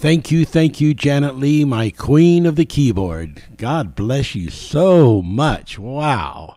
Thank 0.00 0.30
you, 0.30 0.46
thank 0.46 0.80
you, 0.80 0.94
Janet 0.94 1.36
Lee, 1.36 1.62
my 1.66 1.90
queen 1.90 2.46
of 2.46 2.56
the 2.56 2.64
keyboard. 2.64 3.42
God 3.58 3.94
bless 3.94 4.34
you 4.34 4.48
so 4.48 5.20
much. 5.20 5.78
Wow. 5.78 6.56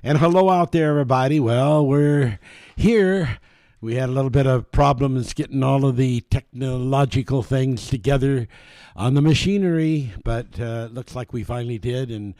And 0.00 0.18
hello 0.18 0.48
out 0.48 0.70
there, 0.70 0.90
everybody. 0.90 1.40
Well, 1.40 1.84
we're 1.84 2.38
here. 2.76 3.40
We 3.80 3.96
had 3.96 4.08
a 4.08 4.12
little 4.12 4.30
bit 4.30 4.46
of 4.46 4.70
problems 4.70 5.34
getting 5.34 5.64
all 5.64 5.86
of 5.86 5.96
the 5.96 6.20
technological 6.30 7.42
things 7.42 7.88
together 7.88 8.46
on 8.94 9.14
the 9.14 9.22
machinery, 9.22 10.12
but 10.22 10.60
uh, 10.60 10.88
looks 10.92 11.16
like 11.16 11.32
we 11.32 11.42
finally 11.42 11.78
did. 11.78 12.12
And 12.12 12.34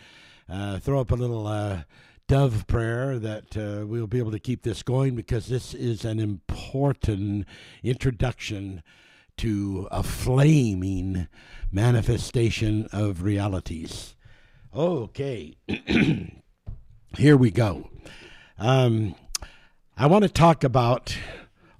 uh, 0.48 0.78
throw 0.78 1.00
up 1.00 1.10
a 1.10 1.16
little 1.16 1.48
uh, 1.48 1.82
dove 2.28 2.68
prayer 2.68 3.18
that 3.18 3.56
uh, 3.56 3.84
we'll 3.84 4.06
be 4.06 4.18
able 4.18 4.30
to 4.30 4.38
keep 4.38 4.62
this 4.62 4.84
going 4.84 5.16
because 5.16 5.48
this 5.48 5.74
is 5.74 6.04
an 6.04 6.20
important 6.20 7.44
introduction 7.82 8.84
to 9.38 9.88
a 9.90 10.02
flaming 10.02 11.28
manifestation 11.72 12.88
of 12.92 13.22
realities. 13.22 14.14
Okay, 14.74 15.56
here 17.16 17.36
we 17.36 17.50
go. 17.50 17.90
Um, 18.58 19.14
I 19.96 20.06
want 20.06 20.22
to 20.24 20.28
talk 20.28 20.62
about 20.62 21.16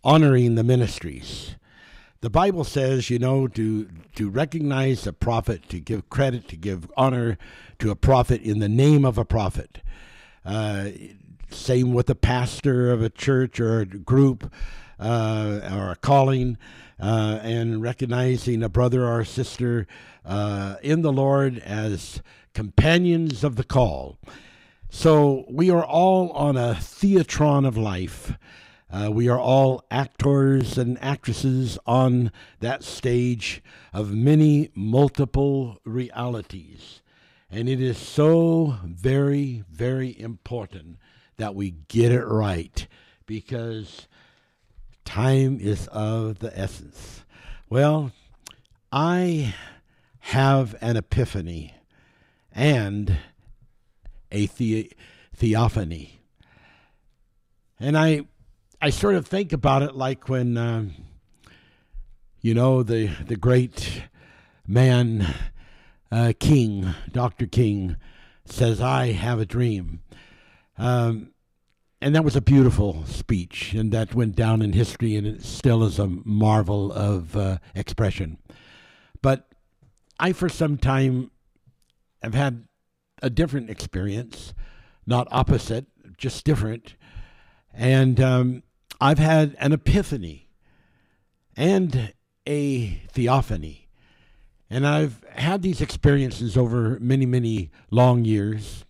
honoring 0.02 0.54
the 0.54 0.64
ministries. 0.64 1.56
The 2.20 2.30
Bible 2.30 2.64
says, 2.64 3.10
you 3.10 3.18
know, 3.18 3.46
to 3.48 3.88
to 4.16 4.28
recognize 4.28 5.06
a 5.06 5.12
prophet, 5.12 5.68
to 5.68 5.78
give 5.78 6.08
credit, 6.08 6.48
to 6.48 6.56
give 6.56 6.90
honor 6.96 7.38
to 7.78 7.90
a 7.90 7.96
prophet 7.96 8.42
in 8.42 8.58
the 8.58 8.68
name 8.68 9.04
of 9.04 9.18
a 9.18 9.24
prophet. 9.24 9.78
Uh, 10.44 10.88
same 11.50 11.92
with 11.92 12.10
a 12.10 12.14
pastor 12.14 12.90
of 12.90 13.02
a 13.02 13.10
church 13.10 13.60
or 13.60 13.80
a 13.80 13.86
group 13.86 14.52
uh, 14.98 15.60
or 15.72 15.90
a 15.90 15.96
calling, 15.96 16.58
uh, 17.00 17.38
and 17.42 17.82
recognizing 17.82 18.62
a 18.62 18.68
brother 18.68 19.06
or 19.06 19.24
sister 19.24 19.86
uh, 20.24 20.76
in 20.82 21.02
the 21.02 21.12
Lord 21.12 21.58
as 21.58 22.22
companions 22.54 23.44
of 23.44 23.56
the 23.56 23.64
call. 23.64 24.18
So 24.90 25.44
we 25.48 25.70
are 25.70 25.84
all 25.84 26.30
on 26.30 26.56
a 26.56 26.74
theatron 26.74 27.66
of 27.66 27.76
life. 27.76 28.32
Uh, 28.90 29.10
we 29.12 29.28
are 29.28 29.38
all 29.38 29.84
actors 29.90 30.78
and 30.78 31.02
actresses 31.02 31.78
on 31.86 32.32
that 32.60 32.82
stage 32.82 33.62
of 33.92 34.14
many 34.14 34.70
multiple 34.74 35.78
realities. 35.84 37.02
And 37.50 37.68
it 37.68 37.80
is 37.80 37.98
so 37.98 38.78
very, 38.84 39.62
very 39.70 40.18
important 40.18 40.96
that 41.36 41.54
we 41.54 41.70
get 41.88 42.12
it 42.12 42.24
right 42.24 42.86
because 43.26 44.08
time 45.08 45.58
is 45.58 45.86
of 45.86 46.38
the 46.40 46.52
essence. 46.58 47.24
Well, 47.70 48.12
I 48.92 49.54
have 50.20 50.76
an 50.82 50.98
epiphany 50.98 51.72
and 52.52 53.16
a 54.30 54.46
the- 54.46 54.92
theophany. 55.34 56.20
And 57.80 57.96
I 57.96 58.26
I 58.82 58.90
sort 58.90 59.14
of 59.14 59.26
think 59.26 59.54
about 59.54 59.82
it 59.82 59.94
like 59.96 60.28
when 60.28 60.58
um, 60.58 60.92
you 62.42 62.52
know 62.52 62.82
the 62.82 63.06
the 63.06 63.36
great 63.36 64.02
man 64.66 65.34
uh, 66.12 66.34
King, 66.38 66.94
Dr. 67.10 67.46
King, 67.46 67.96
says, 68.44 68.80
I 68.80 69.12
have 69.12 69.40
a 69.40 69.46
dream. 69.46 70.02
Um, 70.76 71.32
and 72.00 72.14
that 72.14 72.24
was 72.24 72.36
a 72.36 72.40
beautiful 72.40 73.04
speech, 73.06 73.74
and 73.74 73.92
that 73.92 74.14
went 74.14 74.36
down 74.36 74.62
in 74.62 74.72
history, 74.72 75.16
and 75.16 75.26
it 75.26 75.42
still 75.42 75.82
is 75.82 75.98
a 75.98 76.06
marvel 76.06 76.92
of 76.92 77.36
uh, 77.36 77.58
expression. 77.74 78.38
But 79.20 79.48
I, 80.20 80.32
for 80.32 80.48
some 80.48 80.76
time, 80.78 81.30
have 82.22 82.34
had 82.34 82.64
a 83.22 83.30
different 83.30 83.70
experience, 83.70 84.54
not 85.06 85.26
opposite, 85.30 85.86
just 86.16 86.44
different. 86.44 86.94
And 87.72 88.20
um, 88.20 88.62
I've 89.00 89.18
had 89.18 89.56
an 89.58 89.72
epiphany 89.72 90.48
and 91.56 92.12
a 92.46 93.02
theophany. 93.12 93.88
And 94.70 94.86
I've 94.86 95.24
had 95.30 95.62
these 95.62 95.80
experiences 95.80 96.56
over 96.56 96.98
many, 97.00 97.26
many 97.26 97.70
long 97.90 98.24
years, 98.24 98.84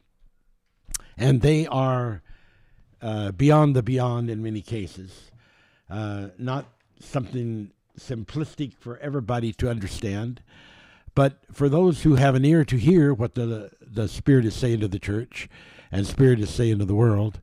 and 1.16 1.40
they 1.40 1.66
are 1.66 2.22
uh, 3.00 3.32
beyond 3.32 3.76
the 3.76 3.82
beyond 3.82 4.30
in 4.30 4.42
many 4.42 4.60
cases. 4.60 5.30
Uh, 5.90 6.28
not 6.38 6.66
something 7.00 7.70
simplistic 7.98 8.74
for 8.78 8.98
everybody 8.98 9.52
to 9.52 9.70
understand, 9.70 10.42
but 11.14 11.38
for 11.52 11.68
those 11.68 12.02
who 12.02 12.14
have 12.14 12.34
an 12.34 12.44
ear 12.44 12.64
to 12.64 12.76
hear 12.76 13.12
what 13.12 13.34
the, 13.34 13.70
the 13.80 14.08
Spirit 14.08 14.44
is 14.44 14.54
saying 14.54 14.80
to 14.80 14.88
the 14.88 14.98
church 14.98 15.48
and 15.90 16.06
Spirit 16.06 16.40
is 16.40 16.50
saying 16.50 16.78
to 16.78 16.84
the 16.84 16.94
world, 16.94 17.40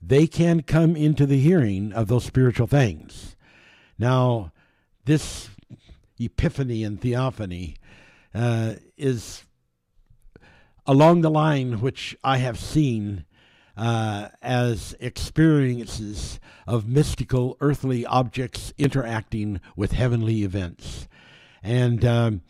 they 0.00 0.26
can 0.26 0.62
come 0.62 0.94
into 0.94 1.26
the 1.26 1.40
hearing 1.40 1.92
of 1.92 2.06
those 2.06 2.24
spiritual 2.24 2.66
things. 2.66 3.34
Now, 3.98 4.52
this 5.04 5.48
epiphany 6.20 6.84
and 6.84 7.00
theophany 7.00 7.76
uh, 8.34 8.74
is 8.96 9.44
along 10.86 11.22
the 11.22 11.30
line 11.30 11.80
which 11.80 12.16
I 12.22 12.38
have 12.38 12.58
seen 12.58 13.24
uh, 13.78 14.28
as 14.42 14.96
experiences 14.98 16.40
of 16.66 16.88
mystical 16.88 17.56
earthly 17.60 18.04
objects 18.04 18.72
interacting 18.76 19.60
with 19.76 19.92
heavenly 19.92 20.42
events, 20.42 21.06
and 21.62 22.04
um, 22.04 22.42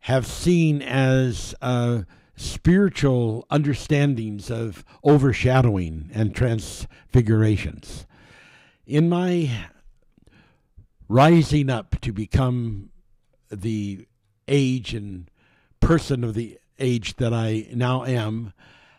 have 0.00 0.26
seen 0.26 0.82
as 0.82 1.54
uh, 1.62 2.02
spiritual 2.34 3.46
understandings 3.48 4.50
of 4.50 4.84
overshadowing 5.04 6.10
and 6.12 6.34
transfigurations. 6.34 8.04
In 8.84 9.08
my 9.08 9.50
rising 11.08 11.70
up 11.70 12.00
to 12.00 12.12
become 12.12 12.90
the 13.50 14.06
age 14.48 14.94
and 14.94 15.30
person 15.78 16.24
of 16.24 16.34
the 16.34 16.58
age 16.80 17.16
that 17.16 17.32
I 17.32 17.68
now 17.72 18.04
am, 18.04 18.52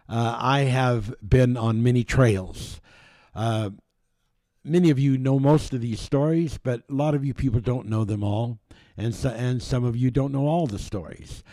uh, 0.09 0.37
I 0.39 0.61
have 0.61 1.13
been 1.27 1.57
on 1.57 1.83
many 1.83 2.03
trails. 2.03 2.81
Uh, 3.33 3.71
many 4.63 4.89
of 4.89 4.99
you 4.99 5.17
know 5.17 5.39
most 5.39 5.73
of 5.73 5.81
these 5.81 5.99
stories, 5.99 6.57
but 6.61 6.83
a 6.89 6.93
lot 6.93 7.15
of 7.15 7.25
you 7.25 7.33
people 7.33 7.59
don't 7.59 7.87
know 7.87 8.03
them 8.03 8.23
all, 8.23 8.59
and 8.97 9.15
so, 9.15 9.29
and 9.29 9.61
some 9.61 9.83
of 9.83 9.95
you 9.95 10.11
don't 10.11 10.31
know 10.31 10.47
all 10.47 10.67
the 10.67 10.79
stories. 10.79 11.43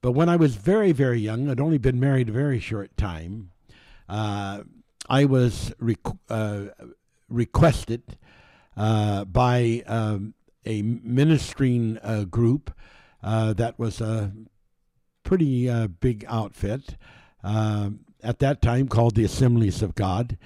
But 0.00 0.12
when 0.12 0.28
I 0.28 0.36
was 0.36 0.56
very 0.56 0.92
very 0.92 1.18
young, 1.18 1.48
I'd 1.48 1.60
only 1.60 1.78
been 1.78 2.00
married 2.00 2.28
a 2.28 2.32
very 2.32 2.60
short 2.60 2.96
time. 2.96 3.50
Uh, 4.08 4.64
I 5.08 5.24
was 5.24 5.72
requ- 5.80 6.18
uh, 6.28 6.86
requested 7.28 8.18
uh, 8.76 9.24
by 9.24 9.82
um, 9.86 10.34
a 10.64 10.82
ministering 10.82 11.98
uh, 12.02 12.24
group 12.24 12.72
that 13.22 13.78
was 13.78 14.00
a 14.00 14.32
pretty 15.22 15.86
big 16.00 16.24
outfit 16.28 16.96
uh, 17.44 17.90
at 18.22 18.38
that 18.40 18.62
time 18.62 18.88
called 18.88 19.14
the 19.14 19.24
Assemblies 19.24 19.82
of 19.82 19.94
God. 19.94 20.38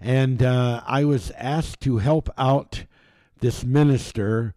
And 0.00 0.42
uh, 0.42 0.82
I 0.86 1.04
was 1.04 1.30
asked 1.32 1.80
to 1.82 1.98
help 1.98 2.30
out 2.38 2.84
this 3.40 3.64
minister 3.64 4.54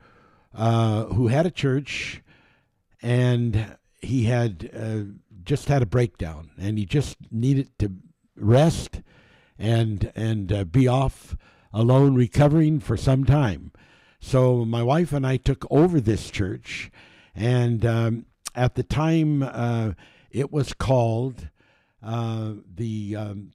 uh, 0.55 1.05
who 1.05 1.27
had 1.27 1.45
a 1.45 1.51
church 1.51 2.21
and 3.01 3.77
he 4.01 4.25
had 4.25 5.19
just 5.43 5.67
had 5.67 5.81
a 5.81 5.87
breakdown 5.87 6.51
and 6.57 6.77
he 6.77 6.85
just 6.85 7.17
needed 7.31 7.77
to 7.79 7.91
rest 8.35 9.01
and 9.59 10.11
and 10.15 10.71
be 10.71 10.87
off 10.87 11.35
alone 11.73 12.15
recovering 12.15 12.79
for 12.79 12.97
some 12.97 13.23
time. 13.23 13.71
So 14.19 14.65
my 14.65 14.83
wife 14.83 15.13
and 15.13 15.25
I 15.25 15.37
took 15.37 15.65
over 15.71 15.99
this 15.99 16.29
church, 16.29 16.91
and 17.35 17.85
um, 17.85 18.25
at 18.55 18.75
the 18.75 18.83
time 18.83 19.41
uh, 19.41 19.93
it 20.29 20.51
was 20.51 20.73
called 20.73 21.49
uh, 22.03 22.53
the 22.73 23.15
um, 23.15 23.51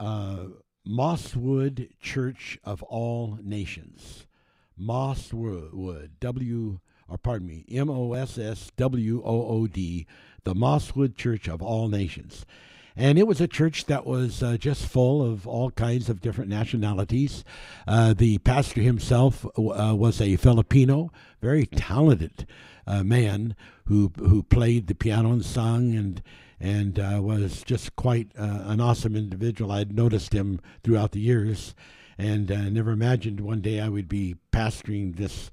uh, 0.00 0.44
Mosswood 0.86 1.90
Church 2.00 2.58
of 2.64 2.82
All 2.84 3.38
Nations. 3.42 4.26
Mosswood, 4.80 6.10
W, 6.20 6.78
or 7.08 7.18
pardon 7.18 7.48
me, 7.48 7.64
M 7.70 7.90
O 7.90 8.12
S 8.12 8.38
S 8.38 8.70
W 8.76 9.22
O 9.24 9.46
O 9.48 9.66
D, 9.66 10.06
the 10.44 10.54
Mosswood 10.54 11.16
Church 11.16 11.48
of 11.48 11.62
All 11.62 11.88
Nations. 11.88 12.46
And 12.96 13.16
it 13.16 13.28
was 13.28 13.40
a 13.40 13.46
church 13.46 13.86
that 13.86 14.06
was 14.06 14.42
uh, 14.42 14.56
just 14.56 14.84
full 14.84 15.22
of 15.22 15.46
all 15.46 15.70
kinds 15.70 16.08
of 16.08 16.20
different 16.20 16.50
nationalities. 16.50 17.44
Uh, 17.86 18.12
the 18.12 18.38
pastor 18.38 18.80
himself 18.80 19.46
uh, 19.46 19.94
was 19.96 20.20
a 20.20 20.34
Filipino, 20.34 21.12
very 21.40 21.64
talented 21.64 22.44
uh, 22.88 23.04
man 23.04 23.54
who 23.84 24.10
who 24.18 24.42
played 24.42 24.86
the 24.88 24.94
piano 24.94 25.30
and 25.32 25.44
sung 25.44 25.94
and 25.94 26.22
and 26.60 26.98
uh, 26.98 27.20
was 27.22 27.62
just 27.62 27.96
quite 27.96 28.32
uh, 28.38 28.62
an 28.64 28.80
awesome 28.80 29.16
individual. 29.16 29.72
I'd 29.72 29.94
noticed 29.94 30.32
him 30.32 30.60
throughout 30.82 31.12
the 31.12 31.20
years, 31.20 31.74
and 32.16 32.48
never 32.74 32.90
imagined 32.90 33.40
one 33.40 33.60
day 33.60 33.80
I 33.80 33.88
would 33.88 34.08
be 34.08 34.36
pastoring 34.52 35.16
this 35.16 35.50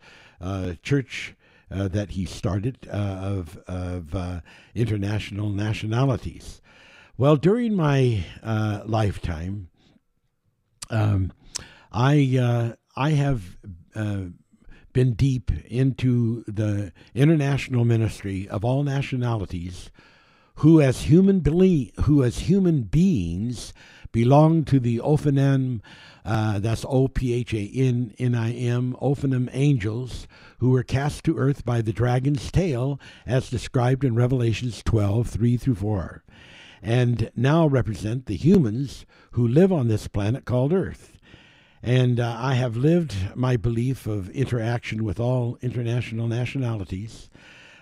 church 0.82 1.36
uh, 1.72 1.88
that 1.88 2.12
he 2.12 2.26
started 2.26 2.88
uh, 2.88 2.96
of, 2.96 3.58
of 3.68 4.16
uh, 4.16 4.42
international 4.74 5.50
nationalities. 5.50 6.62
Well, 7.18 7.38
during 7.38 7.76
my 7.76 8.24
uh, 8.44 8.82
lifetime, 8.86 9.70
um, 10.90 11.34
I 11.92 12.38
uh, 12.40 12.76
I 12.96 13.12
have 13.12 13.58
been 14.94 15.14
deep 15.14 15.52
into 15.66 16.44
the 16.46 16.94
international 17.14 17.84
ministry 17.84 18.48
of 18.48 18.64
all 18.64 18.84
nationalities, 18.84 19.90
who 20.56 20.82
as 20.82 21.02
human 21.02 21.40
belie- 21.42 21.92
who 22.02 22.24
as 22.24 22.40
human 22.40 22.84
beings 22.84 23.74
belong 24.12 24.64
to 24.64 24.80
the 24.80 25.00
Ophanim, 25.00 25.82
uh, 26.24 26.60
that's 26.60 26.86
O 26.88 27.08
P 27.10 27.34
H 27.34 27.54
A 27.54 27.70
N 27.76 28.14
N 28.18 28.34
I 28.34 28.54
M, 28.54 28.96
Ophanim 29.02 29.50
angels, 29.52 30.28
who 30.60 30.70
were 30.70 30.84
cast 30.84 31.24
to 31.26 31.38
earth 31.38 31.66
by 31.66 31.82
the 31.82 31.92
dragon's 31.92 32.50
tail, 32.52 33.00
as 33.26 33.50
described 33.50 34.06
in 34.06 34.16
Revelations 34.16 34.82
12 34.84 35.28
3 35.28 35.58
through 35.58 35.76
4, 35.76 36.24
and 36.82 37.30
now 37.36 37.68
represent 37.68 38.26
the 38.26 38.38
humans 38.38 39.06
who 39.32 39.46
live 39.46 39.72
on 39.74 39.90
this 39.90 40.08
planet 40.08 40.46
called 40.46 40.72
Earth. 40.72 41.12
And 41.84 42.20
uh, 42.20 42.38
I 42.40 42.56
have 42.56 42.78
lived 42.78 43.36
my 43.36 43.58
belief 43.58 44.08
of 44.08 44.30
interaction 44.30 45.04
with 45.04 45.20
all 45.20 45.58
international 45.62 46.28
nationalities. 46.28 47.30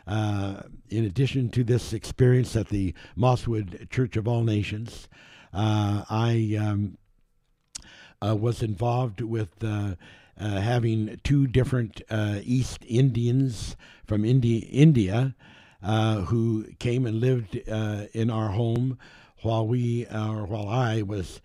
Uh, 0.05 0.63
in 0.89 1.05
addition 1.05 1.49
to 1.49 1.63
this 1.63 1.93
experience 1.93 2.55
at 2.55 2.69
the 2.69 2.93
Mosswood 3.17 3.89
Church 3.89 4.17
of 4.17 4.27
All 4.27 4.43
Nations, 4.43 5.07
uh, 5.53 6.03
I 6.09 6.57
um, 6.59 6.97
uh, 8.21 8.35
was 8.35 8.61
involved 8.61 9.21
with 9.21 9.63
uh, 9.63 9.95
having 10.37 11.19
two 11.23 11.47
different 11.47 12.01
East 12.43 12.79
Indians 12.87 13.77
from 14.05 14.25
Indi- 14.25 14.69
India 14.71 15.35
who 15.81 16.65
came 16.79 17.05
and 17.05 17.19
lived 17.19 17.55
in 17.55 18.29
our 18.29 18.49
home 18.49 18.97
while 19.41 19.65
we, 19.67 20.05
or 20.07 20.45
while 20.45 20.67
I 20.67 21.01
was 21.01 21.39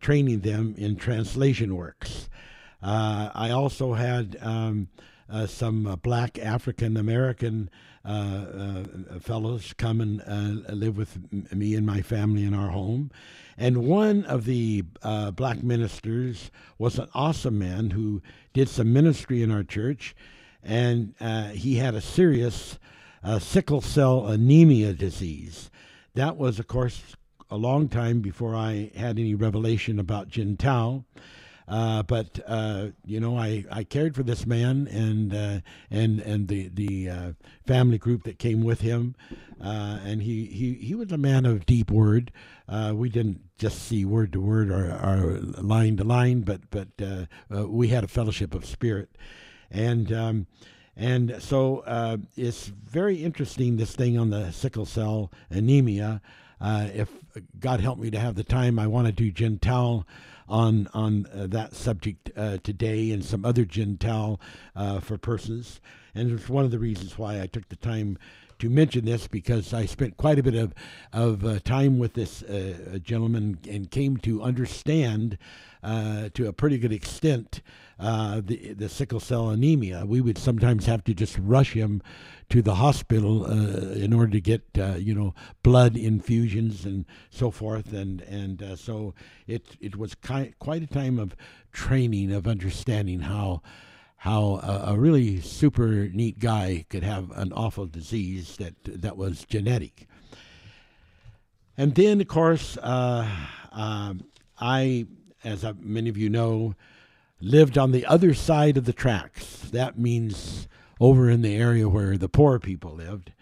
training 0.00 0.40
them 0.40 0.74
in 0.78 0.96
translation 0.96 1.76
works. 1.76 2.28
I 2.82 3.50
also 3.50 3.94
had 3.94 4.38
um, 4.40 4.88
uh, 5.32 5.46
some 5.46 5.86
uh, 5.86 5.96
black 5.96 6.38
African 6.38 6.96
American 6.96 7.70
uh, 8.04 8.84
fellows 9.20 9.72
come 9.78 10.00
and 10.00 10.66
live 10.68 10.96
with 10.96 11.18
me 11.52 11.74
and 11.74 11.86
my 11.86 12.02
family 12.02 12.44
in 12.44 12.52
our 12.52 12.68
home. 12.68 13.10
And 13.56 13.86
one 13.86 14.24
of 14.24 14.44
the 14.44 14.84
black 15.34 15.62
ministers 15.62 16.50
was 16.78 16.98
an 16.98 17.08
awesome 17.14 17.58
man 17.58 17.90
who 17.90 18.20
did 18.52 18.68
some 18.68 18.92
ministry 18.92 19.42
in 19.42 19.50
our 19.50 19.62
church, 19.62 20.14
and 20.62 21.14
he 21.52 21.76
had 21.76 21.94
a 21.94 22.00
serious 22.00 22.78
sickle 23.38 23.80
cell 23.80 24.26
anemia 24.26 24.92
disease. 24.92 25.70
That 26.14 26.36
was, 26.36 26.58
of 26.58 26.66
course, 26.66 27.16
a 27.50 27.56
long 27.56 27.88
time 27.88 28.20
before 28.20 28.54
I 28.56 28.90
had 28.96 29.18
any 29.18 29.34
revelation 29.34 29.98
about 29.98 30.28
Jin 30.28 30.56
Tao. 30.56 31.04
Uh, 31.68 32.02
but 32.02 32.40
uh, 32.46 32.88
you 33.04 33.20
know, 33.20 33.38
I, 33.38 33.64
I 33.70 33.84
cared 33.84 34.14
for 34.14 34.22
this 34.22 34.46
man 34.46 34.88
and 34.88 35.34
uh, 35.34 35.60
and 35.90 36.20
and 36.20 36.48
the 36.48 36.68
the 36.68 37.08
uh, 37.08 37.32
family 37.66 37.98
group 37.98 38.24
that 38.24 38.38
came 38.38 38.62
with 38.62 38.80
him, 38.80 39.14
uh, 39.60 39.98
and 40.04 40.22
he, 40.22 40.46
he 40.46 40.74
he 40.74 40.94
was 40.94 41.12
a 41.12 41.18
man 41.18 41.46
of 41.46 41.66
deep 41.66 41.90
word. 41.90 42.32
Uh, 42.68 42.92
we 42.94 43.08
didn't 43.08 43.40
just 43.58 43.82
see 43.82 44.04
word 44.04 44.32
to 44.32 44.40
word 44.40 44.70
or, 44.70 44.90
or 44.92 45.38
line 45.62 45.96
to 45.96 46.04
line, 46.04 46.40
but 46.40 46.62
but 46.70 46.88
we 47.68 47.88
had 47.88 48.04
a 48.04 48.08
fellowship 48.08 48.54
of 48.54 48.64
spirit, 48.64 49.10
and. 49.70 50.12
Um, 50.12 50.46
and 50.94 51.36
so 51.38 52.20
it's 52.36 52.66
very 52.66 53.24
interesting 53.24 53.78
this 53.78 53.96
thing 53.96 54.18
on 54.18 54.28
the 54.28 54.50
sickle 54.50 54.84
cell 54.84 55.32
anemia. 55.48 56.20
if 56.60 57.08
God 57.58 57.80
help 57.80 57.98
me 57.98 58.10
to 58.10 58.18
have 58.18 58.34
the 58.34 58.44
time, 58.44 58.78
I 58.78 58.86
want 58.88 59.06
to 59.06 59.12
do 59.12 59.56
Tao 59.56 60.04
on 60.48 60.88
on 60.94 61.26
uh, 61.34 61.46
that 61.48 61.74
subject 61.74 62.30
uh, 62.36 62.58
today 62.62 63.10
and 63.10 63.24
some 63.24 63.44
other 63.44 63.64
Tao 63.64 64.38
uh, 64.76 65.00
for 65.00 65.18
persons. 65.18 65.80
And 66.14 66.30
it's 66.30 66.48
one 66.48 66.64
of 66.64 66.70
the 66.70 66.78
reasons 66.78 67.18
why 67.18 67.40
I 67.40 67.46
took 67.46 67.68
the 67.68 67.76
time 67.76 68.18
to 68.58 68.68
mention 68.70 69.04
this 69.04 69.26
because 69.26 69.74
I 69.74 69.86
spent 69.86 70.16
quite 70.16 70.38
a 70.38 70.42
bit 70.42 70.54
of 70.54 70.74
of 71.12 71.44
uh, 71.44 71.58
time 71.60 71.98
with 71.98 72.14
this 72.14 72.42
uh, 72.42 72.98
gentleman 73.02 73.58
and 73.68 73.90
came 73.90 74.18
to 74.18 74.42
understand 74.42 75.38
uh, 75.82 76.28
to 76.34 76.46
a 76.46 76.52
pretty 76.52 76.78
good 76.78 76.92
extent 76.92 77.60
uh, 77.98 78.40
the 78.44 78.72
the 78.74 78.88
sickle 78.88 79.20
cell 79.20 79.50
anemia. 79.50 80.04
We 80.06 80.20
would 80.20 80.38
sometimes 80.38 80.86
have 80.86 81.04
to 81.04 81.14
just 81.14 81.38
rush 81.38 81.72
him 81.72 82.02
to 82.48 82.62
the 82.62 82.76
hospital 82.76 83.46
uh, 83.46 83.92
in 83.94 84.12
order 84.12 84.32
to 84.32 84.40
get 84.40 84.62
uh, 84.78 84.94
you 84.94 85.14
know 85.14 85.34
blood 85.62 85.96
infusions 85.96 86.84
and 86.84 87.04
so 87.30 87.50
forth, 87.50 87.92
and 87.92 88.20
and 88.22 88.62
uh, 88.62 88.76
so 88.76 89.14
it 89.46 89.76
it 89.80 89.96
was 89.96 90.14
ki- 90.14 90.54
quite 90.58 90.82
a 90.82 90.86
time 90.86 91.18
of 91.18 91.36
training 91.72 92.32
of 92.32 92.46
understanding 92.46 93.20
how 93.20 93.62
how 94.22 94.60
a, 94.62 94.92
a, 94.92 94.96
really 94.96 95.40
super 95.40 96.08
neat 96.12 96.38
guy 96.38 96.84
could 96.88 97.02
have 97.02 97.32
an 97.32 97.52
awful 97.52 97.86
disease 97.86 98.56
that 98.56 98.74
that 98.84 99.16
was 99.16 99.44
genetic. 99.44 100.06
And 101.76 101.94
then, 101.94 102.20
of 102.20 102.28
course, 102.28 102.76
uh, 102.76 103.28
uh, 103.72 104.14
I, 104.60 105.06
as 105.44 105.64
many 105.80 106.08
of 106.08 106.16
you 106.16 106.28
know, 106.30 106.74
lived 107.40 107.76
on 107.76 107.92
the 107.92 108.06
other 108.06 108.34
side 108.34 108.76
of 108.76 108.84
the 108.84 108.92
tracks. 108.92 109.68
That 109.70 109.98
means 109.98 110.68
over 111.00 111.28
in 111.28 111.42
the 111.42 111.56
area 111.56 111.88
where 111.88 112.16
the 112.16 112.28
poor 112.28 112.58
people 112.58 112.92
lived, 112.92 113.32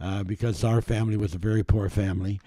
uh, 0.00 0.22
because 0.22 0.64
our 0.64 0.80
family 0.80 1.16
was 1.16 1.34
a 1.34 1.38
very 1.38 1.62
poor 1.62 1.90
family. 1.90 2.40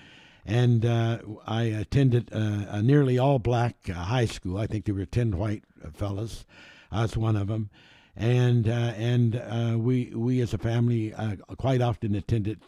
And 0.46 0.86
uh, 0.86 1.20
I 1.46 1.64
attended 1.64 2.30
uh, 2.34 2.66
a 2.68 2.82
nearly 2.82 3.18
all 3.18 3.40
black 3.40 3.76
uh, 3.88 3.94
high 3.94 4.26
school. 4.26 4.58
I 4.58 4.68
think 4.68 4.86
there 4.86 4.96
were 4.96 5.06
10 5.06 5.38
white 5.38 5.64
fellas. 5.94 6.46
I 6.92 7.04
was 7.04 7.16
one 7.16 7.36
of 7.36 7.48
them. 7.48 7.70
And 8.16 8.68
uh, 8.68 8.94
and 8.96 9.36
uh, 9.36 9.76
we 9.80 10.12
we 10.14 10.40
as 10.42 10.54
a 10.54 10.60
family 10.60 11.16
quite 11.58 11.82
often 11.82 12.14
attended 12.14 12.60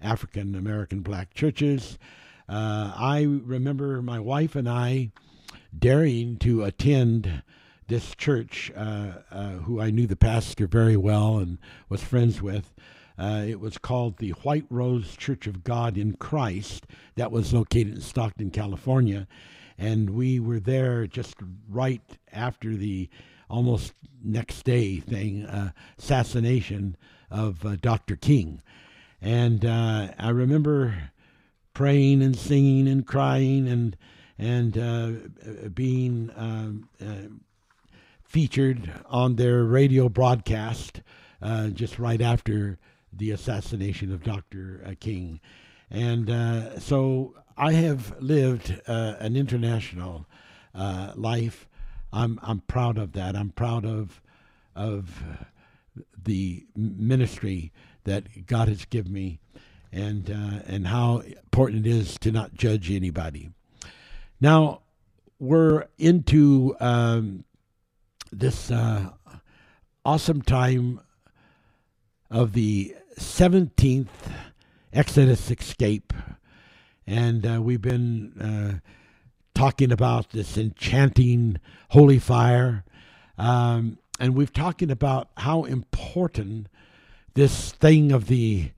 African 0.00 0.54
American 0.54 1.00
black 1.00 1.34
churches. 1.34 1.98
I 2.48 3.26
remember 3.28 4.00
my 4.00 4.18
wife 4.18 4.56
and 4.56 4.66
I 4.66 5.10
daring 5.78 6.36
to 6.38 6.64
attend 6.64 7.42
this 7.88 8.14
church, 8.14 8.72
uh, 8.76 9.12
uh, 9.30 9.48
who 9.50 9.80
I 9.80 9.90
knew 9.90 10.06
the 10.06 10.16
pastor 10.16 10.66
very 10.66 10.96
well 10.96 11.38
and 11.38 11.58
was 11.88 12.02
friends 12.02 12.40
with. 12.40 12.72
Uh, 13.16 13.44
it 13.46 13.60
was 13.60 13.78
called 13.78 14.18
the 14.18 14.30
White 14.30 14.66
Rose 14.70 15.16
Church 15.16 15.46
of 15.46 15.62
God 15.62 15.96
in 15.96 16.14
Christ. 16.14 16.86
That 17.16 17.30
was 17.30 17.52
located 17.52 17.94
in 17.94 18.00
Stockton, 18.00 18.50
California. 18.50 19.28
And 19.78 20.10
we 20.10 20.40
were 20.40 20.60
there 20.60 21.06
just 21.06 21.36
right 21.68 22.02
after 22.32 22.74
the 22.76 23.08
almost 23.48 23.92
next 24.22 24.64
day 24.64 24.98
thing, 24.98 25.44
uh, 25.44 25.72
assassination 25.98 26.96
of 27.30 27.64
uh, 27.64 27.76
Dr. 27.76 28.16
King. 28.16 28.62
And 29.20 29.64
uh, 29.64 30.08
I 30.18 30.30
remember 30.30 31.10
praying 31.72 32.22
and 32.22 32.36
singing 32.36 32.88
and 32.88 33.06
crying 33.06 33.68
and 33.68 33.96
and 34.38 35.74
being 35.74 36.30
um, 36.36 36.88
featured 38.24 38.92
on 39.06 39.36
their 39.36 39.62
radio 39.62 40.08
broadcast 40.08 41.00
uh, 41.40 41.68
just 41.68 41.98
right 41.98 42.20
after 42.20 42.78
the 43.12 43.30
assassination 43.30 44.12
of 44.12 44.24
Dr. 44.24 44.82
Uh, 44.84 44.94
King. 44.98 45.40
And 45.90 46.28
uh, 46.28 46.80
so 46.80 47.34
I 47.56 47.72
have 47.74 48.20
lived 48.20 48.80
uh, 48.88 49.14
an 49.20 49.36
international 49.36 50.26
uh, 50.74 51.12
life. 51.14 51.68
I'm, 52.12 52.40
I'm 52.42 52.60
proud 52.60 52.98
of 52.98 53.12
that. 53.12 53.36
I'm 53.36 53.50
proud 53.50 53.84
of, 53.84 54.20
of 54.74 55.22
the 56.20 56.66
ministry 56.74 57.72
that 58.04 58.46
God 58.46 58.68
has 58.68 58.84
given 58.84 59.12
me 59.12 59.38
and, 59.92 60.28
uh, 60.28 60.62
and 60.66 60.88
how 60.88 61.18
important 61.18 61.86
it 61.86 61.90
is 61.90 62.18
to 62.18 62.32
not 62.32 62.54
judge 62.54 62.90
anybody. 62.90 63.50
Now, 64.44 64.82
we're 65.38 65.86
into 65.96 66.76
um, 66.78 67.44
this 68.30 68.70
uh, 68.70 69.08
awesome 70.04 70.42
time 70.42 71.00
of 72.30 72.52
the 72.52 72.94
17th 73.18 74.06
Exodus 74.92 75.50
escape. 75.50 76.12
And 77.06 77.46
uh, 77.46 77.62
we've 77.62 77.80
been 77.80 78.38
uh, 78.38 78.86
talking 79.54 79.90
about 79.90 80.32
this 80.32 80.58
enchanting 80.58 81.58
holy 81.88 82.18
fire. 82.18 82.84
Um, 83.38 83.96
and 84.20 84.34
we've 84.34 84.52
talking 84.52 84.90
about 84.90 85.30
how 85.38 85.64
important 85.64 86.66
this 87.32 87.72
thing 87.72 88.12
of 88.12 88.26
the 88.26 88.72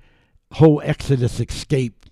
whole 0.53 0.81
Exodus 0.85 1.41
escape 1.41 2.07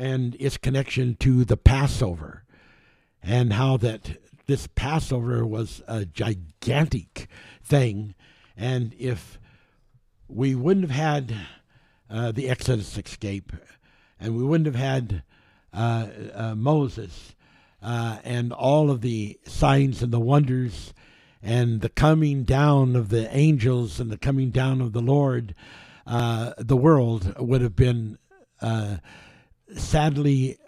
and 0.00 0.34
its 0.40 0.56
connection 0.56 1.14
to 1.16 1.44
the 1.44 1.58
Passover 1.58 2.39
and 3.22 3.52
how 3.52 3.76
that 3.78 4.18
this 4.46 4.66
Passover 4.74 5.46
was 5.46 5.82
a 5.86 6.04
gigantic 6.04 7.28
thing. 7.62 8.14
And 8.56 8.94
if 8.98 9.38
we 10.28 10.54
wouldn't 10.54 10.90
have 10.90 10.96
had 10.96 11.36
uh, 12.08 12.32
the 12.32 12.48
Exodus 12.48 12.98
escape, 12.98 13.52
and 14.18 14.36
we 14.36 14.42
wouldn't 14.42 14.66
have 14.66 14.74
had 14.74 15.22
uh, 15.72 16.08
uh, 16.34 16.54
Moses 16.54 17.34
uh, 17.82 18.18
and 18.24 18.52
all 18.52 18.90
of 18.90 19.00
the 19.00 19.38
signs 19.46 20.02
and 20.02 20.12
the 20.12 20.20
wonders 20.20 20.92
and 21.42 21.80
the 21.80 21.88
coming 21.88 22.42
down 22.42 22.96
of 22.96 23.08
the 23.08 23.34
angels 23.34 24.00
and 24.00 24.10
the 24.10 24.18
coming 24.18 24.50
down 24.50 24.80
of 24.80 24.92
the 24.92 25.00
Lord, 25.00 25.54
uh, 26.06 26.52
the 26.58 26.76
world 26.76 27.34
would 27.38 27.62
have 27.62 27.76
been 27.76 28.18
uh, 28.60 28.96
sadly 29.74 30.58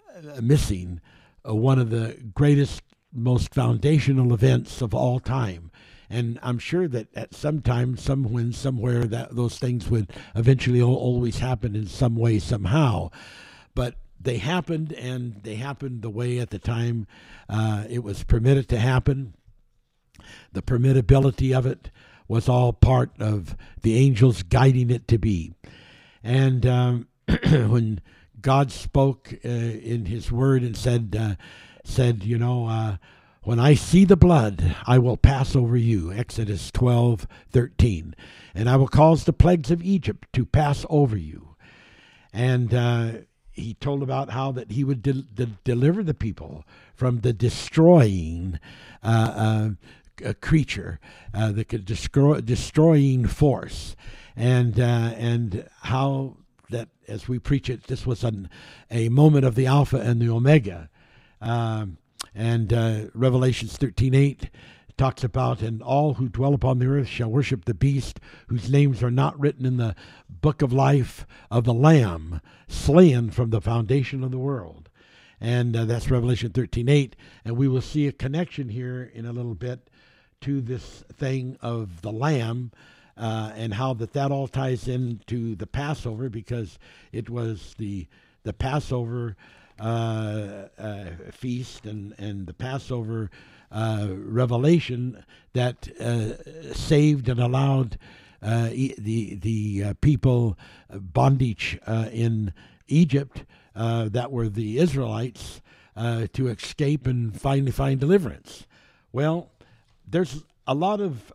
missing 0.41 1.01
one 1.43 1.79
of 1.79 1.89
the 1.89 2.17
greatest, 2.33 2.81
most 3.11 3.53
foundational 3.53 4.33
events 4.33 4.81
of 4.81 4.93
all 4.93 5.19
time. 5.19 5.71
And 6.09 6.39
I'm 6.43 6.59
sure 6.59 6.87
that 6.89 7.07
at 7.15 7.33
some 7.33 7.61
time, 7.61 7.97
somewhen, 7.97 8.53
somewhere, 8.53 9.05
that 9.05 9.35
those 9.35 9.57
things 9.57 9.89
would 9.89 10.11
eventually 10.35 10.81
always 10.81 11.39
happen 11.39 11.75
in 11.75 11.87
some 11.87 12.15
way, 12.15 12.39
somehow. 12.39 13.09
But 13.73 13.95
they 14.21 14.37
happened, 14.37 14.93
and 14.93 15.41
they 15.43 15.55
happened 15.55 16.01
the 16.01 16.09
way 16.09 16.39
at 16.39 16.51
the 16.51 16.59
time 16.59 17.07
uh, 17.49 17.85
it 17.89 18.03
was 18.03 18.23
permitted 18.23 18.69
to 18.69 18.79
happen. 18.79 19.33
The 20.51 20.61
permittability 20.61 21.57
of 21.57 21.65
it 21.65 21.89
was 22.27 22.47
all 22.47 22.73
part 22.73 23.11
of 23.19 23.57
the 23.81 23.97
angels 23.97 24.43
guiding 24.43 24.89
it 24.89 25.07
to 25.09 25.17
be. 25.17 25.53
And 26.23 26.65
um, 26.65 27.07
when 27.27 28.01
God 28.43 28.71
spoke 28.71 29.33
uh, 29.43 29.47
in 29.47 30.05
His 30.05 30.31
Word 30.31 30.61
and 30.61 30.77
said, 30.77 31.17
uh, 31.19 31.35
said, 31.83 32.23
you 32.23 32.37
know, 32.37 32.67
uh, 32.67 32.97
when 33.43 33.59
I 33.59 33.73
see 33.73 34.05
the 34.05 34.15
blood, 34.15 34.75
I 34.85 34.99
will 34.99 35.17
pass 35.17 35.55
over 35.55 35.75
you. 35.75 36.13
Exodus 36.13 36.69
12, 36.71 37.25
13. 37.51 38.15
And 38.53 38.69
I 38.69 38.75
will 38.75 38.87
cause 38.87 39.23
the 39.23 39.33
plagues 39.33 39.71
of 39.71 39.81
Egypt 39.81 40.27
to 40.33 40.45
pass 40.45 40.85
over 40.89 41.17
you. 41.17 41.55
And 42.31 42.73
uh, 42.73 43.11
he 43.51 43.73
told 43.75 44.03
about 44.03 44.31
how 44.31 44.51
that 44.51 44.71
he 44.71 44.83
would 44.83 45.01
de- 45.01 45.23
de- 45.23 45.57
deliver 45.63 46.03
the 46.03 46.13
people 46.13 46.65
from 46.93 47.21
the 47.21 47.33
destroying 47.33 48.59
uh, 49.03 49.69
uh, 50.25 50.33
creature, 50.41 50.99
uh, 51.33 51.51
the 51.51 51.63
destroy- 51.63 52.41
destroying 52.41 53.27
force, 53.27 53.95
and 54.35 54.79
uh, 54.79 55.13
and 55.15 55.67
how 55.81 56.37
that 56.69 56.89
as 57.07 57.27
we 57.27 57.39
preach 57.39 57.69
it, 57.69 57.83
this 57.87 58.05
was 58.05 58.23
an, 58.23 58.49
a 58.89 59.09
moment 59.09 59.45
of 59.45 59.55
the 59.55 59.67
Alpha 59.67 59.97
and 59.97 60.21
the 60.21 60.29
Omega, 60.29 60.89
um, 61.41 61.97
and 62.33 62.71
uh, 62.73 63.05
Revelations 63.13 63.77
thirteen 63.77 64.15
eight 64.15 64.49
talks 64.97 65.23
about, 65.23 65.61
and 65.61 65.81
all 65.81 66.15
who 66.15 66.29
dwell 66.29 66.53
upon 66.53 66.79
the 66.79 66.87
earth 66.87 67.07
shall 67.07 67.29
worship 67.29 67.65
the 67.65 67.73
beast, 67.73 68.19
whose 68.47 68.69
names 68.69 69.01
are 69.01 69.11
not 69.11 69.39
written 69.39 69.65
in 69.65 69.77
the 69.77 69.95
book 70.29 70.61
of 70.61 70.71
life 70.71 71.25
of 71.49 71.63
the 71.63 71.73
Lamb, 71.73 72.41
slain 72.67 73.29
from 73.29 73.49
the 73.49 73.61
foundation 73.61 74.23
of 74.23 74.31
the 74.31 74.37
world. 74.37 74.89
And 75.41 75.75
uh, 75.75 75.85
that's 75.85 76.09
Revelation 76.09 76.51
13 76.51 76.87
8. 76.87 77.15
And 77.43 77.57
we 77.57 77.67
will 77.67 77.81
see 77.81 78.07
a 78.07 78.11
connection 78.11 78.69
here 78.69 79.11
in 79.13 79.25
a 79.25 79.33
little 79.33 79.55
bit 79.55 79.89
to 80.41 80.61
this 80.61 81.03
thing 81.11 81.57
of 81.61 82.01
the 82.01 82.11
Lamb. 82.11 82.71
Uh, 83.15 83.51
and 83.55 83.75
how 83.75 83.93
that 83.93 84.13
that 84.13 84.31
all 84.31 84.47
ties 84.47 84.87
into 84.87 85.55
the 85.55 85.67
Passover 85.67 86.29
because 86.29 86.79
it 87.11 87.29
was 87.29 87.75
the 87.77 88.07
the 88.43 88.53
Passover 88.53 89.35
uh, 89.79 90.67
uh, 90.77 91.05
feast 91.31 91.85
and 91.85 92.13
and 92.17 92.47
the 92.47 92.53
Passover 92.53 93.29
uh, 93.71 94.07
revelation 94.11 95.23
that 95.53 95.89
uh, 95.99 96.73
saved 96.73 97.27
and 97.27 97.39
allowed 97.39 97.97
uh, 98.41 98.69
e- 98.71 98.95
the 98.97 99.35
the 99.35 99.83
uh, 99.83 99.93
people 99.99 100.57
uh, 100.91 100.99
bondage 100.99 101.79
in 102.11 102.53
Egypt 102.87 103.45
that 103.75 104.31
were 104.31 104.49
the 104.49 104.77
Israelites 104.77 105.61
to 105.95 106.47
escape 106.47 107.07
and 107.07 107.39
finally 107.39 107.71
find 107.71 107.99
deliverance. 107.99 108.67
Well, 109.11 109.49
there's 110.07 110.43
a 110.67 110.75
lot 110.75 111.01
of 111.01 111.33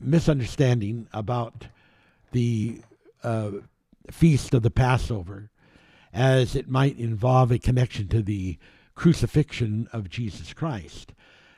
misunderstanding 0.00 1.08
about 1.12 1.66
the 2.32 2.82
feast 4.10 4.54
of 4.54 4.62
the 4.62 4.70
Passover, 4.70 5.50
as 6.12 6.56
it 6.56 6.68
might 6.68 6.98
involve 6.98 7.50
a 7.50 7.58
connection 7.58 8.08
to 8.08 8.22
the 8.22 8.58
crucifixion 8.94 9.88
of 9.92 10.08
Jesus 10.08 10.52
Christ. 10.52 11.12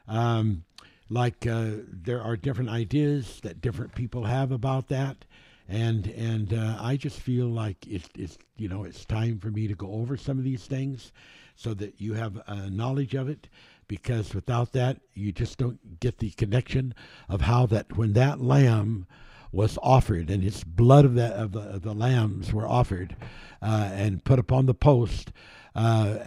Um, 0.06 0.64
like 1.08 1.46
uh, 1.46 1.70
there 1.90 2.22
are 2.22 2.36
different 2.36 2.70
ideas 2.70 3.40
that 3.42 3.60
different 3.60 3.94
people 3.94 4.24
have 4.24 4.52
about 4.52 4.88
that, 4.88 5.24
and 5.68 6.06
and 6.08 6.52
uh, 6.52 6.78
I 6.80 6.96
just 6.96 7.18
feel 7.18 7.46
like 7.46 7.86
it's, 7.86 8.08
it's 8.16 8.38
you 8.56 8.68
know 8.68 8.84
it's 8.84 9.04
time 9.04 9.38
for 9.38 9.48
me 9.48 9.66
to 9.66 9.74
go 9.74 9.90
over 9.92 10.16
some 10.16 10.38
of 10.38 10.44
these 10.44 10.66
things, 10.66 11.12
so 11.56 11.74
that 11.74 12.00
you 12.00 12.14
have 12.14 12.40
a 12.46 12.70
knowledge 12.70 13.14
of 13.14 13.28
it. 13.28 13.48
Because 13.90 14.36
without 14.36 14.70
that, 14.74 14.98
you 15.14 15.32
just 15.32 15.58
don't 15.58 15.98
get 15.98 16.18
the 16.18 16.30
connection 16.30 16.94
of 17.28 17.40
how 17.40 17.66
that 17.66 17.96
when 17.96 18.12
that 18.12 18.40
lamb 18.40 19.08
was 19.50 19.76
offered, 19.82 20.30
and 20.30 20.44
its 20.44 20.62
blood 20.62 21.04
of, 21.04 21.16
that, 21.16 21.32
of, 21.32 21.50
the, 21.50 21.58
of 21.58 21.82
the 21.82 21.92
lambs 21.92 22.52
were 22.52 22.68
offered 22.68 23.16
uh, 23.60 23.90
and 23.92 24.22
put 24.22 24.38
upon 24.38 24.66
the 24.66 24.74
post, 24.74 25.32
uh, 25.74 26.18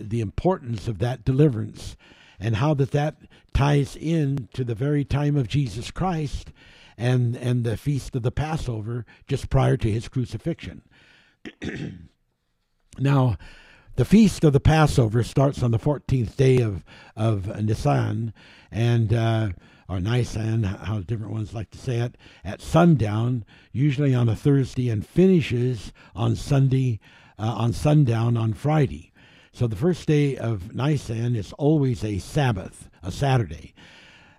the 0.00 0.20
importance 0.20 0.88
of 0.88 0.98
that 0.98 1.24
deliverance 1.24 1.96
and 2.40 2.56
how 2.56 2.74
that 2.74 2.90
that 2.90 3.14
ties 3.54 3.94
in 3.94 4.48
to 4.52 4.64
the 4.64 4.74
very 4.74 5.04
time 5.04 5.36
of 5.36 5.46
Jesus 5.46 5.92
Christ 5.92 6.50
and 6.96 7.36
and 7.36 7.62
the 7.62 7.76
feast 7.76 8.16
of 8.16 8.22
the 8.22 8.32
Passover 8.32 9.06
just 9.28 9.50
prior 9.50 9.76
to 9.76 9.88
his 9.88 10.08
crucifixion. 10.08 10.82
now, 12.98 13.36
the 13.98 14.04
feast 14.04 14.44
of 14.44 14.52
the 14.52 14.60
Passover 14.60 15.24
starts 15.24 15.60
on 15.60 15.72
the 15.72 15.78
14th 15.78 16.36
day 16.36 16.58
of 16.58 16.84
of 17.16 17.48
Nisan 17.60 18.32
and 18.70 19.12
uh, 19.12 19.48
or 19.88 19.98
Nisan, 19.98 20.62
how 20.62 21.00
different 21.00 21.32
ones 21.32 21.52
like 21.52 21.72
to 21.72 21.78
say 21.78 21.98
it, 21.98 22.16
at 22.44 22.62
sundown, 22.62 23.44
usually 23.72 24.14
on 24.14 24.28
a 24.28 24.36
Thursday, 24.36 24.88
and 24.88 25.04
finishes 25.04 25.92
on 26.14 26.36
Sunday 26.36 27.00
uh, 27.40 27.54
on 27.58 27.72
sundown 27.72 28.36
on 28.36 28.52
Friday. 28.52 29.10
So 29.50 29.66
the 29.66 29.74
first 29.74 30.06
day 30.06 30.36
of 30.36 30.72
Nisan 30.72 31.34
is 31.34 31.52
always 31.54 32.04
a 32.04 32.20
Sabbath, 32.20 32.88
a 33.02 33.10
Saturday. 33.10 33.74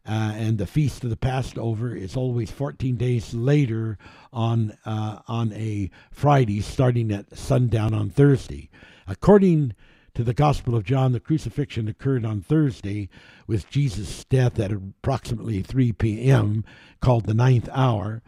Uh, 0.08 0.32
and 0.36 0.58
the 0.58 0.67
feast 0.67 1.04
of 1.04 1.10
the 1.10 1.17
Passover 1.17 1.93
is 1.93 2.15
always 2.15 2.50
14 2.50 2.95
days 2.95 3.34
later 3.34 3.98
on 4.32 4.78
uh, 4.86 5.19
on 5.28 5.52
a 5.52 5.91
Friday, 6.12 6.62
starting 6.62 7.12
at 7.12 7.38
sundown 7.38 7.93
on 7.93 8.10
Thursday. 8.10 8.69
According 9.10 9.74
to 10.13 10.24
the 10.24 10.36
Gospel 10.36 10.76
of 10.76 10.84
John, 10.84 11.13
the 11.13 11.19
crucifixion 11.19 11.88
occurred 11.88 12.24
on 12.24 12.41
Thursday, 12.41 13.10
with 13.48 13.67
Jesus' 13.67 14.24
death 14.24 14.60
at 14.60 14.72
approximately 14.72 15.63
3 15.63 15.93
p.m., 15.93 16.63
called 17.02 17.26
the 17.26 17.34
ninth 17.34 17.67
hour, 17.72 18.22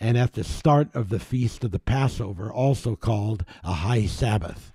and 0.00 0.16
at 0.16 0.32
the 0.32 0.42
start 0.42 0.88
of 0.94 1.10
the 1.10 1.20
feast 1.20 1.64
of 1.64 1.70
the 1.70 1.78
Passover, 1.78 2.50
also 2.50 2.96
called 2.96 3.44
a 3.62 3.74
high 3.74 4.06
Sabbath. 4.06 4.72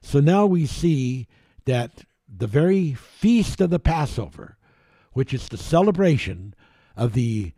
So 0.00 0.20
now 0.20 0.46
we 0.46 0.66
see 0.66 1.26
that 1.64 2.04
the 2.28 2.46
very 2.46 2.94
feast 2.94 3.60
of 3.60 3.70
the 3.70 3.80
Passover, 3.80 4.56
which 5.14 5.34
is 5.34 5.48
the 5.48 5.58
celebration 5.58 6.54
of 6.96 7.12
the 7.14 7.52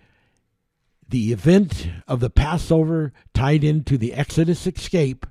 the 1.07 1.33
event 1.33 1.87
of 2.09 2.21
the 2.21 2.31
Passover 2.31 3.13
tied 3.35 3.63
into 3.63 3.99
the 3.99 4.15
Exodus 4.15 4.67
escape 4.67 5.27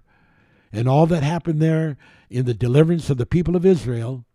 and 0.74 0.90
all 0.90 1.06
that 1.06 1.24
happened 1.24 1.62
there 1.62 1.98
in 2.30 2.46
the 2.46 2.54
deliverance 2.54 3.10
of 3.12 3.18
the 3.18 3.28
people 3.28 3.56
of 3.56 3.66
Israel, 3.66 4.26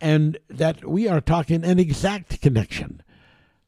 and 0.00 0.38
that 0.48 0.84
we 0.84 1.06
are 1.06 1.20
talking 1.20 1.62
an 1.62 1.78
exact 1.78 2.40
connection. 2.40 3.02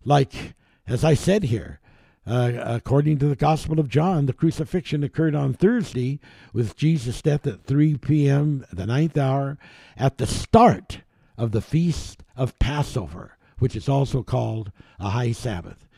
Like, 0.05 0.55
as 0.87 1.05
I 1.05 1.15
said 1.15 1.45
here, 1.45 1.81
uh, 2.27 2.53
according 2.57 3.19
to 3.19 3.29
the 3.29 3.37
Gospel 3.37 3.79
of 3.79 3.89
John, 3.89 4.27
the 4.27 4.33
crucifixion 4.33 5.03
occurred 5.03 5.35
on 5.35 5.55
Thursday 5.55 6.19
with 6.53 6.77
Jesus' 6.77 7.23
death 7.23 7.47
at 7.47 7.65
3 7.65 7.97
p.m., 7.99 8.65
the 8.73 8.87
ninth 8.87 9.17
hour, 9.17 9.59
at 9.97 10.19
the 10.19 10.27
start 10.27 11.01
of 11.37 11.53
the 11.53 11.63
feast 11.63 12.23
of 12.37 12.59
Passover, 12.59 13.37
which 13.59 13.77
is 13.77 13.89
also 13.89 14.23
called 14.23 14.73
a 14.99 15.11
high 15.11 15.33
Sabbath. 15.33 15.89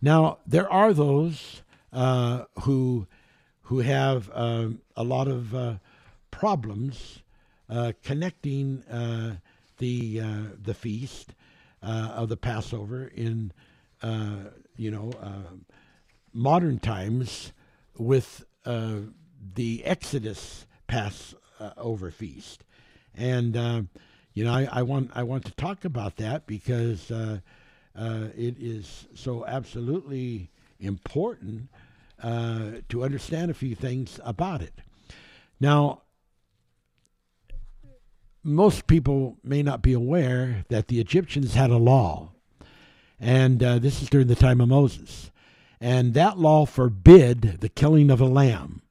Now, 0.00 0.38
there 0.46 0.70
are 0.70 0.94
those 0.94 1.62
uh, 1.92 2.44
who 2.60 3.06
who 3.68 3.80
have 3.80 4.30
uh, 4.34 4.68
a 4.96 5.04
lot 5.04 5.28
of 5.28 5.54
uh, 5.54 5.74
problems 6.30 7.20
uh, 7.70 7.92
connecting 8.02 8.82
uh, 8.84 9.36
the 9.78 10.20
the 10.62 10.74
feast 10.74 11.34
of 11.82 12.28
the 12.28 12.36
Passover 12.36 13.10
in 13.14 13.52
you 14.78 14.92
know, 14.92 15.10
uh, 15.20 15.54
modern 16.32 16.78
times 16.78 17.52
with 17.98 18.44
uh, 18.64 19.00
the 19.54 19.84
Exodus 19.84 20.66
Passover 20.86 22.10
feast, 22.10 22.64
and 23.14 23.56
uh, 23.56 23.82
you 24.32 24.44
know, 24.44 24.52
I, 24.52 24.68
I, 24.70 24.82
want 24.82 25.10
I 25.14 25.24
want 25.24 25.44
to 25.46 25.52
talk 25.52 25.84
about 25.84 26.16
that 26.16 26.46
because 26.46 27.10
uh, 27.10 27.40
uh, 27.96 28.28
it 28.36 28.56
is 28.58 29.08
so 29.14 29.44
absolutely 29.44 30.50
important 30.78 31.68
uh, 32.22 32.70
to 32.88 33.04
understand 33.04 33.50
a 33.50 33.54
few 33.54 33.74
things 33.74 34.20
about 34.24 34.62
it. 34.62 34.74
Now, 35.60 36.02
most 38.42 38.86
people 38.86 39.36
may 39.42 39.62
not 39.62 39.82
be 39.82 39.92
aware 39.92 40.64
that 40.68 40.88
the 40.88 41.00
Egyptians 41.00 41.54
had 41.54 41.70
a 41.70 41.76
law, 41.76 42.32
and 43.20 43.62
uh, 43.62 43.78
this 43.78 44.00
is 44.00 44.08
during 44.08 44.28
the 44.28 44.34
time 44.34 44.60
of 44.60 44.68
Moses. 44.68 45.30
And 45.80 46.14
that 46.14 46.38
law 46.38 46.66
forbid 46.66 47.60
the 47.60 47.68
killing 47.68 48.10
of 48.10 48.20
a 48.20 48.26
lamb. 48.26 48.82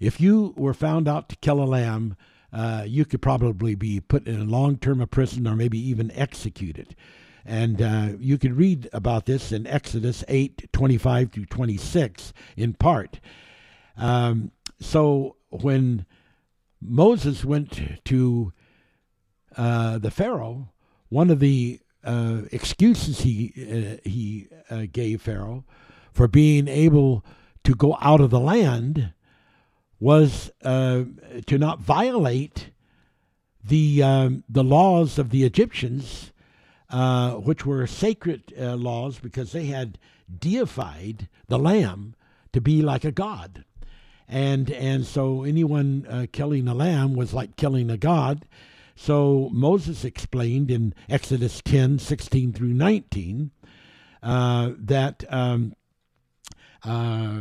If 0.00 0.20
you 0.20 0.52
were 0.56 0.74
found 0.74 1.08
out 1.08 1.28
to 1.28 1.36
kill 1.36 1.62
a 1.62 1.64
lamb, 1.64 2.16
uh, 2.52 2.84
you 2.86 3.04
could 3.04 3.22
probably 3.22 3.74
be 3.74 4.00
put 4.00 4.26
in 4.26 4.40
a 4.40 4.44
long 4.44 4.76
term 4.76 5.00
of 5.00 5.10
prison 5.10 5.46
or 5.46 5.56
maybe 5.56 5.78
even 5.78 6.10
executed. 6.12 6.94
And 7.44 7.82
uh, 7.82 8.08
you 8.18 8.38
can 8.38 8.54
read 8.54 8.88
about 8.92 9.26
this 9.26 9.52
in 9.52 9.66
Exodus 9.66 10.24
8 10.28 10.72
25 10.72 11.32
through 11.32 11.46
26 11.46 12.32
in 12.56 12.74
part. 12.74 13.20
Um, 13.96 14.52
so 14.80 15.36
when 15.50 16.06
Moses 16.80 17.44
went 17.44 18.04
to 18.04 18.52
uh, 19.56 19.98
the 19.98 20.10
Pharaoh, 20.10 20.70
one 21.08 21.30
of 21.30 21.40
the 21.40 21.80
uh, 22.04 22.42
excuses 22.50 23.20
he 23.20 23.52
uh, 23.56 24.08
he 24.08 24.48
uh, 24.70 24.86
gave 24.90 25.22
Pharaoh 25.22 25.64
for 26.12 26.26
being 26.26 26.68
able 26.68 27.24
to 27.64 27.74
go 27.74 27.96
out 28.00 28.20
of 28.20 28.30
the 28.30 28.40
land 28.40 29.12
was 30.00 30.50
uh, 30.64 31.04
to 31.46 31.58
not 31.58 31.80
violate 31.80 32.70
the 33.64 34.02
um, 34.02 34.42
the 34.48 34.64
laws 34.64 35.18
of 35.18 35.30
the 35.30 35.44
Egyptians, 35.44 36.31
uh, 36.92 37.32
which 37.32 37.66
were 37.66 37.86
sacred 37.86 38.52
uh, 38.60 38.76
laws 38.76 39.18
because 39.18 39.52
they 39.52 39.66
had 39.66 39.98
deified 40.38 41.28
the 41.48 41.58
lamb 41.58 42.14
to 42.52 42.60
be 42.60 42.82
like 42.82 43.04
a 43.04 43.12
god, 43.12 43.64
and 44.28 44.70
and 44.70 45.06
so 45.06 45.42
anyone 45.42 46.06
uh, 46.08 46.26
killing 46.32 46.68
a 46.68 46.74
lamb 46.74 47.14
was 47.14 47.32
like 47.32 47.56
killing 47.56 47.90
a 47.90 47.96
god. 47.96 48.46
So 48.94 49.48
Moses 49.52 50.04
explained 50.04 50.70
in 50.70 50.94
Exodus 51.08 51.62
10, 51.64 51.98
16 51.98 52.52
through 52.52 52.74
19, 52.74 53.50
uh, 54.22 54.72
that 54.78 55.24
um, 55.30 55.74
uh, 56.84 57.40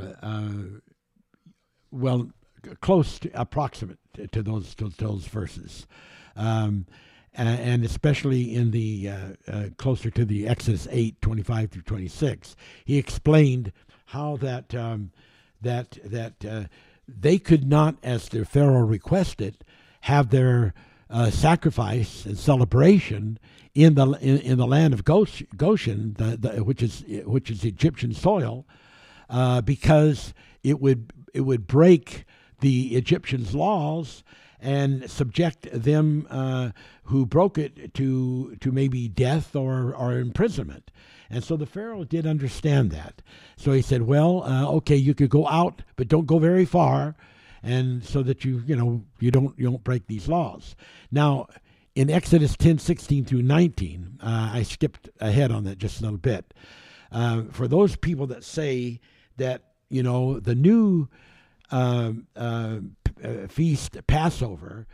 well, 1.91 2.31
close 2.79 3.19
to 3.19 3.29
approximate 3.39 3.99
to 4.31 4.41
those 4.41 4.75
to 4.75 4.89
those 4.89 5.25
verses, 5.25 5.87
um, 6.35 6.85
and 7.33 7.85
especially 7.85 8.53
in 8.53 8.71
the 8.71 9.09
uh, 9.09 9.17
uh, 9.47 9.63
closer 9.77 10.09
to 10.11 10.25
the 10.25 10.47
Exodus 10.47 10.87
8, 10.91 11.21
25 11.21 11.71
through 11.71 11.81
26, 11.83 12.55
he 12.83 12.97
explained 12.97 13.71
how 14.07 14.35
that 14.37 14.75
um, 14.75 15.11
that 15.61 15.97
that 16.03 16.45
uh, 16.45 16.63
they 17.07 17.37
could 17.37 17.67
not, 17.67 17.95
as 18.03 18.27
the 18.29 18.45
Pharaoh 18.45 18.81
requested, 18.81 19.63
have 20.01 20.29
their 20.29 20.73
uh, 21.09 21.29
sacrifice 21.29 22.25
and 22.25 22.37
celebration 22.37 23.39
in 23.73 23.95
the 23.95 24.11
in, 24.19 24.39
in 24.39 24.57
the 24.57 24.67
land 24.67 24.93
of 24.93 25.05
Goshen, 25.05 26.15
the, 26.17 26.37
the, 26.37 26.63
which 26.63 26.81
is 26.81 27.03
which 27.25 27.49
is 27.49 27.63
Egyptian 27.63 28.13
soil, 28.13 28.65
uh, 29.29 29.61
because 29.61 30.33
it 30.63 30.81
would 30.81 31.13
it 31.33 31.41
would 31.41 31.67
break 31.67 32.25
the 32.59 32.95
Egyptians' 32.95 33.55
laws 33.55 34.23
and 34.62 35.10
subject 35.10 35.67
them 35.71 36.28
uh, 36.30 36.69
who 37.06 37.26
broke 37.26 37.58
it 37.58 37.93
to 37.95 38.56
to 38.58 38.71
maybe 38.71 39.08
death 39.08 39.56
or, 39.56 39.93
or 39.93 40.13
imprisonment. 40.13 40.91
And 41.30 41.43
so 41.43 41.56
the 41.56 41.65
Pharaoh 41.65 42.04
did 42.04 42.28
understand 42.28 42.91
that. 42.91 43.21
So 43.58 43.71
he 43.71 43.82
said, 43.82 44.04
"Well, 44.04 44.43
uh, 44.43 44.69
okay, 44.74 44.95
you 44.95 45.13
could 45.15 45.30
go 45.30 45.47
out, 45.47 45.82
but 45.95 46.08
don't 46.08 46.28
go 46.28 46.39
very 46.39 46.65
far, 46.65 47.15
and 47.63 48.04
so 48.04 48.21
that 48.24 48.45
you 48.45 48.63
you 48.67 48.76
know 48.76 49.04
you 49.19 49.32
don't 49.32 49.58
you 49.58 49.65
don't 49.65 49.84
break 49.84 50.08
these 50.08 50.28
laws." 50.28 50.76
Now, 51.12 51.47
in 51.95 52.10
Exodus 52.10 52.56
10, 52.56 52.78
16 52.78 53.26
through 53.26 53.41
19, 53.41 54.19
uh, 54.21 54.52
I 54.54 54.63
skipped 54.63 55.10
ahead 55.19 55.52
on 55.52 55.63
that 55.65 55.78
just 55.78 56.00
a 56.00 56.04
little 56.04 56.17
bit. 56.17 56.54
Uh, 57.12 57.43
for 57.52 57.67
those 57.67 57.95
people 57.95 58.28
that 58.28 58.43
say 58.43 59.00
that 59.38 59.63
you 59.89 60.04
know 60.04 60.39
the 60.39 60.56
new 60.56 61.08
uh, 61.71 62.12
uh, 62.36 62.78
uh, 63.23 63.47
feast 63.47 63.97
Passover 64.07 64.88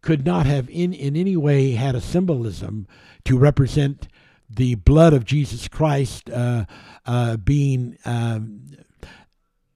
could 0.00 0.26
not 0.26 0.46
have 0.46 0.68
in 0.68 0.92
in 0.92 1.16
any 1.16 1.36
way 1.36 1.72
had 1.72 1.94
a 1.94 2.00
symbolism 2.00 2.86
to 3.24 3.38
represent 3.38 4.08
the 4.50 4.74
blood 4.74 5.12
of 5.12 5.24
Jesus 5.24 5.68
Christ 5.68 6.28
uh, 6.30 6.66
uh, 7.06 7.36
being 7.36 7.96
um, 8.04 8.76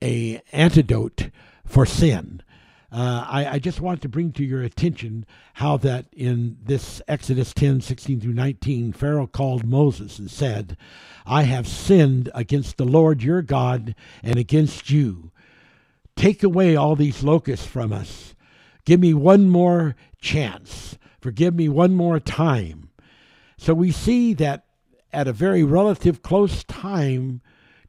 a 0.01 0.41
antidote 0.51 1.29
for 1.65 1.85
sin. 1.85 2.43
Uh, 2.89 3.25
I, 3.27 3.45
I, 3.45 3.59
just 3.59 3.81
want 3.81 4.01
to 4.03 4.09
bring 4.09 4.31
to 4.33 4.45
your 4.45 4.61
attention 4.61 5.25
how 5.55 5.75
that 5.77 6.05
in 6.13 6.57
this 6.63 7.01
Exodus 7.05 7.53
10, 7.53 7.81
16 7.81 8.21
through 8.21 8.33
19, 8.33 8.93
Pharaoh 8.93 9.27
called 9.27 9.65
Moses 9.65 10.19
and 10.19 10.31
said, 10.31 10.77
I 11.25 11.43
have 11.43 11.67
sinned 11.67 12.29
against 12.33 12.77
the 12.77 12.85
Lord 12.85 13.21
your 13.21 13.41
God 13.41 13.93
and 14.23 14.37
against 14.37 14.89
you. 14.89 15.31
Take 16.17 16.41
away 16.41 16.75
all 16.75 16.95
these 16.95 17.23
locusts 17.23 17.67
from 17.67 17.93
us. 17.93 18.33
Give 18.85 18.99
me 18.99 19.13
one 19.13 19.49
more 19.49 19.95
chance. 20.19 20.97
Forgive 21.21 21.53
me 21.53 21.69
one 21.69 21.93
more 21.93 22.19
time. 22.19 22.89
So 23.57 23.73
we 23.75 23.91
see 23.91 24.33
that 24.33 24.65
at 25.13 25.27
a 25.27 25.33
very 25.33 25.63
relative 25.63 26.23
close 26.23 26.63
time 26.63 27.41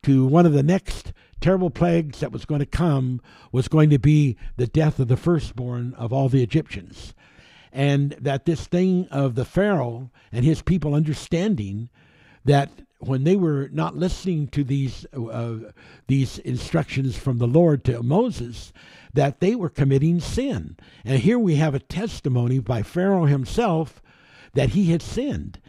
to 0.02 0.26
one 0.26 0.44
of 0.44 0.52
the 0.52 0.62
next 0.62 1.14
terrible 1.40 1.70
plagues 1.70 2.20
that 2.20 2.30
was 2.30 2.44
going 2.44 2.58
to 2.60 2.66
come 2.66 3.22
was 3.50 3.66
going 3.66 3.88
to 3.90 3.98
be 3.98 4.36
the 4.56 4.66
death 4.66 4.98
of 4.98 5.08
the 5.08 5.16
firstborn 5.16 5.94
of 5.94 6.12
all 6.12 6.28
the 6.28 6.42
Egyptians. 6.42 7.14
And 7.72 8.12
that 8.20 8.44
this 8.44 8.66
thing 8.66 9.08
of 9.10 9.36
the 9.36 9.44
Pharaoh 9.46 10.10
and 10.30 10.44
his 10.44 10.60
people 10.60 10.94
understanding 10.94 11.88
that 12.44 12.70
when 12.98 13.24
they 13.24 13.36
were 13.36 13.68
not 13.72 13.96
listening 13.96 14.48
to 14.48 14.64
these 14.64 15.06
uh, 15.14 15.70
these 16.06 16.38
instructions 16.38 17.16
from 17.16 17.38
the 17.38 17.46
Lord 17.46 17.84
to 17.84 18.02
Moses, 18.02 18.72
that 19.14 19.40
they 19.40 19.54
were 19.54 19.68
committing 19.68 20.20
sin. 20.20 20.76
And 21.04 21.20
here 21.20 21.38
we 21.38 21.56
have 21.56 21.74
a 21.74 21.80
testimony 21.80 22.58
by 22.58 22.82
Pharaoh 22.82 23.26
himself 23.26 24.02
that 24.54 24.70
he 24.70 24.90
had 24.90 25.02
sinned. 25.02 25.60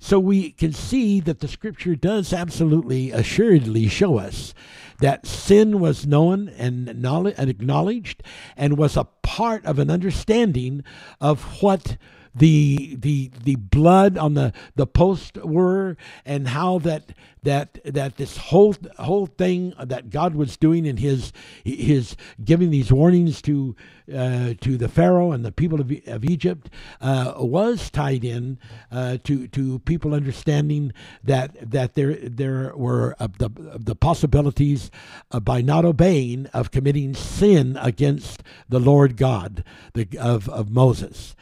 So 0.00 0.20
we 0.20 0.52
can 0.52 0.72
see 0.72 1.18
that 1.20 1.40
the 1.40 1.48
scripture 1.48 1.96
does 1.96 2.32
absolutely 2.32 3.10
assuredly 3.10 3.88
show 3.88 4.18
us 4.18 4.54
that 5.00 5.26
sin 5.26 5.80
was 5.80 6.06
known 6.06 6.48
and, 6.50 6.88
acknowledged 6.88 8.22
and 8.56 8.78
was 8.78 8.96
a 8.96 9.08
part 9.22 9.64
of 9.66 9.78
an 9.78 9.90
understanding 9.90 10.84
of 11.20 11.62
what 11.62 11.96
the 12.38 12.96
the 12.96 13.30
the 13.44 13.56
blood 13.56 14.16
on 14.18 14.34
the 14.34 14.52
the 14.76 14.86
post 14.86 15.36
were 15.38 15.96
and 16.24 16.48
how 16.48 16.78
that 16.78 17.12
that 17.42 17.78
that 17.84 18.16
this 18.16 18.36
whole 18.36 18.74
whole 18.98 19.26
thing 19.26 19.72
that 19.78 20.10
God 20.10 20.34
was 20.34 20.56
doing 20.56 20.86
in 20.86 20.98
his 20.98 21.32
his 21.64 22.16
giving 22.44 22.70
these 22.70 22.92
warnings 22.92 23.40
to 23.42 23.76
uh, 24.12 24.54
to 24.60 24.76
the 24.76 24.88
Pharaoh 24.88 25.32
and 25.32 25.44
the 25.44 25.52
people 25.52 25.80
of, 25.80 25.92
of 26.06 26.24
Egypt 26.24 26.70
uh, 27.00 27.34
was 27.36 27.90
tied 27.90 28.24
in 28.24 28.58
uh, 28.90 29.18
to 29.24 29.46
to 29.48 29.78
people 29.80 30.14
understanding 30.14 30.92
that 31.22 31.70
that 31.70 31.94
there 31.94 32.14
there 32.16 32.72
were 32.76 33.14
the 33.18 33.50
the 33.78 33.94
possibilities 33.96 34.90
uh, 35.30 35.40
by 35.40 35.60
not 35.60 35.84
obeying 35.84 36.46
of 36.46 36.70
committing 36.70 37.14
sin 37.14 37.78
against 37.80 38.42
the 38.68 38.80
Lord 38.80 39.16
God 39.16 39.64
the, 39.94 40.08
of 40.18 40.48
of 40.48 40.70
Moses. 40.70 41.34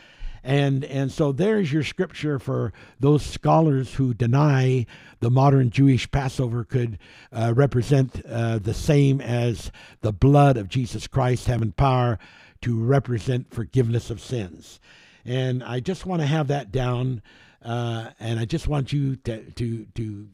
And, 0.46 0.84
and 0.84 1.10
so 1.10 1.32
there's 1.32 1.72
your 1.72 1.82
scripture 1.82 2.38
for 2.38 2.72
those 3.00 3.26
scholars 3.26 3.94
who 3.94 4.14
deny 4.14 4.86
the 5.18 5.28
modern 5.28 5.70
Jewish 5.70 6.08
Passover 6.08 6.62
could 6.62 7.00
uh, 7.32 7.52
represent 7.56 8.24
uh, 8.24 8.60
the 8.60 8.72
same 8.72 9.20
as 9.20 9.72
the 10.02 10.12
blood 10.12 10.56
of 10.56 10.68
Jesus 10.68 11.08
Christ 11.08 11.48
having 11.48 11.72
power 11.72 12.20
to 12.60 12.80
represent 12.80 13.52
forgiveness 13.52 14.08
of 14.08 14.20
sins. 14.20 14.78
And 15.24 15.64
I 15.64 15.80
just 15.80 16.06
want 16.06 16.22
to 16.22 16.28
have 16.28 16.46
that 16.46 16.70
down, 16.70 17.22
uh, 17.64 18.10
and 18.20 18.38
I 18.38 18.44
just 18.44 18.68
want 18.68 18.92
you 18.92 19.16
to, 19.16 19.50
to, 19.50 19.86
to 19.96 20.28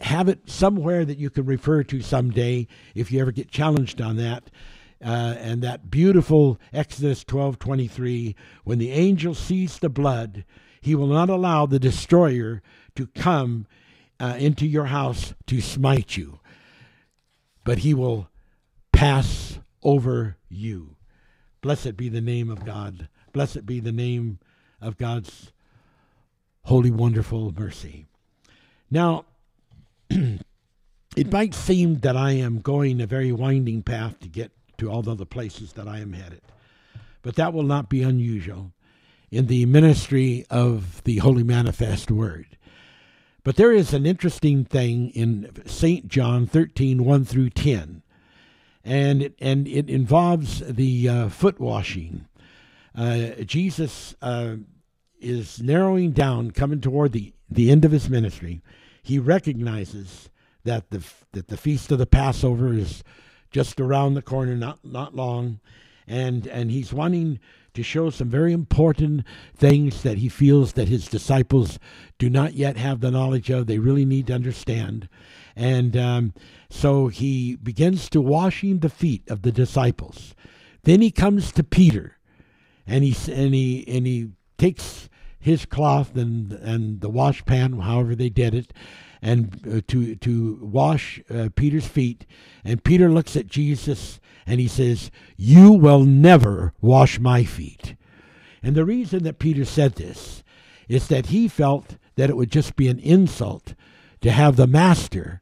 have 0.00 0.28
it 0.28 0.50
somewhere 0.50 1.04
that 1.04 1.18
you 1.18 1.30
can 1.30 1.46
refer 1.46 1.84
to 1.84 2.00
someday 2.00 2.66
if 2.96 3.12
you 3.12 3.20
ever 3.20 3.30
get 3.30 3.48
challenged 3.48 4.00
on 4.00 4.16
that 4.16 4.50
uh, 5.04 5.36
and 5.38 5.62
that 5.62 5.90
beautiful 5.90 6.58
Exodus 6.72 7.24
12:23, 7.24 8.34
when 8.64 8.78
the 8.78 8.90
angel 8.90 9.34
sees 9.34 9.78
the 9.78 9.90
blood, 9.90 10.44
he 10.80 10.94
will 10.94 11.06
not 11.06 11.28
allow 11.28 11.66
the 11.66 11.78
destroyer 11.78 12.62
to 12.96 13.06
come 13.08 13.66
uh, 14.18 14.36
into 14.38 14.66
your 14.66 14.86
house 14.86 15.34
to 15.46 15.60
smite 15.60 16.16
you, 16.16 16.40
but 17.64 17.78
he 17.78 17.92
will 17.92 18.28
pass 18.92 19.58
over 19.82 20.36
you. 20.48 20.96
Blessed 21.60 21.96
be 21.96 22.08
the 22.08 22.20
name 22.20 22.50
of 22.50 22.64
God. 22.64 23.08
Blessed 23.32 23.66
be 23.66 23.80
the 23.80 23.92
name 23.92 24.38
of 24.80 24.96
God's 24.96 25.52
holy, 26.64 26.90
wonderful 26.90 27.52
mercy. 27.52 28.06
Now, 28.90 29.26
it 30.10 31.32
might 31.32 31.54
seem 31.54 32.00
that 32.00 32.16
I 32.16 32.32
am 32.32 32.60
going 32.60 33.00
a 33.00 33.06
very 33.06 33.32
winding 33.32 33.82
path 33.82 34.18
to 34.20 34.28
get 34.28 34.52
to 34.78 34.90
all 34.90 35.02
the 35.02 35.12
other 35.12 35.24
places 35.24 35.72
that 35.74 35.88
I 35.88 35.98
am 36.00 36.12
headed, 36.12 36.42
but 37.22 37.36
that 37.36 37.52
will 37.52 37.62
not 37.62 37.88
be 37.88 38.02
unusual 38.02 38.72
in 39.30 39.46
the 39.46 39.66
ministry 39.66 40.46
of 40.50 41.02
the 41.04 41.18
Holy 41.18 41.42
Manifest 41.42 42.10
Word. 42.10 42.56
But 43.42 43.56
there 43.56 43.72
is 43.72 43.92
an 43.92 44.06
interesting 44.06 44.64
thing 44.64 45.10
in 45.10 45.50
St. 45.66 46.08
John 46.08 46.46
13 46.46 47.04
1 47.04 47.24
through 47.24 47.50
10, 47.50 48.02
and 48.84 49.22
it, 49.22 49.34
and 49.40 49.68
it 49.68 49.90
involves 49.90 50.60
the 50.60 51.08
uh, 51.08 51.28
foot 51.28 51.60
washing. 51.60 52.26
Uh, 52.94 53.42
Jesus 53.44 54.14
uh, 54.22 54.56
is 55.20 55.60
narrowing 55.60 56.12
down, 56.12 56.52
coming 56.52 56.80
toward 56.80 57.12
the, 57.12 57.34
the 57.50 57.70
end 57.70 57.84
of 57.84 57.92
his 57.92 58.08
ministry. 58.08 58.62
He 59.02 59.18
recognizes 59.18 60.30
that 60.64 60.90
the 60.90 61.04
that 61.32 61.48
the 61.48 61.56
feast 61.56 61.92
of 61.92 61.98
the 61.98 62.06
Passover 62.06 62.72
is 62.72 63.04
just 63.54 63.80
around 63.80 64.14
the 64.14 64.22
corner, 64.22 64.56
not 64.56 64.84
not 64.84 65.14
long, 65.14 65.60
and 66.08 66.46
and 66.48 66.72
he's 66.72 66.92
wanting 66.92 67.38
to 67.72 67.84
show 67.84 68.10
some 68.10 68.28
very 68.28 68.52
important 68.52 69.24
things 69.56 70.02
that 70.02 70.18
he 70.18 70.28
feels 70.28 70.72
that 70.72 70.88
his 70.88 71.06
disciples 71.06 71.78
do 72.18 72.28
not 72.28 72.54
yet 72.54 72.76
have 72.76 73.00
the 73.00 73.12
knowledge 73.12 73.50
of. 73.50 73.66
They 73.66 73.78
really 73.78 74.04
need 74.04 74.26
to 74.26 74.34
understand, 74.34 75.08
and 75.54 75.96
um, 75.96 76.34
so 76.68 77.06
he 77.06 77.54
begins 77.54 78.10
to 78.10 78.20
washing 78.20 78.80
the 78.80 78.90
feet 78.90 79.22
of 79.30 79.42
the 79.42 79.52
disciples. 79.52 80.34
Then 80.82 81.00
he 81.00 81.12
comes 81.12 81.52
to 81.52 81.62
Peter, 81.62 82.18
and 82.88 83.04
he 83.04 83.32
and 83.32 83.54
he 83.54 83.84
and 83.86 84.04
he 84.04 84.30
takes 84.58 85.08
his 85.38 85.64
cloth 85.64 86.16
and 86.16 86.52
and 86.52 87.00
the 87.00 87.08
wash 87.08 87.44
pan, 87.44 87.78
however 87.78 88.16
they 88.16 88.30
did 88.30 88.52
it, 88.52 88.72
and 89.24 89.58
uh, 89.66 89.80
to 89.88 90.14
to 90.16 90.58
wash 90.60 91.20
uh, 91.30 91.48
Peter's 91.56 91.86
feet. 91.86 92.26
And 92.62 92.84
Peter 92.84 93.08
looks 93.08 93.36
at 93.36 93.46
Jesus 93.46 94.20
and 94.46 94.60
he 94.60 94.68
says, 94.68 95.10
"You 95.36 95.72
will 95.72 96.04
never 96.04 96.74
wash 96.82 97.18
my 97.18 97.42
feet." 97.42 97.96
And 98.62 98.76
the 98.76 98.84
reason 98.84 99.24
that 99.24 99.38
Peter 99.38 99.64
said 99.64 99.94
this 99.94 100.44
is 100.88 101.08
that 101.08 101.26
he 101.26 101.48
felt 101.48 101.96
that 102.16 102.28
it 102.28 102.36
would 102.36 102.50
just 102.50 102.76
be 102.76 102.88
an 102.88 102.98
insult 102.98 103.74
to 104.20 104.30
have 104.30 104.56
the 104.56 104.66
master 104.66 105.40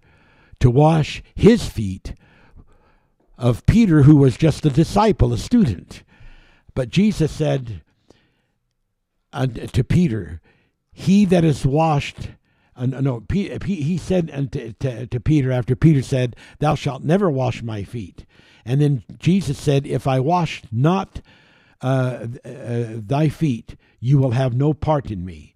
to 0.61 0.71
wash 0.71 1.23
his 1.35 1.69
feet 1.69 2.15
of 3.37 3.67
Peter, 3.67 4.03
who 4.03 4.15
was 4.15 4.37
just 4.37 4.65
a 4.65 4.71
disciple, 4.71 5.33
a 5.33 5.39
student. 5.39 6.05
But 6.75 6.89
Jesus 6.89 7.33
said 7.33 7.83
uh, 9.33 9.47
to 9.47 9.83
Peter, 9.83 10.41
He 10.93 11.25
that 11.25 11.45
is 11.45 11.67
washed 11.67 12.31
uh, 12.75 12.87
no, 12.87 13.23
he 13.31 13.99
said 13.99 14.53
to, 14.53 14.73
to, 14.73 15.07
to 15.07 15.21
Peter 15.21 15.53
after 15.53 15.77
Peter 15.77 16.03
said, 16.03 16.37
"Thou 16.59 16.75
shalt 16.75 17.03
never 17.03 17.31
wash 17.31 17.63
my 17.63 17.83
feet." 17.85 18.25
And 18.65 18.81
then 18.81 19.05
Jesus 19.19 19.59
said, 19.59 19.87
"If 19.87 20.07
I 20.07 20.21
wash 20.21 20.63
not 20.73 21.21
uh, 21.81 22.29
uh, 22.45 22.85
thy 22.97 23.29
feet, 23.29 23.77
you 24.01 24.19
will 24.19 24.31
have 24.31 24.55
no 24.55 24.73
part 24.73 25.11
in 25.11 25.25
me." 25.25 25.55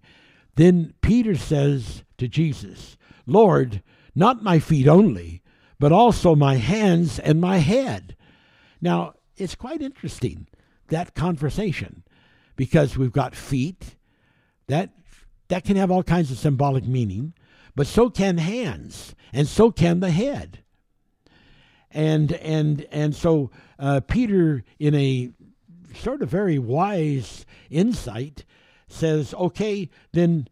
Then 0.55 0.93
Peter 1.01 1.35
says 1.35 2.03
to 2.17 2.27
Jesus, 2.27 2.97
"Lord, 3.25 3.81
not 4.13 4.43
my 4.43 4.59
feet 4.59 4.87
only, 4.87 5.41
but 5.79 5.91
also 5.91 6.35
my 6.35 6.55
hands 6.55 7.17
and 7.17 7.41
my 7.41 7.57
head." 7.57 8.15
Now 8.79 9.13
it's 9.37 9.55
quite 9.55 9.81
interesting 9.81 10.47
that 10.89 11.15
conversation 11.15 12.03
because 12.55 12.97
we've 12.97 13.11
got 13.11 13.35
feet 13.35 13.95
that 14.67 14.91
that 15.49 15.63
can 15.63 15.77
have 15.77 15.91
all 15.91 16.03
kinds 16.03 16.31
of 16.31 16.37
symbolic 16.37 16.85
meaning, 16.85 17.33
but 17.75 17.87
so 17.87 18.09
can 18.09 18.37
hands, 18.37 19.15
and 19.31 19.47
so 19.47 19.71
can 19.71 19.99
the 19.99 20.11
head. 20.11 20.63
And 21.91 22.33
and 22.33 22.85
and 22.91 23.15
so 23.15 23.51
uh, 23.79 24.01
Peter, 24.01 24.63
in 24.79 24.93
a 24.95 25.31
sort 25.95 26.21
of 26.21 26.29
very 26.29 26.59
wise 26.59 27.45
insight, 27.69 28.45
says, 28.87 29.33
"Okay, 29.33 29.89
then 30.11 30.47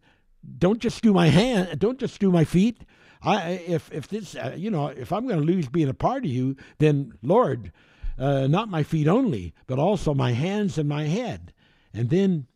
don't 0.58 0.80
just 0.80 1.02
do 1.02 1.12
my 1.12 1.28
hand, 1.28 1.78
don't 1.78 1.98
just 1.98 2.20
do 2.20 2.30
my 2.30 2.44
feet. 2.44 2.82
I 3.22 3.50
if 3.66 3.92
if 3.92 4.08
this 4.08 4.34
uh, 4.34 4.54
you 4.56 4.70
know 4.70 4.88
if 4.88 5.12
I'm 5.12 5.26
going 5.26 5.40
to 5.40 5.46
lose 5.46 5.68
being 5.68 5.88
a 5.88 5.94
part 5.94 6.24
of 6.24 6.30
you, 6.30 6.56
then 6.78 7.12
Lord, 7.22 7.72
uh, 8.18 8.46
not 8.46 8.70
my 8.70 8.82
feet 8.82 9.08
only, 9.08 9.54
but 9.66 9.78
also 9.78 10.14
my 10.14 10.32
hands 10.32 10.78
and 10.78 10.88
my 10.88 11.04
head." 11.04 11.52
And 11.92 12.10
then 12.10 12.46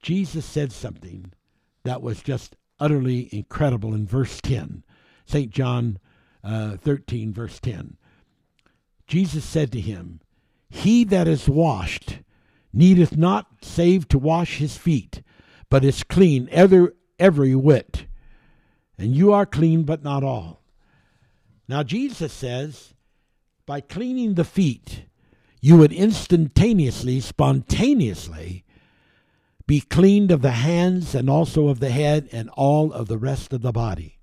Jesus 0.00 0.44
said 0.44 0.72
something 0.72 1.32
that 1.84 2.02
was 2.02 2.22
just 2.22 2.56
utterly 2.78 3.28
incredible 3.32 3.94
in 3.94 4.06
verse 4.06 4.40
10. 4.40 4.84
St. 5.26 5.50
John 5.50 5.98
uh, 6.42 6.76
13, 6.76 7.32
verse 7.32 7.60
10. 7.60 7.96
Jesus 9.06 9.44
said 9.44 9.72
to 9.72 9.80
him, 9.80 10.20
He 10.68 11.04
that 11.04 11.28
is 11.28 11.48
washed 11.48 12.20
needeth 12.72 13.16
not 13.16 13.46
save 13.60 14.08
to 14.08 14.18
wash 14.18 14.58
his 14.58 14.76
feet, 14.76 15.22
but 15.68 15.84
is 15.84 16.02
clean 16.02 16.48
every, 16.50 16.88
every 17.18 17.54
whit. 17.54 18.06
And 18.98 19.14
you 19.14 19.32
are 19.32 19.46
clean, 19.46 19.84
but 19.84 20.02
not 20.02 20.22
all. 20.22 20.62
Now, 21.68 21.82
Jesus 21.82 22.32
says, 22.32 22.94
by 23.66 23.80
cleaning 23.80 24.34
the 24.34 24.44
feet, 24.44 25.04
you 25.60 25.76
would 25.76 25.92
instantaneously, 25.92 27.20
spontaneously 27.20 28.64
be 29.66 29.80
cleaned 29.80 30.30
of 30.30 30.42
the 30.42 30.52
hands 30.52 31.14
and 31.14 31.30
also 31.30 31.68
of 31.68 31.80
the 31.80 31.90
head 31.90 32.28
and 32.32 32.50
all 32.50 32.92
of 32.92 33.08
the 33.08 33.18
rest 33.18 33.52
of 33.52 33.62
the 33.62 33.72
body. 33.72 34.18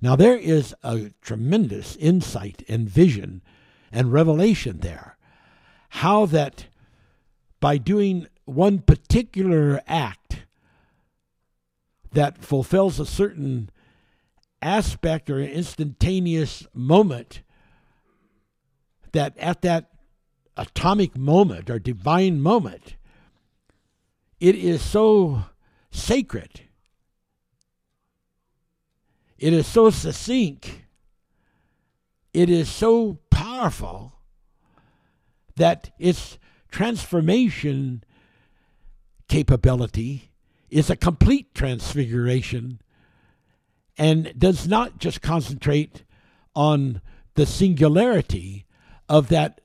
Now, 0.00 0.16
there 0.16 0.36
is 0.36 0.74
a 0.82 1.10
tremendous 1.20 1.96
insight 1.96 2.64
and 2.68 2.88
vision 2.88 3.40
and 3.92 4.12
revelation 4.12 4.78
there. 4.80 5.16
How 5.90 6.26
that 6.26 6.66
by 7.60 7.78
doing 7.78 8.26
one 8.44 8.80
particular 8.80 9.80
act 9.86 10.44
that 12.12 12.38
fulfills 12.38 12.98
a 12.98 13.06
certain 13.06 13.70
aspect 14.60 15.30
or 15.30 15.40
instantaneous 15.40 16.66
moment, 16.74 17.42
that 19.12 19.36
at 19.38 19.62
that 19.62 19.90
atomic 20.56 21.16
moment 21.16 21.70
or 21.70 21.78
divine 21.78 22.40
moment, 22.40 22.96
it 24.42 24.56
is 24.56 24.82
so 24.82 25.44
sacred. 25.92 26.62
It 29.38 29.52
is 29.52 29.68
so 29.68 29.88
succinct. 29.90 30.80
It 32.34 32.50
is 32.50 32.68
so 32.68 33.20
powerful 33.30 34.14
that 35.54 35.92
its 35.96 36.38
transformation 36.72 38.02
capability 39.28 40.32
is 40.70 40.90
a 40.90 40.96
complete 40.96 41.54
transfiguration 41.54 42.80
and 43.96 44.34
does 44.36 44.66
not 44.66 44.98
just 44.98 45.22
concentrate 45.22 46.02
on 46.56 47.00
the 47.34 47.46
singularity 47.46 48.66
of 49.08 49.28
that 49.28 49.60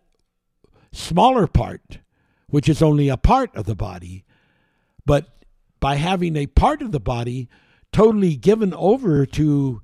smaller 0.92 1.48
part, 1.48 1.98
which 2.48 2.70
is 2.70 2.84
only 2.84 3.10
a 3.10 3.18
part 3.18 3.56
of 3.56 3.66
the 3.66 3.76
body, 3.76 4.24
but 5.08 5.26
by 5.80 5.96
having 5.96 6.36
a 6.36 6.46
part 6.46 6.84
of 6.84 6.92
the 6.92 7.00
body 7.00 7.50
totally 7.92 8.36
given 8.36 8.74
over 8.74 9.26
to 9.26 9.82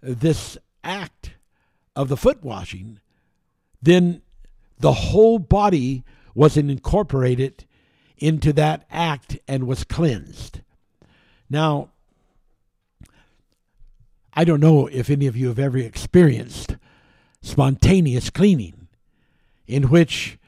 this 0.00 0.58
act 0.82 1.34
of 1.94 2.08
the 2.08 2.16
foot 2.16 2.42
washing, 2.42 2.98
then 3.80 4.22
the 4.80 4.92
whole 4.92 5.38
body 5.38 6.02
was 6.34 6.56
incorporated 6.56 7.66
into 8.16 8.52
that 8.54 8.86
act 8.90 9.38
and 9.46 9.66
was 9.66 9.84
cleansed. 9.84 10.62
Now, 11.50 11.90
I 14.32 14.44
don't 14.44 14.60
know 14.60 14.86
if 14.86 15.10
any 15.10 15.26
of 15.26 15.36
you 15.36 15.48
have 15.48 15.58
ever 15.58 15.78
experienced 15.78 16.76
spontaneous 17.42 18.30
cleaning, 18.30 18.88
in 19.66 19.90
which 19.90 20.38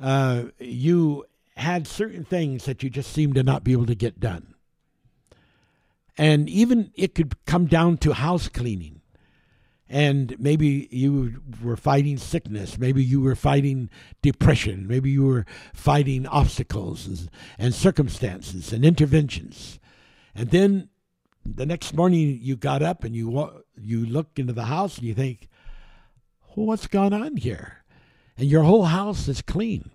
uh, 0.00 0.46
you 0.58 1.24
had 1.56 1.86
certain 1.86 2.24
things 2.24 2.64
that 2.64 2.82
you 2.82 2.90
just 2.90 3.12
seemed 3.12 3.34
to 3.34 3.42
not 3.42 3.64
be 3.64 3.72
able 3.72 3.86
to 3.86 3.94
get 3.94 4.20
done. 4.20 4.54
And 6.16 6.48
even 6.48 6.92
it 6.94 7.14
could 7.14 7.44
come 7.44 7.66
down 7.66 7.98
to 7.98 8.14
house 8.14 8.48
cleaning. 8.48 9.00
And 9.88 10.34
maybe 10.38 10.88
you 10.90 11.42
were 11.62 11.76
fighting 11.76 12.16
sickness. 12.16 12.78
Maybe 12.78 13.04
you 13.04 13.20
were 13.20 13.34
fighting 13.34 13.90
depression. 14.22 14.86
Maybe 14.86 15.10
you 15.10 15.26
were 15.26 15.44
fighting 15.74 16.26
obstacles 16.26 17.06
and, 17.06 17.30
and 17.58 17.74
circumstances 17.74 18.72
and 18.72 18.84
interventions. 18.84 19.78
And 20.34 20.50
then 20.50 20.88
the 21.44 21.66
next 21.66 21.92
morning 21.92 22.38
you 22.40 22.56
got 22.56 22.82
up 22.82 23.04
and 23.04 23.14
you 23.14 23.64
you 23.78 24.06
look 24.06 24.38
into 24.38 24.54
the 24.54 24.64
house 24.64 24.96
and 24.96 25.06
you 25.06 25.14
think, 25.14 25.48
well, 26.54 26.66
what's 26.66 26.86
gone 26.86 27.12
on 27.12 27.36
here? 27.36 27.84
And 28.38 28.48
your 28.48 28.62
whole 28.62 28.84
house 28.84 29.28
is 29.28 29.42
clean 29.42 29.90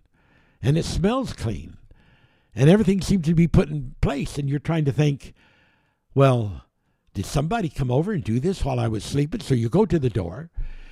and 0.61 0.77
it 0.77 0.85
smells 0.85 1.33
clean 1.33 1.77
and 2.55 2.69
everything 2.69 3.01
seems 3.01 3.25
to 3.25 3.35
be 3.35 3.47
put 3.47 3.69
in 3.69 3.95
place 4.01 4.37
and 4.37 4.49
you're 4.49 4.59
trying 4.59 4.85
to 4.85 4.91
think 4.91 5.33
well 6.13 6.63
did 7.17 7.25
somebody 7.25 7.67
come 7.67 7.89
over 7.89 8.11
and 8.11 8.23
do 8.23 8.39
this 8.39 8.63
while 8.63 8.79
I 8.79 8.87
was 8.87 9.03
sleeping? 9.03 9.41
So 9.41 9.55
you 9.55 9.69
go 9.69 9.87
to 9.87 9.97
the 9.97 10.07
door 10.07 10.51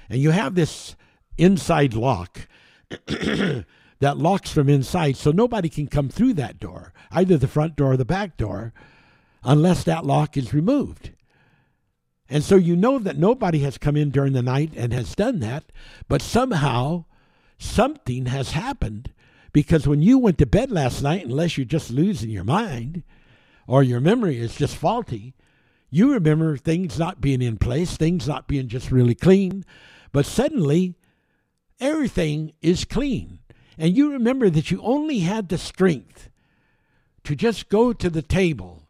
and 0.10 0.20
you 0.20 0.32
have 0.32 0.56
this 0.56 0.96
inside 1.38 1.94
lock 1.94 2.48
that 2.90 3.66
locks 4.00 4.50
from 4.50 4.68
inside 4.68 5.18
so 5.18 5.30
nobody 5.30 5.70
can 5.70 5.86
come 5.86 6.10
through 6.10 6.34
that 6.34 6.60
door, 6.60 6.94
either 7.12 7.38
the 7.38 7.48
front 7.48 7.76
door 7.76 7.94
or 7.94 7.98
the 7.98 8.06
back 8.06 8.38
door, 8.38 8.74
unless 9.44 9.84
that 9.84 10.04
lock 10.04 10.36
is 10.36 10.52
removed. 10.52 11.12
And 12.28 12.44
so 12.44 12.56
you 12.56 12.76
know 12.76 12.98
that 12.98 13.20
nobody 13.20 13.60
has 13.60 13.78
come 13.78 13.96
in 13.96 14.10
during 14.10 14.34
the 14.34 14.42
night 14.42 14.72
and 14.76 14.92
has 14.94 15.14
done 15.14 15.42
that, 15.42 15.66
but 16.08 16.24
somehow 16.24 17.06
something 17.60 18.26
has 18.26 18.54
happened 18.54 19.12
because 19.56 19.88
when 19.88 20.02
you 20.02 20.18
went 20.18 20.38
to 20.38 20.46
bed 20.46 20.70
last 20.70 21.02
night, 21.02 21.26
unless 21.26 21.58
you're 21.58 21.64
just 21.64 21.90
losing 21.90 22.30
your 22.30 22.44
mind 22.44 23.04
or 23.68 23.84
your 23.84 24.02
memory 24.02 24.38
is 24.38 24.54
just 24.54 24.76
faulty, 24.76 25.34
you 25.90 26.12
remember 26.12 26.58
things 26.58 27.00
not 27.00 27.22
being 27.22 27.42
in 27.42 27.56
place, 27.56 27.96
things 27.96 28.28
not 28.28 28.50
being 28.50 28.68
just 28.68 28.92
really 28.92 29.16
clean, 29.16 29.64
but 30.12 30.26
suddenly 30.26 30.96
everything 31.80 32.52
is 32.62 32.84
clean. 32.84 33.40
And 33.78 33.96
you 33.96 34.12
remember 34.12 34.50
that 34.50 34.72
you 34.72 34.82
only 34.82 35.20
had 35.20 35.48
the 35.48 35.58
strength 35.58 36.30
to 37.24 37.34
just 37.34 37.70
go 37.70 37.94
to 37.94 38.10
the 38.10 38.22
table 38.22 38.90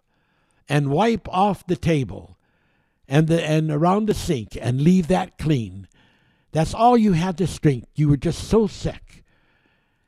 and 0.68 0.90
wipe 0.90 1.30
off 1.30 1.68
the 1.68 1.76
table 1.76 2.40
and 3.08 3.28
the 3.28 3.40
and 3.48 3.70
around 3.70 4.08
the 4.08 4.16
sink 4.16 4.58
and 4.60 4.82
leave 4.82 5.10
that 5.10 5.38
clean. 5.38 5.88
That's 6.54 6.74
all 6.74 6.98
you 6.98 7.14
had 7.14 7.38
the 7.38 7.46
strength. 7.46 7.88
You 7.94 8.10
were 8.10 8.18
just 8.18 8.48
so 8.48 8.66
sick. 8.66 9.22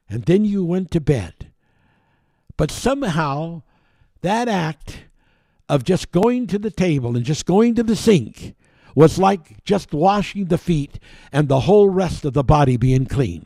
And 0.09 0.23
then 0.23 0.45
you 0.45 0.63
went 0.63 0.91
to 0.91 1.01
bed. 1.01 1.51
But 2.55 2.71
somehow 2.71 3.63
that 4.21 4.47
act 4.47 5.05
of 5.69 5.83
just 5.83 6.11
going 6.11 6.47
to 6.47 6.57
the 6.57 6.71
table 6.71 7.15
and 7.15 7.25
just 7.25 7.45
going 7.45 7.75
to 7.75 7.83
the 7.83 7.95
sink 7.95 8.55
was 8.95 9.19
like 9.19 9.63
just 9.63 9.93
washing 9.93 10.45
the 10.45 10.57
feet 10.57 10.99
and 11.31 11.47
the 11.47 11.61
whole 11.61 11.89
rest 11.89 12.25
of 12.25 12.33
the 12.33 12.43
body 12.43 12.77
being 12.77 13.05
clean. 13.05 13.45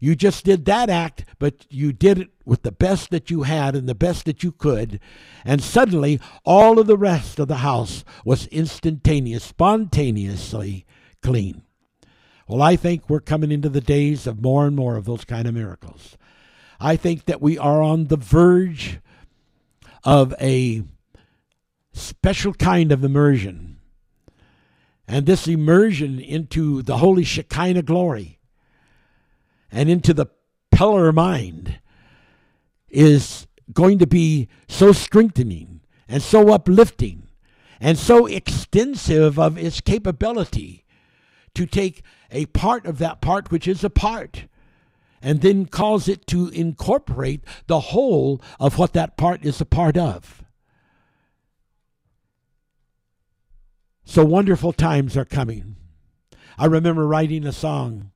You 0.00 0.16
just 0.16 0.44
did 0.44 0.64
that 0.64 0.90
act, 0.90 1.24
but 1.38 1.64
you 1.70 1.92
did 1.92 2.18
it 2.18 2.30
with 2.44 2.62
the 2.62 2.72
best 2.72 3.10
that 3.10 3.30
you 3.30 3.44
had 3.44 3.76
and 3.76 3.88
the 3.88 3.94
best 3.94 4.24
that 4.24 4.42
you 4.42 4.50
could. 4.50 4.98
And 5.44 5.62
suddenly, 5.62 6.18
all 6.44 6.80
of 6.80 6.88
the 6.88 6.96
rest 6.96 7.38
of 7.38 7.46
the 7.46 7.58
house 7.58 8.02
was 8.24 8.48
instantaneous, 8.48 9.44
spontaneously 9.44 10.84
clean. 11.22 11.62
Well, 12.52 12.60
I 12.60 12.76
think 12.76 13.08
we're 13.08 13.20
coming 13.20 13.50
into 13.50 13.70
the 13.70 13.80
days 13.80 14.26
of 14.26 14.42
more 14.42 14.66
and 14.66 14.76
more 14.76 14.96
of 14.96 15.06
those 15.06 15.24
kind 15.24 15.48
of 15.48 15.54
miracles. 15.54 16.18
I 16.78 16.96
think 16.96 17.24
that 17.24 17.40
we 17.40 17.56
are 17.56 17.80
on 17.80 18.08
the 18.08 18.18
verge 18.18 19.00
of 20.04 20.34
a 20.38 20.82
special 21.94 22.52
kind 22.52 22.92
of 22.92 23.04
immersion. 23.04 23.78
And 25.08 25.24
this 25.24 25.48
immersion 25.48 26.20
into 26.20 26.82
the 26.82 26.98
holy 26.98 27.24
Shekinah 27.24 27.84
glory 27.84 28.38
and 29.70 29.88
into 29.88 30.12
the 30.12 30.26
pillar 30.70 31.10
mind 31.10 31.80
is 32.90 33.46
going 33.72 33.98
to 33.98 34.06
be 34.06 34.50
so 34.68 34.92
strengthening 34.92 35.80
and 36.06 36.22
so 36.22 36.52
uplifting 36.52 37.28
and 37.80 37.96
so 37.96 38.26
extensive 38.26 39.38
of 39.38 39.56
its 39.56 39.80
capability 39.80 40.84
to 41.54 41.64
take 41.64 42.02
a 42.32 42.46
part 42.46 42.86
of 42.86 42.98
that 42.98 43.20
part 43.20 43.50
which 43.50 43.68
is 43.68 43.84
a 43.84 43.90
part 43.90 44.46
and 45.22 45.40
then 45.40 45.66
cause 45.66 46.08
it 46.08 46.26
to 46.26 46.48
incorporate 46.48 47.44
the 47.68 47.78
whole 47.80 48.42
of 48.58 48.76
what 48.76 48.92
that 48.92 49.16
part 49.16 49.44
is 49.44 49.60
a 49.60 49.64
part 49.64 49.96
of. 49.96 50.42
So 54.04 54.24
wonderful 54.24 54.72
times 54.72 55.16
are 55.16 55.24
coming. 55.24 55.76
I 56.58 56.66
remember 56.66 57.06
writing 57.06 57.46
a 57.46 57.52
song 57.52 58.10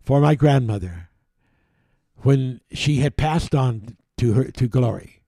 for 0.00 0.20
my 0.20 0.36
grandmother 0.36 1.10
when 2.18 2.60
she 2.72 3.00
had 3.00 3.16
passed 3.16 3.54
on 3.54 3.96
to 4.18 4.32
her 4.34 4.44
to 4.44 4.68
glory. 4.68 5.22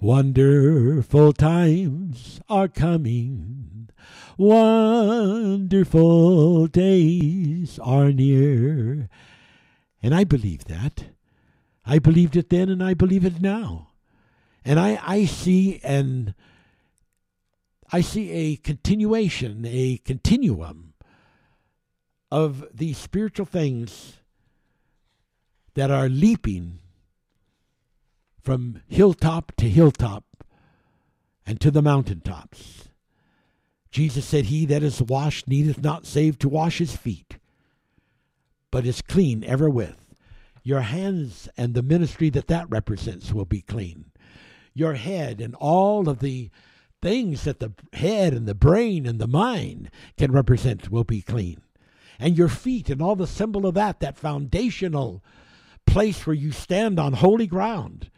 Wonderful 0.00 1.32
times 1.32 2.40
are 2.48 2.68
coming. 2.68 3.88
Wonderful 4.38 5.98
days 6.68 7.80
are 7.80 8.12
near. 8.12 9.08
And 10.00 10.14
I 10.14 10.22
believe 10.22 10.66
that. 10.66 11.06
I 11.84 11.98
believed 11.98 12.36
it 12.36 12.48
then 12.48 12.68
and 12.68 12.80
I 12.80 12.94
believe 12.94 13.24
it 13.24 13.40
now. 13.40 13.88
And 14.64 14.78
I, 14.78 15.00
I 15.04 15.24
see 15.24 15.80
and 15.82 16.34
I 17.90 18.00
see 18.00 18.30
a 18.30 18.54
continuation, 18.56 19.64
a 19.66 19.98
continuum 20.04 20.94
of 22.30 22.64
these 22.72 22.96
spiritual 22.96 23.46
things 23.46 24.18
that 25.74 25.90
are 25.90 26.08
leaping 26.08 26.78
from 28.40 28.82
hilltop 28.86 29.50
to 29.56 29.68
hilltop 29.68 30.22
and 31.44 31.60
to 31.60 31.72
the 31.72 31.82
mountaintops. 31.82 32.87
Jesus 33.90 34.24
said, 34.24 34.46
He 34.46 34.66
that 34.66 34.82
is 34.82 35.02
washed 35.02 35.48
needeth 35.48 35.82
not 35.82 36.06
save 36.06 36.38
to 36.40 36.48
wash 36.48 36.78
his 36.78 36.96
feet, 36.96 37.38
but 38.70 38.86
is 38.86 39.02
clean 39.02 39.44
ever 39.44 39.70
with. 39.70 39.96
Your 40.62 40.82
hands 40.82 41.48
and 41.56 41.74
the 41.74 41.82
ministry 41.82 42.30
that 42.30 42.48
that 42.48 42.68
represents 42.68 43.32
will 43.32 43.46
be 43.46 43.62
clean. 43.62 44.06
Your 44.74 44.94
head 44.94 45.40
and 45.40 45.54
all 45.54 46.08
of 46.08 46.18
the 46.18 46.50
things 47.00 47.44
that 47.44 47.60
the 47.60 47.72
head 47.94 48.34
and 48.34 48.46
the 48.46 48.54
brain 48.54 49.06
and 49.06 49.18
the 49.18 49.26
mind 49.26 49.90
can 50.16 50.32
represent 50.32 50.90
will 50.90 51.04
be 51.04 51.22
clean 51.22 51.62
and 52.18 52.36
your 52.36 52.48
feet 52.48 52.90
and 52.90 53.00
all 53.00 53.16
the 53.16 53.26
symbol 53.26 53.66
of 53.66 53.74
that, 53.74 54.00
that 54.00 54.18
foundational 54.18 55.22
place 55.86 56.26
where 56.26 56.34
you 56.34 56.52
stand 56.52 56.98
on 56.98 57.14
holy 57.14 57.46
ground, 57.46 58.10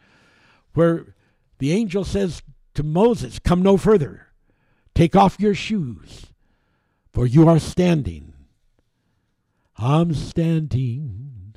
where 0.73 1.15
the 1.59 1.71
angel 1.71 2.03
says 2.03 2.41
to 2.73 2.83
Moses, 2.83 3.39
Come 3.39 3.61
no 3.61 3.77
further, 3.77 4.27
take 5.01 5.15
off 5.15 5.39
your 5.39 5.55
shoes, 5.55 6.27
for 7.11 7.25
you 7.25 7.49
are 7.49 7.57
standing. 7.57 8.33
I'm 9.77 10.13
standing 10.13 11.55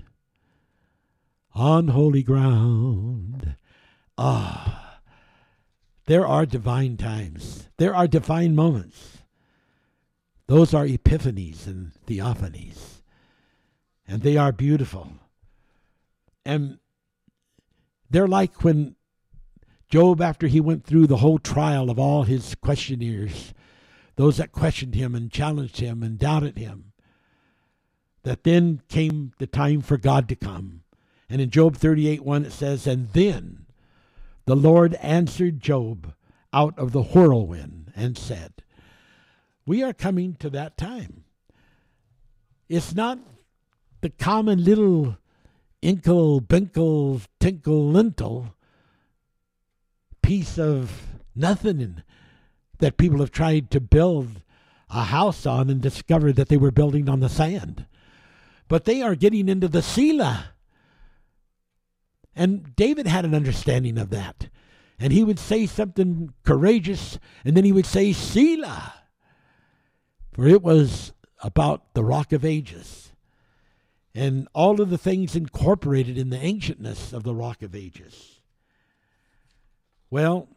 on 1.54 1.88
holy 1.88 2.22
ground. 2.22 3.56
Ah, 4.16 5.00
there 6.06 6.26
are 6.26 6.46
divine 6.46 6.96
times, 6.96 7.68
there 7.76 7.94
are 7.94 8.06
divine 8.08 8.54
moments 8.54 9.14
those 10.46 10.74
are 10.74 10.86
epiphanies 10.86 11.66
and 11.66 11.92
theophanies, 12.06 13.00
and 14.06 14.22
they 14.22 14.36
are 14.36 14.52
beautiful. 14.52 15.10
And 16.44 16.78
they're 18.10 18.28
like 18.28 18.62
when 18.62 18.96
Job, 19.94 20.20
after 20.20 20.48
he 20.48 20.60
went 20.60 20.84
through 20.84 21.06
the 21.06 21.18
whole 21.18 21.38
trial 21.38 21.88
of 21.88 22.00
all 22.00 22.24
his 22.24 22.56
questioners, 22.56 23.54
those 24.16 24.38
that 24.38 24.50
questioned 24.50 24.96
him 24.96 25.14
and 25.14 25.30
challenged 25.30 25.78
him 25.78 26.02
and 26.02 26.18
doubted 26.18 26.58
him, 26.58 26.90
that 28.24 28.42
then 28.42 28.82
came 28.88 29.30
the 29.38 29.46
time 29.46 29.80
for 29.82 29.96
God 29.96 30.28
to 30.30 30.34
come. 30.34 30.82
And 31.30 31.40
in 31.40 31.48
Job 31.48 31.76
38 31.76 32.24
1, 32.24 32.44
it 32.44 32.50
says, 32.50 32.88
And 32.88 33.12
then 33.12 33.66
the 34.46 34.56
Lord 34.56 34.94
answered 34.94 35.60
Job 35.60 36.12
out 36.52 36.76
of 36.76 36.90
the 36.90 37.04
whirlwind 37.04 37.92
and 37.94 38.18
said, 38.18 38.64
we 39.64 39.80
are 39.80 39.92
coming 39.92 40.34
to 40.40 40.50
that 40.50 40.76
time. 40.76 41.22
It's 42.68 42.96
not 42.96 43.20
the 44.00 44.10
common 44.10 44.64
little 44.64 45.18
inkle, 45.82 46.40
binkle, 46.40 47.24
tinkle, 47.38 47.88
lintel 47.88 48.56
piece 50.24 50.58
of 50.58 51.02
nothing 51.34 52.02
that 52.78 52.96
people 52.96 53.20
have 53.20 53.30
tried 53.30 53.70
to 53.70 53.80
build 53.80 54.42
a 54.90 55.04
house 55.04 55.46
on 55.46 55.70
and 55.70 55.80
discovered 55.80 56.36
that 56.36 56.48
they 56.48 56.56
were 56.56 56.70
building 56.70 57.08
on 57.08 57.20
the 57.20 57.28
sand. 57.28 57.86
But 58.68 58.84
they 58.84 59.02
are 59.02 59.14
getting 59.14 59.48
into 59.48 59.68
the 59.68 59.82
Selah. 59.82 60.50
And 62.34 62.74
David 62.74 63.06
had 63.06 63.24
an 63.24 63.34
understanding 63.34 63.98
of 63.98 64.10
that. 64.10 64.48
And 64.98 65.12
he 65.12 65.24
would 65.24 65.38
say 65.38 65.66
something 65.66 66.32
courageous, 66.44 67.18
and 67.44 67.56
then 67.56 67.64
he 67.64 67.72
would 67.72 67.86
say, 67.86 68.12
Selah 68.12 68.94
for 70.34 70.48
it 70.48 70.62
was 70.62 71.12
about 71.42 71.94
the 71.94 72.02
Rock 72.02 72.32
of 72.32 72.44
Ages 72.44 73.12
and 74.14 74.48
all 74.52 74.80
of 74.80 74.90
the 74.90 74.98
things 74.98 75.36
incorporated 75.36 76.18
in 76.18 76.30
the 76.30 76.44
ancientness 76.44 77.12
of 77.12 77.22
the 77.22 77.34
Rock 77.34 77.62
of 77.62 77.74
Ages. 77.74 78.33
Well, 80.10 80.48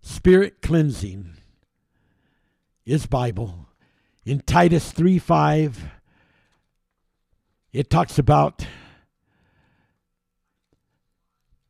spirit 0.00 0.62
cleansing 0.62 1.36
is 2.84 3.06
Bible. 3.06 3.66
In 4.24 4.40
Titus 4.40 4.92
3 4.92 5.18
5, 5.18 5.84
it 7.72 7.90
talks 7.90 8.18
about 8.18 8.66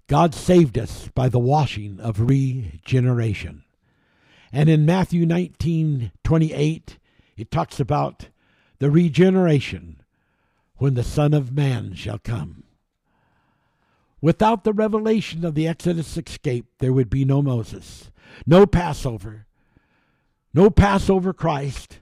God 0.09 0.35
saved 0.35 0.79
us 0.79 1.09
by 1.15 1.29
the 1.29 1.39
washing 1.39 1.99
of 2.01 2.21
regeneration. 2.21 3.65
And 4.53 4.69
in 4.69 4.87
Matthew 4.87 5.27
19 5.27 6.13
28, 6.23 6.99
it 7.37 7.51
talks 7.51 7.81
about 7.81 8.29
the 8.79 8.91
regeneration 8.91 10.03
when 10.77 10.95
the 10.95 11.03
Son 11.03 11.35
of 11.35 11.53
Man 11.53 11.95
shall 11.95 12.19
come. 12.19 12.66
Without 14.27 14.65
the 14.65 14.73
revelation 14.73 15.45
of 15.45 15.55
the 15.55 15.69
Exodus 15.69 16.17
escape, 16.17 16.67
there 16.81 16.93
would 16.93 17.09
be 17.09 17.25
no 17.25 17.41
Moses, 17.41 18.11
no 18.45 18.67
Passover, 18.67 19.47
no 20.53 20.69
Passover 20.69 21.33
Christ, 21.33 22.01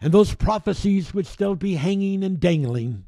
and 0.00 0.12
those 0.12 0.34
prophecies 0.34 1.14
would 1.14 1.28
still 1.28 1.54
be 1.54 1.76
hanging 1.76 2.24
and 2.24 2.40
dangling. 2.40 3.04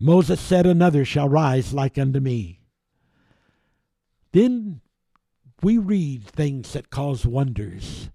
Moses 0.00 0.40
said, 0.40 0.66
Another 0.66 1.04
shall 1.04 1.28
rise 1.28 1.72
like 1.72 1.96
unto 1.96 2.18
me. 2.18 2.58
Then 4.32 4.80
we 5.62 5.78
read 5.78 6.26
things 6.26 6.72
that 6.72 6.90
cause 6.90 7.24
wonders. 7.24 8.10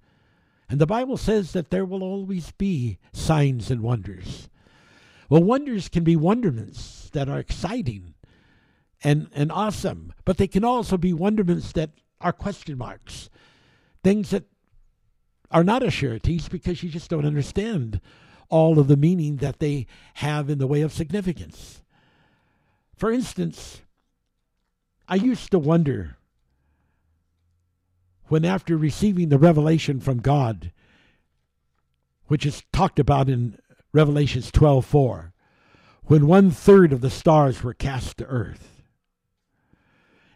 And 0.69 0.77
the 0.77 0.85
Bible 0.85 1.15
says 1.15 1.53
that 1.53 1.69
there 1.69 1.85
will 1.85 2.03
always 2.03 2.51
be 2.51 2.97
signs 3.13 3.71
and 3.71 3.79
wonders. 3.81 4.49
Well, 5.29 5.41
wonders 5.41 5.87
can 5.87 6.03
be 6.03 6.17
wonderments 6.17 7.00
that 7.11 7.29
are 7.29 7.39
exciting 7.39 8.13
and, 9.03 9.29
and 9.33 9.51
awesome, 9.51 10.13
but 10.25 10.37
they 10.37 10.47
can 10.47 10.63
also 10.63 10.97
be 10.97 11.13
wonderments 11.13 11.71
that 11.73 11.91
are 12.19 12.33
question 12.33 12.77
marks, 12.77 13.29
things 14.03 14.29
that 14.29 14.43
are 15.49 15.63
not 15.63 15.83
assurities 15.83 16.47
because 16.47 16.83
you 16.83 16.89
just 16.89 17.09
don't 17.09 17.25
understand 17.25 17.99
all 18.49 18.79
of 18.79 18.87
the 18.87 18.97
meaning 18.97 19.37
that 19.37 19.59
they 19.59 19.87
have 20.15 20.49
in 20.49 20.57
the 20.57 20.67
way 20.67 20.81
of 20.81 20.91
significance. 20.91 21.81
For 22.95 23.11
instance, 23.11 23.81
I 25.07 25.15
used 25.15 25.51
to 25.51 25.59
wonder 25.59 26.17
when, 28.27 28.45
after 28.45 28.77
receiving 28.77 29.29
the 29.29 29.37
revelation 29.37 29.99
from 29.99 30.19
God, 30.19 30.71
which 32.27 32.45
is 32.45 32.63
talked 32.71 32.99
about 32.99 33.27
in 33.27 33.57
Revelations 33.93 34.51
12:4, 34.51 35.30
when 36.11 36.27
one 36.27 36.51
third 36.51 36.91
of 36.91 36.99
the 36.99 37.09
stars 37.09 37.63
were 37.63 37.73
cast 37.73 38.17
to 38.17 38.25
earth, 38.25 38.81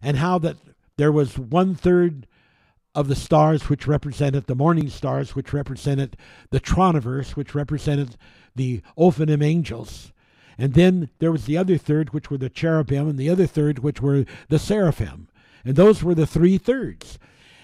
and 0.01 0.15
how 0.15 0.37
that 0.37 0.55
there 0.95 1.11
was 1.11 1.37
one 1.37 1.75
third 1.75 2.25
of 2.95 3.09
the 3.09 3.15
stars 3.15 3.67
which 3.67 3.85
represented 3.85 4.47
the 4.47 4.55
morning 4.55 4.87
stars, 4.87 5.35
which 5.35 5.51
represented 5.51 6.15
the 6.49 6.61
Troniverse, 6.61 7.31
which 7.31 7.53
represented 7.53 8.15
the 8.55 8.81
Ophanim 8.97 9.43
angels. 9.43 10.13
And 10.57 10.75
then 10.75 11.09
there 11.19 11.33
was 11.33 11.43
the 11.43 11.57
other 11.57 11.77
third, 11.77 12.13
which 12.13 12.31
were 12.31 12.37
the 12.37 12.49
cherubim, 12.49 13.09
and 13.09 13.19
the 13.19 13.29
other 13.29 13.45
third, 13.45 13.79
which 13.79 14.01
were 14.01 14.23
the 14.47 14.59
seraphim. 14.59 15.27
And 15.65 15.75
those 15.75 16.01
were 16.01 16.15
the 16.15 16.25
three 16.25 16.57
thirds. 16.57 17.19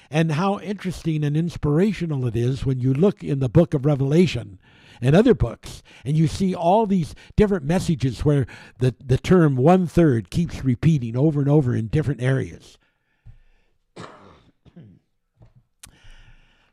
And 0.10 0.34
how 0.34 0.60
interesting 0.60 1.24
and 1.24 1.38
inspirational 1.38 2.28
it 2.28 2.36
is 2.36 2.66
when 2.66 2.82
you 2.82 2.94
look 2.94 3.24
in 3.24 3.40
the 3.40 3.48
book 3.48 3.74
of 3.74 3.86
Revelation 3.86 4.60
and 5.02 5.16
other 5.16 5.34
books, 5.34 5.82
and 6.06 6.16
you 6.16 6.28
see 6.28 6.54
all 6.54 6.86
these 6.86 7.16
different 7.36 7.66
messages 7.66 8.24
where 8.24 8.46
the, 8.80 8.96
the 9.04 9.18
term 9.18 9.56
one 9.56 9.88
third 9.88 10.30
keeps 10.30 10.64
repeating 10.64 11.18
over 11.18 11.40
and 11.40 11.50
over 11.50 11.76
in 11.76 11.88
different 11.88 12.22
areas. 12.22 12.78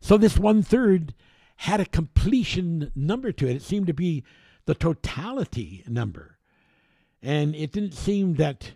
So 0.01 0.17
this 0.17 0.39
one 0.39 0.63
third 0.63 1.15
had 1.57 1.81
a 1.81 1.87
completion 1.87 2.93
number 2.95 3.33
to 3.33 3.47
it. 3.47 3.57
It 3.57 3.63
seemed 3.63 3.89
to 3.89 3.93
be 3.93 4.25
the 4.65 4.75
totality 4.75 5.83
number. 5.87 6.39
And 7.23 7.55
it 7.55 7.73
didn't 7.73 7.95
seem 7.95 8.35
that, 8.37 8.73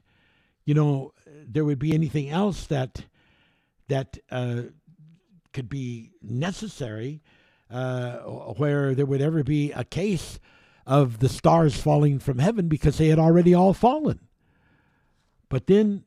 you 0.64 0.74
know, 0.74 1.12
there 1.26 1.64
would 1.64 1.78
be 1.78 1.94
anything 1.94 2.28
else 2.28 2.66
that 2.66 3.05
that 3.88 4.18
uh, 4.30 4.62
could 5.53 5.68
be 5.68 6.11
necessary 6.22 7.22
uh, 7.72 8.18
where 8.56 8.94
there 8.94 9.06
would 9.06 9.22
ever 9.22 9.42
be 9.42 9.72
a 9.72 9.84
case 9.84 10.38
of 10.86 11.20
the 11.20 11.28
stars 11.28 11.80
falling 11.80 12.18
from 12.18 12.38
heaven 12.38 12.68
because 12.68 12.98
they 12.98 13.08
had 13.08 13.18
already 13.18 13.54
all 13.54 13.72
fallen. 13.72 14.20
But 15.48 15.66
then, 15.66 16.04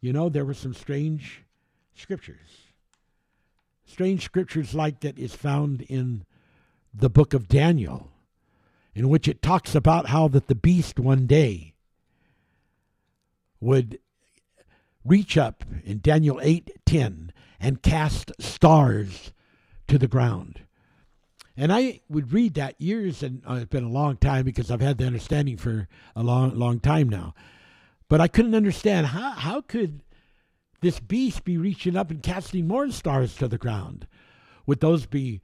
you 0.00 0.12
know, 0.12 0.28
there 0.28 0.44
were 0.44 0.54
some 0.54 0.74
strange 0.74 1.42
scriptures. 1.94 2.66
Strange 3.84 4.24
scriptures 4.24 4.74
like 4.74 5.00
that 5.00 5.18
is 5.18 5.34
found 5.34 5.82
in 5.82 6.24
the 6.94 7.10
book 7.10 7.34
of 7.34 7.48
Daniel, 7.48 8.10
in 8.94 9.08
which 9.08 9.28
it 9.28 9.42
talks 9.42 9.74
about 9.74 10.06
how 10.08 10.28
that 10.28 10.48
the 10.48 10.54
beast 10.54 10.98
one 10.98 11.26
day 11.26 11.74
would 13.60 13.98
reach 15.04 15.36
up 15.36 15.64
in 15.84 16.00
Daniel 16.00 16.40
8:10 16.40 17.32
and 17.58 17.82
cast 17.82 18.32
stars 18.40 19.32
to 19.86 19.98
the 19.98 20.08
ground. 20.08 20.62
And 21.56 21.72
I 21.72 22.00
would 22.08 22.32
read 22.32 22.54
that 22.54 22.80
years, 22.80 23.22
and 23.22 23.42
uh, 23.48 23.54
it's 23.54 23.70
been 23.70 23.84
a 23.84 23.90
long 23.90 24.16
time 24.16 24.44
because 24.44 24.70
I've 24.70 24.80
had 24.80 24.98
the 24.98 25.06
understanding 25.06 25.56
for 25.56 25.88
a 26.14 26.22
long, 26.22 26.54
long 26.54 26.80
time 26.80 27.08
now. 27.08 27.34
But 28.08 28.20
I 28.20 28.28
couldn't 28.28 28.54
understand 28.54 29.08
how 29.08 29.32
how 29.32 29.60
could 29.60 30.00
this 30.80 31.00
beast 31.00 31.44
be 31.44 31.58
reaching 31.58 31.96
up 31.96 32.10
and 32.10 32.22
casting 32.22 32.66
more 32.66 32.90
stars 32.90 33.34
to 33.36 33.48
the 33.48 33.58
ground? 33.58 34.06
Would 34.66 34.80
those 34.80 35.06
be 35.06 35.40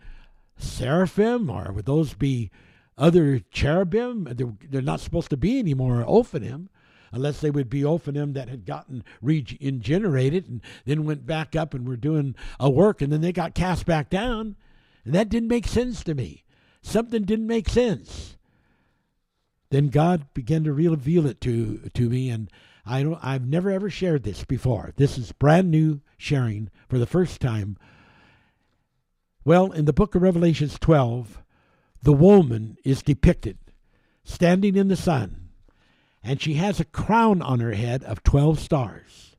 seraphim, 0.56 1.50
or 1.50 1.72
would 1.72 1.86
those 1.86 2.14
be 2.14 2.50
other 2.96 3.40
cherubim? 3.50 4.28
They're, 4.30 4.54
they're 4.70 4.82
not 4.82 5.00
supposed 5.00 5.30
to 5.30 5.36
be 5.36 5.58
any 5.58 5.74
more 5.74 6.04
Ophanim 6.04 6.68
unless 7.12 7.40
they 7.40 7.50
would 7.50 7.70
be 7.70 7.82
Ophanim 7.82 8.34
that 8.34 8.48
had 8.48 8.66
gotten 8.66 9.04
regenerated 9.22 10.48
and 10.48 10.60
then 10.84 11.04
went 11.04 11.26
back 11.26 11.54
up 11.54 11.74
and 11.74 11.86
were 11.86 11.96
doing 11.96 12.34
a 12.58 12.68
work 12.68 13.00
and 13.00 13.12
then 13.12 13.20
they 13.20 13.32
got 13.32 13.54
cast 13.54 13.86
back 13.86 14.10
down. 14.10 14.56
That 15.12 15.28
didn't 15.28 15.48
make 15.48 15.68
sense 15.68 16.02
to 16.04 16.14
me. 16.14 16.44
Something 16.82 17.22
didn't 17.22 17.46
make 17.46 17.68
sense. 17.68 18.36
Then 19.70 19.88
God 19.88 20.32
began 20.34 20.64
to 20.64 20.72
reveal 20.72 21.26
it 21.26 21.40
to, 21.42 21.90
to 21.94 22.08
me, 22.08 22.30
and 22.30 22.50
I 22.84 23.02
don't, 23.02 23.18
I've 23.22 23.46
never 23.46 23.70
ever 23.70 23.90
shared 23.90 24.22
this 24.22 24.44
before. 24.44 24.92
This 24.96 25.18
is 25.18 25.32
brand 25.32 25.70
new 25.70 26.00
sharing 26.16 26.70
for 26.88 26.98
the 26.98 27.06
first 27.06 27.40
time. 27.40 27.76
Well, 29.44 29.72
in 29.72 29.84
the 29.84 29.92
book 29.92 30.14
of 30.14 30.22
Revelations 30.22 30.78
12, 30.78 31.42
the 32.02 32.12
woman 32.12 32.76
is 32.84 33.02
depicted 33.02 33.58
standing 34.24 34.76
in 34.76 34.88
the 34.88 34.96
sun, 34.96 35.50
and 36.22 36.40
she 36.40 36.54
has 36.54 36.80
a 36.80 36.84
crown 36.84 37.40
on 37.40 37.60
her 37.60 37.74
head 37.74 38.02
of 38.02 38.24
12 38.24 38.58
stars. 38.58 39.36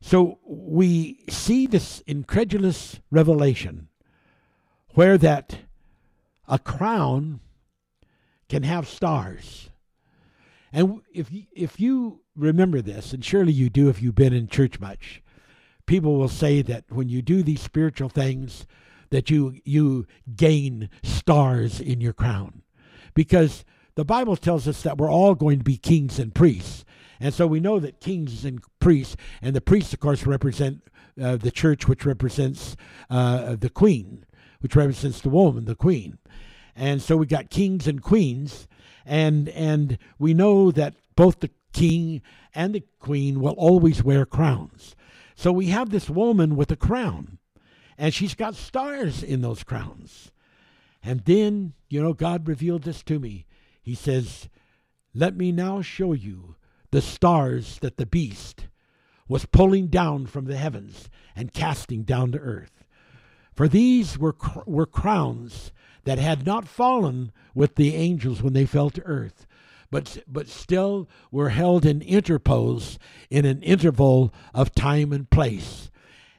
So 0.00 0.38
we 0.46 1.24
see 1.28 1.66
this 1.66 2.00
incredulous 2.06 3.00
revelation 3.10 3.89
where 4.94 5.18
that 5.18 5.58
a 6.48 6.58
crown 6.58 7.40
can 8.48 8.64
have 8.64 8.88
stars. 8.88 9.70
And 10.72 11.00
if 11.12 11.32
you, 11.32 11.44
if 11.52 11.80
you 11.80 12.20
remember 12.36 12.80
this, 12.80 13.12
and 13.12 13.24
surely 13.24 13.52
you 13.52 13.70
do 13.70 13.88
if 13.88 14.02
you've 14.02 14.14
been 14.14 14.32
in 14.32 14.48
church 14.48 14.80
much, 14.80 15.22
people 15.86 16.16
will 16.16 16.28
say 16.28 16.62
that 16.62 16.84
when 16.88 17.08
you 17.08 17.22
do 17.22 17.42
these 17.42 17.60
spiritual 17.60 18.08
things, 18.08 18.66
that 19.10 19.30
you 19.30 19.56
you 19.64 20.06
gain 20.36 20.88
stars 21.02 21.80
in 21.80 22.00
your 22.00 22.12
crown, 22.12 22.62
because 23.14 23.64
the 23.96 24.04
Bible 24.04 24.36
tells 24.36 24.68
us 24.68 24.82
that 24.82 24.98
we're 24.98 25.10
all 25.10 25.34
going 25.34 25.58
to 25.58 25.64
be 25.64 25.76
kings 25.76 26.20
and 26.20 26.32
priests, 26.32 26.84
and 27.18 27.34
so 27.34 27.46
we 27.46 27.58
know 27.58 27.80
that 27.80 28.00
kings 28.00 28.44
and 28.44 28.60
priests, 28.78 29.16
and 29.42 29.54
the 29.56 29.60
priests, 29.60 29.92
of 29.92 29.98
course, 29.98 30.24
represent 30.26 30.82
uh, 31.20 31.36
the 31.36 31.50
church, 31.50 31.88
which 31.88 32.06
represents 32.06 32.76
uh, 33.10 33.56
the 33.56 33.70
queen 33.70 34.24
which 34.60 34.76
represents 34.76 35.20
the 35.20 35.28
woman, 35.28 35.64
the 35.64 35.74
queen. 35.74 36.18
And 36.76 37.02
so 37.02 37.16
we 37.16 37.26
got 37.26 37.50
kings 37.50 37.86
and 37.86 38.02
queens, 38.02 38.68
and 39.04 39.48
and 39.50 39.98
we 40.18 40.34
know 40.34 40.70
that 40.70 40.94
both 41.16 41.40
the 41.40 41.50
king 41.72 42.22
and 42.54 42.74
the 42.74 42.84
queen 42.98 43.40
will 43.40 43.54
always 43.54 44.02
wear 44.02 44.24
crowns. 44.24 44.94
So 45.34 45.52
we 45.52 45.66
have 45.66 45.90
this 45.90 46.10
woman 46.10 46.56
with 46.56 46.70
a 46.70 46.76
crown, 46.76 47.38
and 47.98 48.12
she's 48.12 48.34
got 48.34 48.54
stars 48.54 49.22
in 49.22 49.40
those 49.40 49.62
crowns. 49.62 50.30
And 51.02 51.20
then, 51.24 51.72
you 51.88 52.02
know, 52.02 52.12
God 52.12 52.46
revealed 52.46 52.82
this 52.82 53.02
to 53.04 53.18
me. 53.18 53.46
He 53.82 53.94
says, 53.94 54.48
Let 55.14 55.36
me 55.36 55.50
now 55.50 55.80
show 55.80 56.12
you 56.12 56.56
the 56.90 57.00
stars 57.00 57.78
that 57.78 57.96
the 57.96 58.06
beast 58.06 58.68
was 59.28 59.46
pulling 59.46 59.86
down 59.86 60.26
from 60.26 60.46
the 60.46 60.56
heavens 60.56 61.08
and 61.36 61.54
casting 61.54 62.02
down 62.02 62.32
to 62.32 62.38
earth. 62.38 62.79
For 63.60 63.68
these 63.68 64.18
were, 64.18 64.34
were 64.64 64.86
crowns 64.86 65.70
that 66.04 66.18
had 66.18 66.46
not 66.46 66.66
fallen 66.66 67.30
with 67.54 67.74
the 67.74 67.94
angels 67.94 68.42
when 68.42 68.54
they 68.54 68.64
fell 68.64 68.88
to 68.88 69.02
earth, 69.02 69.46
but, 69.90 70.16
but 70.26 70.48
still 70.48 71.10
were 71.30 71.50
held 71.50 71.84
in 71.84 72.00
interpose 72.00 72.98
in 73.28 73.44
an 73.44 73.62
interval 73.62 74.32
of 74.54 74.74
time 74.74 75.12
and 75.12 75.28
place. 75.28 75.90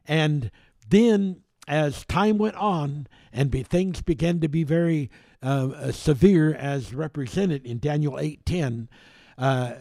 And 0.08 0.50
then, 0.90 1.44
as 1.68 2.06
time 2.06 2.40
went 2.40 2.56
on 2.56 3.06
and 3.32 3.52
be, 3.52 3.62
things 3.62 4.02
began 4.02 4.40
to 4.40 4.50
be 4.50 4.64
very 4.64 5.12
uh, 5.44 5.70
uh 5.76 5.92
severe, 5.92 6.56
as 6.56 6.92
represented 6.92 7.68
in 7.68 7.78
Daniel 7.78 8.14
8:10, 8.14 8.88
uh, 9.38 9.74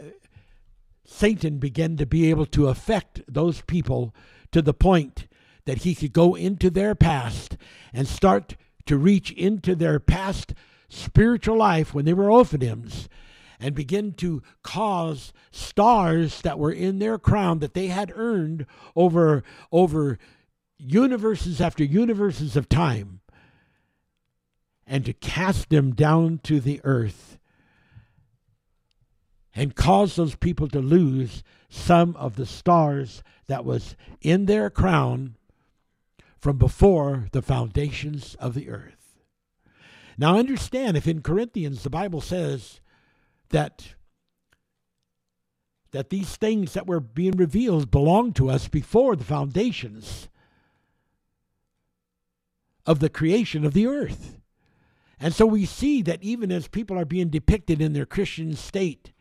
Satan 1.07 1.57
began 1.57 1.97
to 1.97 2.05
be 2.05 2.28
able 2.28 2.45
to 2.45 2.68
affect 2.68 3.22
those 3.26 3.62
people 3.62 4.14
to 4.53 4.61
the 4.61 4.74
point 4.74 5.26
that 5.64 5.78
he 5.78 5.94
could 5.94 6.12
go 6.12 6.34
into 6.34 6.70
their 6.70 6.94
past 6.94 7.56
and 7.92 8.06
start 8.06 8.56
to 8.86 8.96
reach 8.96 9.30
into 9.32 9.74
their 9.74 10.00
past 10.00 10.54
spiritual 10.88 11.56
life 11.56 11.94
when 11.94 12.04
they 12.04 12.14
were 12.14 12.28
Ophanims 12.28 13.08
and 13.61 13.74
begin 13.74 14.12
to 14.14 14.42
cause 14.62 15.32
stars 15.50 16.40
that 16.42 16.58
were 16.58 16.72
in 16.72 16.98
their 16.98 17.18
crown 17.18 17.58
that 17.58 17.74
they 17.74 17.88
had 17.88 18.12
earned 18.16 18.66
over 18.96 19.42
over 19.70 20.18
universes 20.78 21.61
after 21.61 21.84
universes 21.84 22.56
of 22.56 22.68
time 22.68 23.20
and 24.86 25.04
to 25.04 25.12
cast 25.12 25.68
them 25.68 25.94
down 25.94 26.40
to 26.42 26.58
the 26.58 26.80
earth 26.84 27.38
and 29.54 29.76
cause 29.76 30.16
those 30.16 30.36
people 30.36 30.68
to 30.68 30.80
lose 30.80 31.42
some 31.68 32.16
of 32.16 32.36
the 32.36 32.46
stars 32.46 33.22
that 33.46 33.64
was 33.64 33.94
in 34.22 34.46
their 34.46 34.70
crown 34.70 35.36
from 36.41 36.57
before 36.57 37.26
the 37.32 37.43
foundations 37.43 38.34
of 38.36 38.55
the 38.55 38.70
earth. 38.70 39.18
Now 40.16 40.36
understand 40.36 40.97
if 40.97 41.07
in 41.07 41.22
Corinthians 41.22 41.82
the 41.82 41.91
Bible 41.91 42.20
says 42.20 42.80
that 43.51 43.95
that 45.93 46.11
these 46.11 46.36
things 46.36 46.72
that 46.74 46.86
were 46.86 47.01
being 47.01 47.36
revealed 47.36 47.91
belonged 47.91 48.36
to 48.36 48.49
us 48.49 48.68
before 48.68 49.16
the 49.16 49.24
foundations 49.24 50.28
of 52.86 53.01
the 53.01 53.09
creation 53.09 53.64
of 53.64 53.72
the 53.72 53.86
earth. 53.86 54.38
And 55.18 55.34
so 55.34 55.47
we 55.47 55.66
see 55.66 56.01
that 56.03 56.22
even 56.22 56.53
as 56.53 56.68
people 56.68 56.99
are 56.99 57.05
being 57.05 57.28
depicted 57.28 57.82
in 57.82 57.93
their 57.93 58.07
Christian 58.07 58.55
state, 58.55 59.12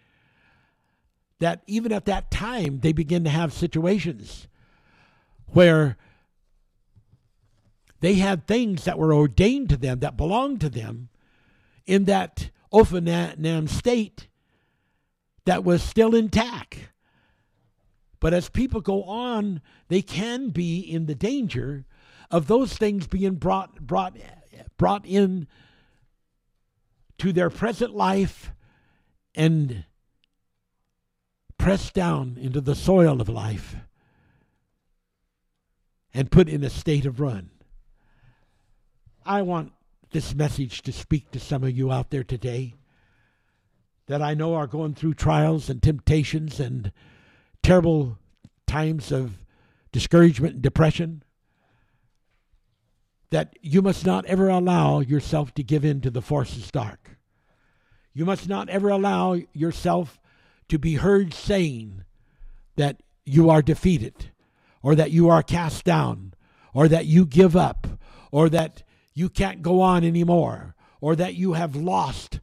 that 1.39 1.63
even 1.65 1.91
at 1.91 2.05
that 2.05 2.29
time 2.29 2.81
they 2.81 2.93
begin 2.93 3.23
to 3.23 3.29
have 3.29 3.51
situations 3.51 4.47
where 5.47 5.97
they 7.99 8.15
had 8.15 8.47
things 8.47 8.85
that 8.85 8.97
were 8.97 9.13
ordained 9.13 9.69
to 9.69 9.77
them, 9.77 9.99
that 9.99 10.17
belonged 10.17 10.61
to 10.61 10.69
them, 10.69 11.09
in 11.85 12.05
that 12.05 12.49
Ophanim 12.71 13.67
state 13.67 14.27
that 15.45 15.63
was 15.63 15.81
still 15.81 16.13
intact. 16.13 16.89
But 18.19 18.33
as 18.33 18.49
people 18.49 18.81
go 18.81 19.03
on, 19.03 19.61
they 19.87 20.01
can 20.01 20.49
be 20.49 20.79
in 20.79 21.05
the 21.05 21.15
danger 21.15 21.85
of 22.29 22.47
those 22.47 22.73
things 22.73 23.07
being 23.07 23.35
brought 23.35 23.81
brought 23.87 24.15
brought 24.77 25.05
in 25.05 25.47
to 27.17 27.33
their 27.33 27.49
present 27.49 27.95
life 27.95 28.51
and 29.35 29.85
pressed 31.57 31.93
down 31.93 32.37
into 32.39 32.61
the 32.61 32.75
soil 32.75 33.19
of 33.21 33.27
life 33.27 33.75
and 36.13 36.31
put 36.31 36.47
in 36.47 36.63
a 36.63 36.69
state 36.69 37.05
of 37.05 37.19
run. 37.19 37.49
I 39.29 39.43
want 39.43 39.73
this 40.09 40.33
message 40.33 40.81
to 40.81 40.91
speak 40.91 41.29
to 41.31 41.39
some 41.39 41.63
of 41.63 41.77
you 41.77 41.91
out 41.91 42.09
there 42.09 42.23
today 42.23 42.73
that 44.07 44.23
I 44.23 44.33
know 44.33 44.55
are 44.55 44.65
going 44.65 44.95
through 44.95 45.13
trials 45.13 45.69
and 45.69 45.83
temptations 45.83 46.59
and 46.59 46.91
terrible 47.61 48.17
times 48.65 49.11
of 49.11 49.45
discouragement 49.91 50.55
and 50.55 50.63
depression. 50.63 51.21
That 53.29 53.55
you 53.61 53.83
must 53.83 54.03
not 54.03 54.25
ever 54.25 54.49
allow 54.49 54.99
yourself 55.01 55.53
to 55.53 55.63
give 55.63 55.85
in 55.85 56.01
to 56.01 56.09
the 56.09 56.23
forces 56.23 56.71
dark. 56.71 57.19
You 58.15 58.25
must 58.25 58.49
not 58.49 58.67
ever 58.67 58.89
allow 58.89 59.37
yourself 59.53 60.19
to 60.69 60.79
be 60.79 60.95
heard 60.95 61.35
saying 61.35 62.03
that 62.77 63.03
you 63.25 63.51
are 63.51 63.61
defeated 63.61 64.31
or 64.81 64.95
that 64.95 65.11
you 65.11 65.29
are 65.29 65.43
cast 65.43 65.85
down 65.85 66.33
or 66.73 66.87
that 66.87 67.05
you 67.05 67.27
give 67.27 67.55
up 67.55 67.85
or 68.31 68.49
that 68.49 68.81
you 69.19 69.29
can't 69.29 69.61
go 69.61 69.81
on 69.81 70.05
anymore 70.05 70.75
or 71.01 71.13
that 71.13 71.35
you 71.35 71.53
have 71.53 71.75
lost 71.75 72.39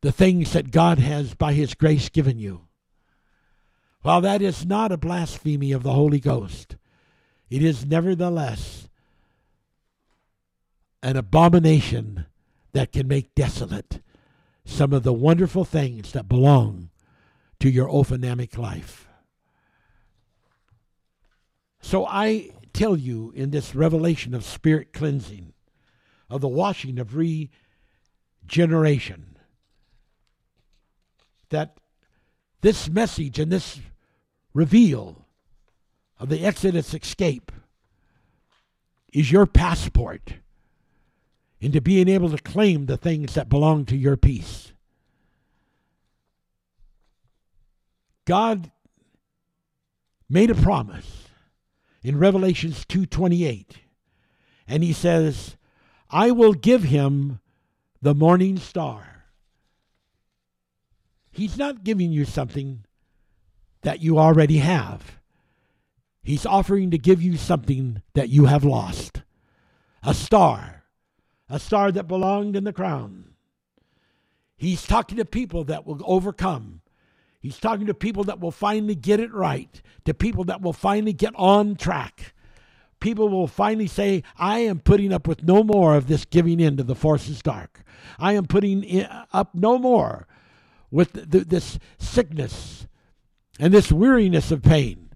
the 0.00 0.12
things 0.12 0.52
that 0.52 0.70
God 0.70 1.00
has 1.00 1.34
by 1.34 1.52
His 1.52 1.74
grace 1.74 2.08
given 2.08 2.38
you. 2.38 2.62
While 4.02 4.20
that 4.20 4.40
is 4.40 4.64
not 4.64 4.92
a 4.92 4.96
blasphemy 4.96 5.72
of 5.72 5.82
the 5.82 5.92
Holy 5.92 6.20
Ghost, 6.20 6.76
it 7.50 7.64
is 7.64 7.84
nevertheless 7.84 8.88
an 11.02 11.16
abomination 11.16 12.26
that 12.72 12.92
can 12.92 13.08
make 13.08 13.34
desolate 13.34 14.00
some 14.64 14.92
of 14.92 15.02
the 15.02 15.12
wonderful 15.12 15.64
things 15.64 16.12
that 16.12 16.28
belong 16.28 16.90
to 17.58 17.68
your 17.68 17.88
ophanamic 17.88 18.56
life. 18.56 19.08
So 21.80 22.06
I 22.06 22.50
tell 22.72 22.96
you 22.96 23.32
in 23.34 23.50
this 23.50 23.74
revelation 23.74 24.34
of 24.34 24.44
spirit 24.44 24.92
cleansing, 24.92 25.52
of 26.28 26.40
the 26.40 26.48
washing 26.48 26.98
of 26.98 27.14
regeneration, 28.46 29.36
that 31.50 31.78
this 32.60 32.88
message 32.88 33.38
and 33.38 33.50
this 33.50 33.80
reveal 34.54 35.26
of 36.18 36.28
the 36.28 36.44
Exodus 36.44 36.92
escape 36.94 37.52
is 39.12 39.32
your 39.32 39.46
passport 39.46 40.34
into 41.60 41.80
being 41.80 42.08
able 42.08 42.30
to 42.30 42.38
claim 42.38 42.86
the 42.86 42.96
things 42.96 43.34
that 43.34 43.48
belong 43.48 43.84
to 43.86 43.96
your 43.96 44.16
peace. 44.16 44.72
God 48.24 48.70
made 50.28 50.50
a 50.50 50.54
promise 50.54 51.19
in 52.02 52.18
Revelations 52.18 52.84
2:28 52.86 53.78
and 54.66 54.82
he 54.82 54.92
says, 54.92 55.56
"I 56.10 56.30
will 56.30 56.54
give 56.54 56.84
him 56.84 57.40
the 58.00 58.14
morning 58.14 58.58
star." 58.58 59.24
He's 61.30 61.56
not 61.56 61.84
giving 61.84 62.12
you 62.12 62.24
something 62.24 62.84
that 63.82 64.02
you 64.02 64.18
already 64.18 64.58
have. 64.58 65.18
He's 66.22 66.44
offering 66.44 66.90
to 66.90 66.98
give 66.98 67.22
you 67.22 67.36
something 67.36 68.02
that 68.14 68.28
you 68.28 68.46
have 68.46 68.64
lost. 68.64 69.22
A 70.02 70.14
star 70.14 70.80
a 71.50 71.58
star 71.58 71.90
that 71.90 72.06
belonged 72.06 72.54
in 72.54 72.64
the 72.64 72.72
crown. 72.72 73.34
He's 74.56 74.86
talking 74.86 75.16
to 75.16 75.24
people 75.24 75.64
that 75.64 75.84
will 75.84 76.00
overcome. 76.04 76.80
He's 77.40 77.58
talking 77.58 77.86
to 77.86 77.94
people 77.94 78.24
that 78.24 78.38
will 78.38 78.50
finally 78.50 78.94
get 78.94 79.18
it 79.18 79.32
right, 79.32 79.80
to 80.04 80.14
people 80.14 80.44
that 80.44 80.60
will 80.60 80.74
finally 80.74 81.14
get 81.14 81.32
on 81.36 81.74
track. 81.74 82.34
People 83.00 83.30
will 83.30 83.46
finally 83.46 83.86
say, 83.86 84.22
I 84.36 84.58
am 84.58 84.78
putting 84.78 85.10
up 85.10 85.26
with 85.26 85.42
no 85.42 85.64
more 85.64 85.96
of 85.96 86.06
this 86.06 86.26
giving 86.26 86.60
in 86.60 86.76
to 86.76 86.82
the 86.82 86.94
forces 86.94 87.40
dark. 87.40 87.82
I 88.18 88.34
am 88.34 88.44
putting 88.44 89.06
up 89.32 89.54
no 89.54 89.78
more 89.78 90.26
with 90.90 91.12
this 91.12 91.78
sickness 91.98 92.86
and 93.58 93.72
this 93.72 93.90
weariness 93.90 94.50
of 94.50 94.62
pain. 94.62 95.10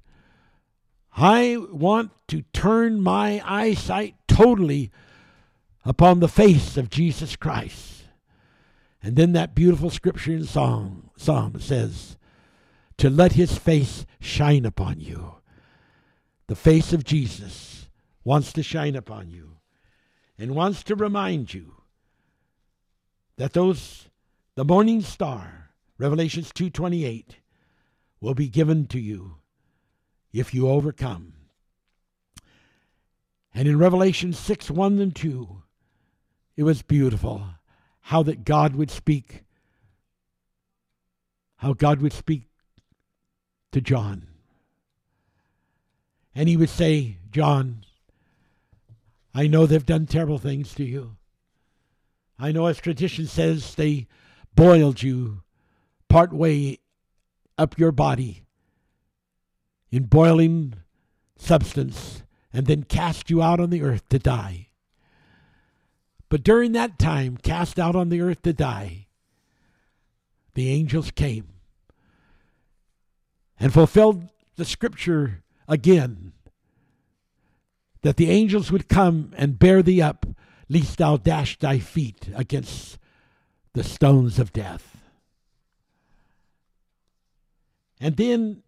I 1.16 1.58
want 1.70 2.10
to 2.28 2.42
turn 2.54 3.02
my 3.02 3.42
eyesight 3.44 4.14
totally 4.26 4.90
upon 5.84 6.20
the 6.20 6.28
face 6.28 6.78
of 6.78 6.88
Jesus 6.88 7.36
Christ. 7.36 8.04
And 9.02 9.16
then 9.16 9.32
that 9.32 9.54
beautiful 9.54 9.90
scripture 9.90 10.32
in 10.32 10.44
Psalm, 10.44 11.03
Psalm 11.16 11.60
says, 11.60 12.16
to 12.98 13.10
let 13.10 13.32
his 13.32 13.58
face 13.58 14.06
shine 14.20 14.64
upon 14.64 15.00
you. 15.00 15.36
The 16.46 16.56
face 16.56 16.92
of 16.92 17.04
Jesus 17.04 17.88
wants 18.22 18.52
to 18.52 18.62
shine 18.62 18.96
upon 18.96 19.30
you 19.30 19.56
and 20.38 20.54
wants 20.54 20.82
to 20.84 20.94
remind 20.94 21.54
you 21.54 21.74
that 23.36 23.52
those 23.52 24.08
the 24.54 24.64
morning 24.64 25.00
star, 25.00 25.70
Revelations 25.98 26.52
2:28, 26.52 27.36
will 28.20 28.34
be 28.34 28.48
given 28.48 28.86
to 28.86 29.00
you 29.00 29.36
if 30.32 30.54
you 30.54 30.68
overcome. 30.68 31.34
And 33.52 33.68
in 33.68 33.78
Revelation 33.78 34.32
6 34.32 34.70
1 34.70 34.98
and 34.98 35.14
2, 35.14 35.62
it 36.56 36.62
was 36.62 36.82
beautiful 36.82 37.46
how 38.02 38.22
that 38.24 38.44
God 38.44 38.74
would 38.74 38.90
speak, 38.90 39.44
how 41.64 41.72
God 41.72 42.02
would 42.02 42.12
speak 42.12 42.42
to 43.72 43.80
John. 43.80 44.26
And 46.34 46.46
he 46.46 46.58
would 46.58 46.68
say, 46.68 47.16
John, 47.30 47.86
I 49.34 49.46
know 49.46 49.64
they've 49.64 49.86
done 49.86 50.04
terrible 50.04 50.36
things 50.36 50.74
to 50.74 50.84
you. 50.84 51.16
I 52.38 52.52
know, 52.52 52.66
as 52.66 52.76
tradition 52.76 53.26
says, 53.26 53.76
they 53.76 54.08
boiled 54.54 55.02
you 55.02 55.40
part 56.10 56.34
way 56.34 56.80
up 57.56 57.78
your 57.78 57.92
body 57.92 58.44
in 59.90 60.02
boiling 60.02 60.74
substance 61.38 62.24
and 62.52 62.66
then 62.66 62.82
cast 62.82 63.30
you 63.30 63.40
out 63.40 63.58
on 63.58 63.70
the 63.70 63.80
earth 63.80 64.06
to 64.10 64.18
die. 64.18 64.68
But 66.28 66.42
during 66.44 66.72
that 66.72 66.98
time, 66.98 67.38
cast 67.38 67.78
out 67.78 67.96
on 67.96 68.10
the 68.10 68.20
earth 68.20 68.42
to 68.42 68.52
die, 68.52 69.06
the 70.52 70.68
angels 70.68 71.10
came 71.10 71.53
and 73.58 73.72
fulfilled 73.72 74.28
the 74.56 74.64
scripture 74.64 75.42
again 75.68 76.32
that 78.02 78.16
the 78.16 78.30
angels 78.30 78.70
would 78.70 78.88
come 78.88 79.32
and 79.36 79.58
bear 79.58 79.82
thee 79.82 80.02
up, 80.02 80.26
lest 80.68 80.98
thou 80.98 81.16
dash 81.16 81.58
thy 81.58 81.78
feet 81.78 82.28
against 82.34 82.98
the 83.72 83.82
stones 83.82 84.38
of 84.38 84.52
death. 84.52 84.96
And 88.00 88.16
then, 88.16 88.62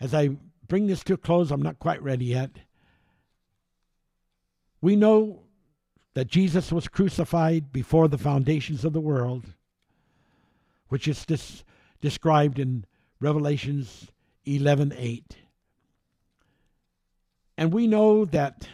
as 0.00 0.12
I 0.12 0.30
bring 0.66 0.88
this 0.88 1.04
to 1.04 1.14
a 1.14 1.16
close, 1.16 1.52
I'm 1.52 1.62
not 1.62 1.78
quite 1.78 2.02
ready 2.02 2.26
yet. 2.26 2.50
We 4.80 4.96
know 4.96 5.44
that 6.14 6.26
Jesus 6.26 6.72
was 6.72 6.88
crucified 6.88 7.72
before 7.72 8.08
the 8.08 8.18
foundations 8.18 8.84
of 8.84 8.92
the 8.92 9.00
world, 9.00 9.44
which 10.88 11.06
is 11.06 11.24
this 11.24 11.62
described 12.00 12.58
in 12.58 12.84
Revelations 13.20 14.10
11:8. 14.46 15.36
And 17.56 17.72
we 17.72 17.86
know 17.86 18.24
that 18.26 18.68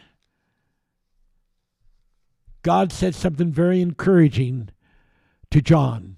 God 2.61 2.91
said 2.91 3.15
something 3.15 3.51
very 3.51 3.81
encouraging 3.81 4.69
to 5.51 5.61
John. 5.61 6.17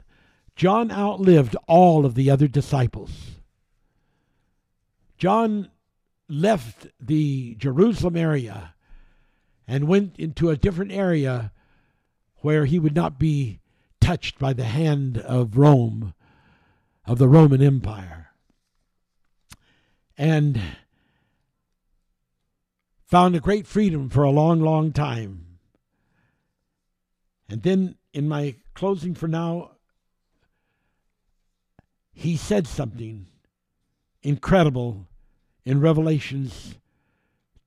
John 0.55 0.91
outlived 0.91 1.55
all 1.67 2.05
of 2.05 2.15
the 2.15 2.29
other 2.29 2.47
disciples. 2.47 3.41
John 5.17 5.69
left 6.27 6.87
the 6.99 7.55
Jerusalem 7.55 8.15
area 8.15 8.73
and 9.67 9.87
went 9.87 10.17
into 10.17 10.49
a 10.49 10.57
different 10.57 10.91
area 10.91 11.51
where 12.37 12.65
he 12.65 12.79
would 12.79 12.95
not 12.95 13.19
be 13.19 13.59
touched 13.99 14.37
by 14.37 14.53
the 14.53 14.65
hand 14.65 15.17
of 15.17 15.57
Rome, 15.57 16.13
of 17.07 17.17
the 17.17 17.27
Roman 17.27 17.61
Empire. 17.61 18.31
And 20.17 20.59
found 23.05 23.35
a 23.35 23.39
great 23.39 23.67
freedom 23.67 24.09
for 24.09 24.23
a 24.23 24.31
long, 24.31 24.61
long 24.61 24.91
time. 24.91 25.45
And 27.47 27.61
then 27.61 27.95
in 28.13 28.27
my 28.27 28.55
closing 28.73 29.13
for 29.13 29.27
now, 29.27 29.71
he 32.11 32.37
said 32.37 32.65
something 32.65 33.27
incredible 34.23 35.07
in 35.65 35.81
Revelations 35.81 36.75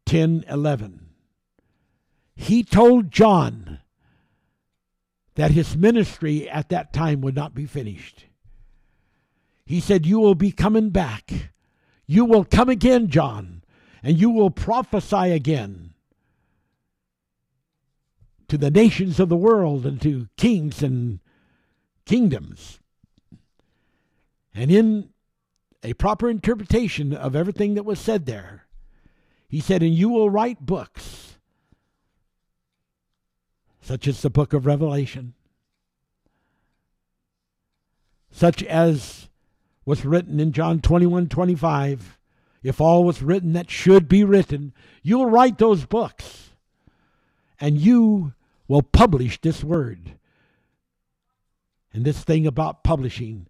10 0.06 0.44
11. 0.48 1.06
He 2.34 2.62
told 2.62 3.10
John 3.10 3.80
that 5.34 5.50
his 5.50 5.76
ministry 5.76 6.48
at 6.48 6.70
that 6.70 6.92
time 6.92 7.20
would 7.20 7.34
not 7.34 7.54
be 7.54 7.66
finished. 7.66 8.27
He 9.68 9.80
said, 9.80 10.06
You 10.06 10.18
will 10.18 10.34
be 10.34 10.50
coming 10.50 10.88
back. 10.88 11.50
You 12.06 12.24
will 12.24 12.42
come 12.42 12.70
again, 12.70 13.08
John, 13.08 13.62
and 14.02 14.18
you 14.18 14.30
will 14.30 14.48
prophesy 14.48 15.30
again 15.30 15.92
to 18.48 18.56
the 18.56 18.70
nations 18.70 19.20
of 19.20 19.28
the 19.28 19.36
world 19.36 19.84
and 19.84 20.00
to 20.00 20.28
kings 20.38 20.82
and 20.82 21.20
kingdoms. 22.06 22.80
And 24.54 24.70
in 24.70 25.10
a 25.82 25.92
proper 25.92 26.30
interpretation 26.30 27.12
of 27.12 27.36
everything 27.36 27.74
that 27.74 27.84
was 27.84 28.00
said 28.00 28.24
there, 28.24 28.64
he 29.50 29.60
said, 29.60 29.82
And 29.82 29.94
you 29.94 30.08
will 30.08 30.30
write 30.30 30.64
books, 30.64 31.34
such 33.82 34.08
as 34.08 34.22
the 34.22 34.30
book 34.30 34.54
of 34.54 34.64
Revelation, 34.64 35.34
such 38.30 38.62
as 38.62 39.27
was 39.88 40.04
written 40.04 40.38
in 40.38 40.52
John 40.52 40.80
21 40.80 41.30
25. 41.30 42.18
If 42.62 42.78
all 42.78 43.04
was 43.04 43.22
written 43.22 43.54
that 43.54 43.70
should 43.70 44.06
be 44.06 44.22
written, 44.22 44.74
you'll 45.02 45.30
write 45.30 45.56
those 45.56 45.86
books 45.86 46.50
and 47.58 47.78
you 47.78 48.34
will 48.68 48.82
publish 48.82 49.40
this 49.40 49.64
word. 49.64 50.18
And 51.90 52.04
this 52.04 52.22
thing 52.22 52.46
about 52.46 52.84
publishing 52.84 53.46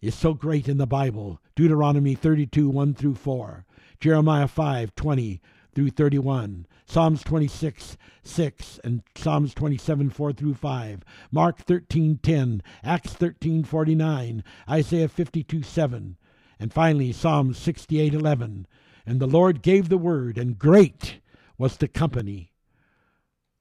is 0.00 0.14
so 0.14 0.32
great 0.32 0.66
in 0.66 0.78
the 0.78 0.86
Bible. 0.86 1.42
Deuteronomy 1.54 2.14
32, 2.14 2.70
1 2.70 2.94
through 2.94 3.16
4. 3.16 3.66
Jeremiah 4.00 4.48
5, 4.48 4.94
20 4.94 5.42
through 5.74 5.90
31. 5.90 6.66
Psalms 6.90 7.22
26, 7.22 7.96
6, 8.24 8.80
and 8.82 9.02
Psalms 9.14 9.54
27, 9.54 10.10
4 10.10 10.32
through 10.32 10.54
5. 10.54 11.04
Mark 11.30 11.58
13, 11.58 12.18
10. 12.20 12.62
Acts 12.82 13.12
13, 13.12 13.62
49. 13.62 14.42
Isaiah 14.68 15.08
52, 15.08 15.62
7. 15.62 16.16
And 16.58 16.72
finally, 16.72 17.12
Psalms 17.12 17.58
68, 17.58 18.12
11. 18.12 18.66
And 19.06 19.20
the 19.20 19.28
Lord 19.28 19.62
gave 19.62 19.88
the 19.88 19.98
word, 19.98 20.36
and 20.36 20.58
great 20.58 21.20
was 21.56 21.76
the 21.76 21.86
company 21.86 22.50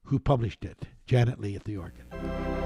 who 0.06 0.18
published 0.18 0.66
it. 0.66 0.88
Janet 1.06 1.40
Lee 1.40 1.56
at 1.56 1.66
the 1.66 1.78
organ. 1.78 2.59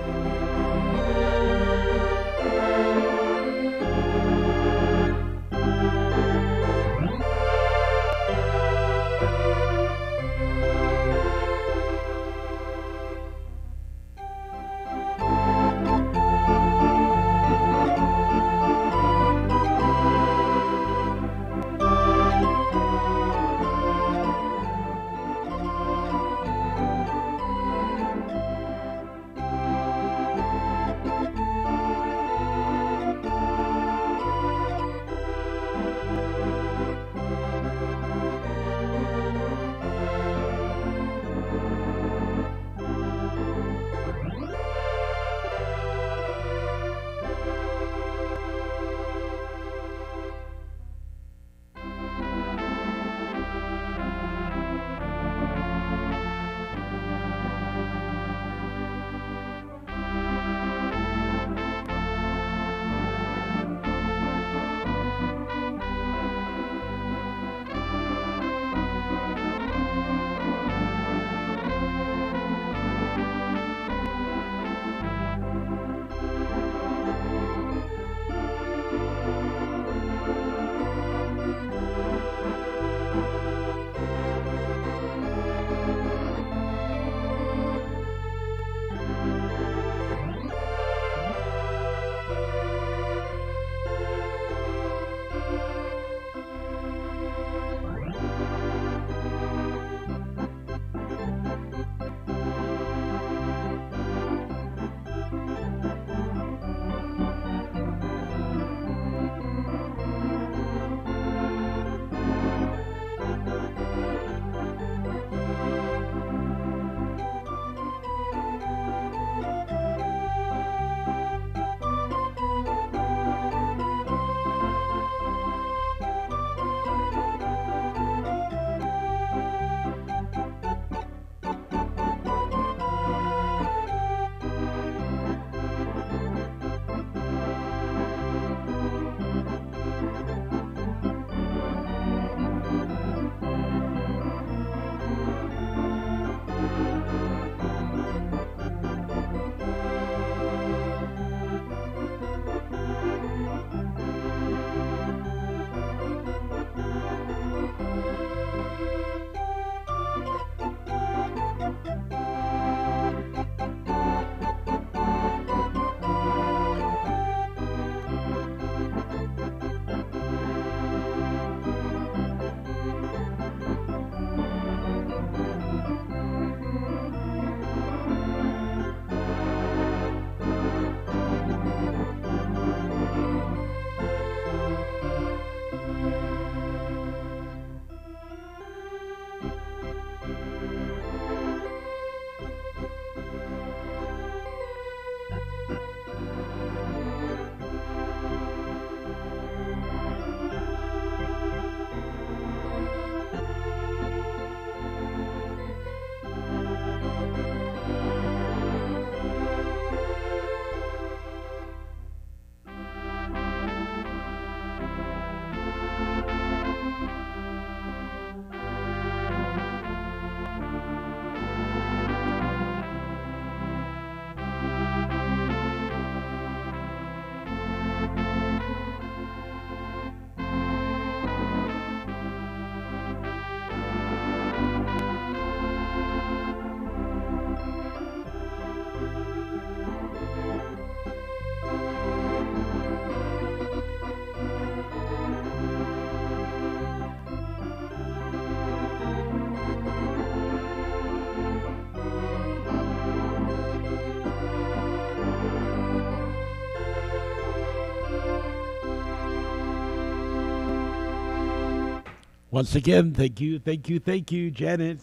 Once 262.53 262.75
again, 262.75 263.15
thank 263.15 263.41
you, 263.41 263.57
thank 263.57 263.89
you, 263.89 263.97
thank 263.97 264.31
you, 264.31 264.51
Janet. 264.51 264.99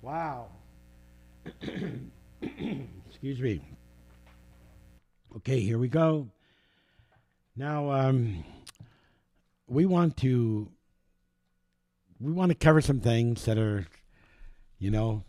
Wow. 0.00 0.48
Excuse 1.62 3.40
me. 3.40 3.60
Okay, 5.36 5.60
here 5.60 5.78
we 5.78 5.86
go. 5.86 6.26
Now, 7.54 7.92
um, 7.92 8.42
we 9.68 9.86
want 9.86 10.16
to 10.16 10.72
we 12.20 12.32
want 12.32 12.48
to 12.50 12.56
cover 12.56 12.80
some 12.80 12.98
things 12.98 13.44
that 13.44 13.58
are, 13.58 13.86
you 14.80 14.90
know, 14.90 15.22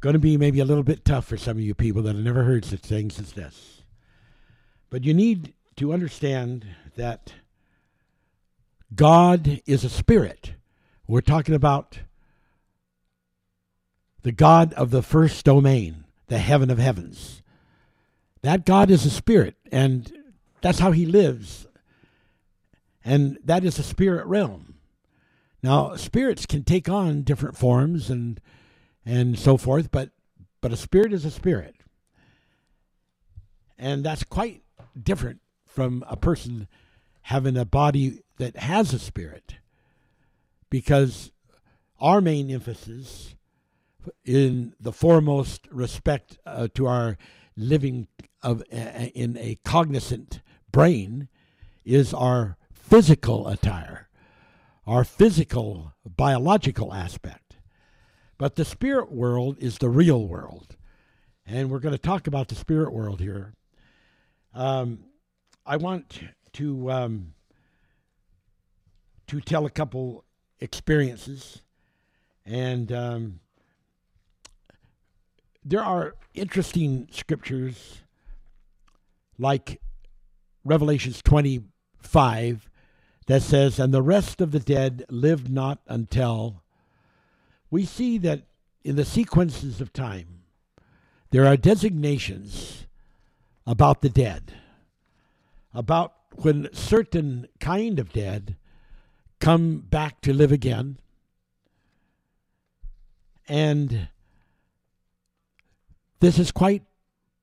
going 0.00 0.12
to 0.12 0.18
be 0.18 0.36
maybe 0.36 0.60
a 0.60 0.66
little 0.66 0.82
bit 0.84 1.06
tough 1.06 1.24
for 1.24 1.38
some 1.38 1.56
of 1.56 1.62
you 1.62 1.74
people 1.74 2.02
that 2.02 2.16
have 2.16 2.22
never 2.22 2.44
heard 2.44 2.66
such 2.66 2.80
things 2.80 3.18
as 3.18 3.32
this. 3.32 3.80
But 4.90 5.04
you 5.04 5.14
need 5.14 5.54
to 5.76 5.94
understand 5.94 6.66
that 6.96 7.32
God 8.92 9.60
is 9.66 9.84
a 9.84 9.88
spirit. 9.88 10.54
We're 11.06 11.20
talking 11.20 11.54
about 11.54 12.00
the 14.22 14.32
God 14.32 14.72
of 14.74 14.90
the 14.90 15.02
first 15.02 15.44
domain, 15.44 16.04
the 16.28 16.38
heaven 16.38 16.70
of 16.70 16.78
heavens. 16.78 17.42
That 18.42 18.66
God 18.66 18.90
is 18.90 19.06
a 19.06 19.10
spirit, 19.10 19.54
and 19.70 20.12
that's 20.60 20.78
how 20.78 20.92
he 20.92 21.06
lives. 21.06 21.66
And 23.04 23.38
that 23.44 23.64
is 23.64 23.78
a 23.78 23.82
spirit 23.82 24.26
realm. 24.26 24.74
Now, 25.62 25.96
spirits 25.96 26.46
can 26.46 26.64
take 26.64 26.88
on 26.88 27.22
different 27.22 27.56
forms 27.56 28.10
and 28.10 28.40
and 29.06 29.38
so 29.38 29.56
forth, 29.56 29.90
but 29.90 30.10
but 30.60 30.72
a 30.72 30.76
spirit 30.76 31.12
is 31.12 31.24
a 31.24 31.30
spirit. 31.30 31.76
And 33.78 34.04
that's 34.04 34.24
quite 34.24 34.62
different 35.00 35.40
from 35.66 36.04
a 36.08 36.16
person 36.16 36.68
having 37.24 37.56
a 37.56 37.64
body 37.64 38.22
that 38.36 38.56
has 38.56 38.92
a 38.92 38.98
spirit. 38.98 39.56
Because 40.68 41.30
our 42.00 42.20
main 42.20 42.50
emphasis 42.50 43.34
in 44.24 44.74
the 44.78 44.92
foremost 44.92 45.66
respect 45.70 46.38
uh, 46.44 46.68
to 46.74 46.86
our 46.86 47.16
living 47.56 48.08
of 48.42 48.62
uh, 48.72 49.06
in 49.14 49.38
a 49.38 49.58
cognizant 49.64 50.42
brain 50.70 51.28
is 51.84 52.12
our 52.12 52.58
physical 52.72 53.48
attire, 53.48 54.08
our 54.86 55.04
physical 55.04 55.94
biological 56.04 56.92
aspect. 56.92 57.56
But 58.36 58.56
the 58.56 58.66
spirit 58.66 59.10
world 59.10 59.56
is 59.60 59.78
the 59.78 59.88
real 59.88 60.26
world. 60.26 60.76
And 61.46 61.70
we're 61.70 61.78
going 61.78 61.94
to 61.94 61.98
talk 61.98 62.26
about 62.26 62.48
the 62.48 62.54
spirit 62.54 62.92
world 62.92 63.20
here. 63.20 63.54
Um, 64.52 65.04
I 65.64 65.76
want 65.76 66.20
to 66.54 66.90
um, 66.90 67.34
to 69.26 69.40
tell 69.40 69.66
a 69.66 69.70
couple 69.70 70.24
experiences, 70.60 71.62
and 72.44 72.90
um, 72.90 73.40
there 75.64 75.82
are 75.82 76.14
interesting 76.34 77.08
scriptures 77.10 78.00
like 79.38 79.80
Revelations 80.64 81.22
25 81.22 82.68
that 83.26 83.42
says, 83.42 83.78
And 83.78 83.92
the 83.92 84.02
rest 84.02 84.40
of 84.40 84.50
the 84.50 84.60
dead 84.60 85.04
lived 85.08 85.50
not 85.50 85.80
until. 85.86 86.62
We 87.70 87.84
see 87.84 88.18
that 88.18 88.42
in 88.84 88.96
the 88.96 89.04
sequences 89.04 89.80
of 89.80 89.92
time, 89.92 90.42
there 91.30 91.46
are 91.46 91.56
designations 91.56 92.86
about 93.66 94.02
the 94.02 94.10
dead, 94.10 94.52
about 95.72 96.14
when 96.36 96.68
certain 96.72 97.48
kind 97.60 97.98
of 97.98 98.12
dead 98.12 98.56
come 99.40 99.78
back 99.78 100.20
to 100.22 100.32
live 100.32 100.52
again. 100.52 100.98
And 103.48 104.08
this 106.20 106.38
is 106.38 106.50
quite 106.50 106.82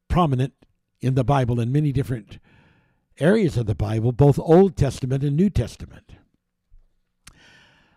prominent 0.07 0.53
in 0.99 1.15
the 1.15 1.23
Bible 1.23 1.59
in 1.59 1.71
many 1.71 1.91
different 1.91 2.39
areas 3.19 3.57
of 3.57 3.65
the 3.65 3.75
Bible, 3.75 4.11
both 4.11 4.39
Old 4.39 4.75
Testament 4.75 5.23
and 5.23 5.35
New 5.35 5.49
Testament. 5.49 6.13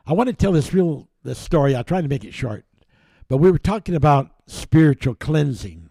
I 0.06 0.12
want 0.12 0.28
to 0.28 0.34
tell 0.34 0.52
this 0.52 0.74
real 0.74 1.08
this 1.22 1.38
story. 1.38 1.74
I'll 1.74 1.84
try 1.84 2.02
to 2.02 2.08
make 2.08 2.24
it 2.24 2.34
short. 2.34 2.66
But 3.28 3.38
we 3.38 3.50
were 3.50 3.58
talking 3.58 3.94
about 3.94 4.30
spiritual 4.46 5.14
cleansing. 5.14 5.88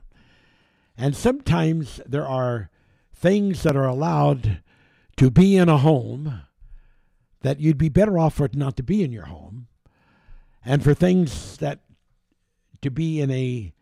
And 0.96 1.16
sometimes 1.16 2.00
there 2.06 2.28
are 2.28 2.70
things 3.12 3.64
that 3.64 3.76
are 3.76 3.88
allowed 3.88 4.62
to 5.18 5.30
be 5.30 5.58
in 5.58 5.70
a 5.70 5.78
home 5.78 6.42
that 7.42 7.60
you'd 7.60 7.78
be 7.78 7.90
better 7.90 8.18
off 8.18 8.36
for 8.36 8.46
it 8.46 8.56
not 8.56 8.78
to 8.78 8.84
be 8.84 9.04
in 9.04 9.12
your 9.12 9.26
home, 9.26 9.68
and 10.66 10.84
for 10.84 10.94
things 10.94 11.58
that 11.58 11.80
to 12.82 12.90
be 12.90 13.22
in 13.22 13.32
a 13.32 13.74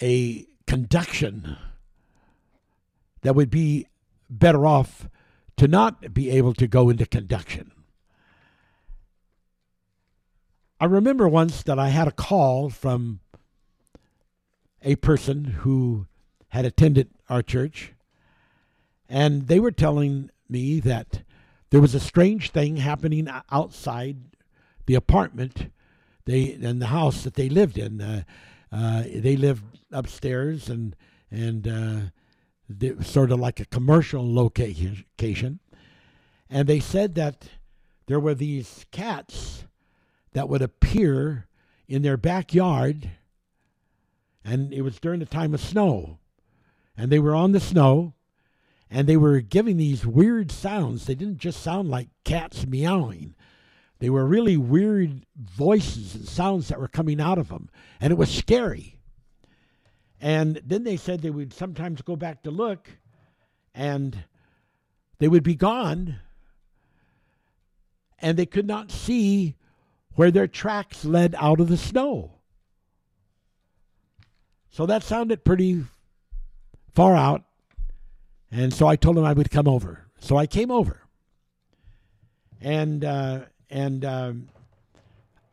a 0.00 0.46
conduction 0.66 1.56
that 3.22 3.34
would 3.34 3.50
be 3.50 3.86
better 4.30 4.66
off 4.66 5.08
to 5.56 5.66
not 5.66 6.14
be 6.14 6.30
able 6.30 6.54
to 6.54 6.66
go 6.68 6.88
into 6.88 7.04
conduction. 7.04 7.72
I 10.80 10.84
remember 10.84 11.28
once 11.28 11.62
that 11.64 11.78
I 11.78 11.88
had 11.88 12.06
a 12.06 12.12
call 12.12 12.70
from 12.70 13.20
a 14.82 14.94
person 14.96 15.44
who 15.44 16.06
had 16.50 16.64
attended 16.64 17.10
our 17.28 17.42
church, 17.42 17.94
and 19.08 19.48
they 19.48 19.60
were 19.60 19.70
telling 19.70 20.30
me 20.48 20.80
that 20.80 21.22
there 21.70 21.80
was 21.80 21.94
a 21.94 22.00
strange 22.00 22.50
thing 22.50 22.76
happening 22.76 23.28
outside 23.50 24.16
the 24.86 24.94
apartment 24.94 25.70
they 26.24 26.42
in 26.42 26.78
the 26.78 26.86
house 26.86 27.24
that 27.24 27.34
they 27.34 27.48
lived 27.48 27.78
in. 27.78 28.00
Uh, 28.00 28.22
uh, 28.70 29.02
they 29.14 29.36
lived 29.36 29.64
upstairs 29.90 30.68
and 30.68 30.94
and 31.30 31.66
uh, 31.68 33.02
sort 33.02 33.30
of 33.30 33.40
like 33.40 33.60
a 33.60 33.66
commercial 33.66 34.34
location, 34.34 35.60
and 36.50 36.68
they 36.68 36.80
said 36.80 37.14
that 37.14 37.48
there 38.06 38.20
were 38.20 38.34
these 38.34 38.84
cats 38.90 39.64
that 40.32 40.48
would 40.48 40.62
appear 40.62 41.46
in 41.86 42.02
their 42.02 42.16
backyard, 42.16 43.10
and 44.44 44.72
it 44.72 44.82
was 44.82 45.00
during 45.00 45.20
the 45.20 45.26
time 45.26 45.54
of 45.54 45.60
snow, 45.60 46.18
and 46.96 47.10
they 47.10 47.18
were 47.18 47.34
on 47.34 47.52
the 47.52 47.60
snow, 47.60 48.14
and 48.90 49.06
they 49.06 49.16
were 49.16 49.40
giving 49.40 49.76
these 49.76 50.06
weird 50.06 50.50
sounds. 50.50 51.06
They 51.06 51.14
didn't 51.14 51.38
just 51.38 51.62
sound 51.62 51.88
like 51.90 52.08
cats 52.24 52.66
meowing. 52.66 53.34
They 53.98 54.10
were 54.10 54.26
really 54.26 54.56
weird 54.56 55.26
voices 55.36 56.14
and 56.14 56.28
sounds 56.28 56.68
that 56.68 56.80
were 56.80 56.88
coming 56.88 57.20
out 57.20 57.38
of 57.38 57.48
them, 57.48 57.68
and 58.00 58.12
it 58.12 58.16
was 58.16 58.30
scary. 58.30 58.98
And 60.20 60.60
then 60.64 60.84
they 60.84 60.96
said 60.96 61.20
they 61.20 61.30
would 61.30 61.52
sometimes 61.52 62.02
go 62.02 62.16
back 62.16 62.42
to 62.42 62.50
look, 62.50 62.88
and 63.74 64.24
they 65.18 65.28
would 65.28 65.42
be 65.42 65.54
gone, 65.54 66.16
and 68.20 68.36
they 68.36 68.46
could 68.46 68.66
not 68.66 68.90
see 68.90 69.56
where 70.14 70.30
their 70.30 70.48
tracks 70.48 71.04
led 71.04 71.34
out 71.38 71.60
of 71.60 71.68
the 71.68 71.76
snow. 71.76 72.32
So 74.70 74.86
that 74.86 75.02
sounded 75.02 75.44
pretty 75.44 75.84
far 76.94 77.16
out. 77.16 77.44
And 78.50 78.72
so 78.72 78.86
I 78.86 78.96
told 78.96 79.18
him 79.18 79.24
I 79.24 79.32
would 79.32 79.50
come 79.50 79.68
over. 79.68 80.06
So 80.18 80.36
I 80.36 80.46
came 80.46 80.70
over. 80.70 81.02
And 82.60 83.04
uh, 83.04 83.40
and 83.70 84.04
um, 84.04 84.48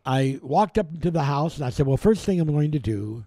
I 0.05 0.39
walked 0.41 0.77
up 0.77 1.01
to 1.01 1.11
the 1.11 1.23
house 1.23 1.57
and 1.57 1.65
I 1.65 1.69
said, 1.69 1.85
Well, 1.85 1.97
first 1.97 2.25
thing 2.25 2.39
I'm 2.39 2.51
going 2.51 2.71
to 2.71 2.79
do 2.79 3.25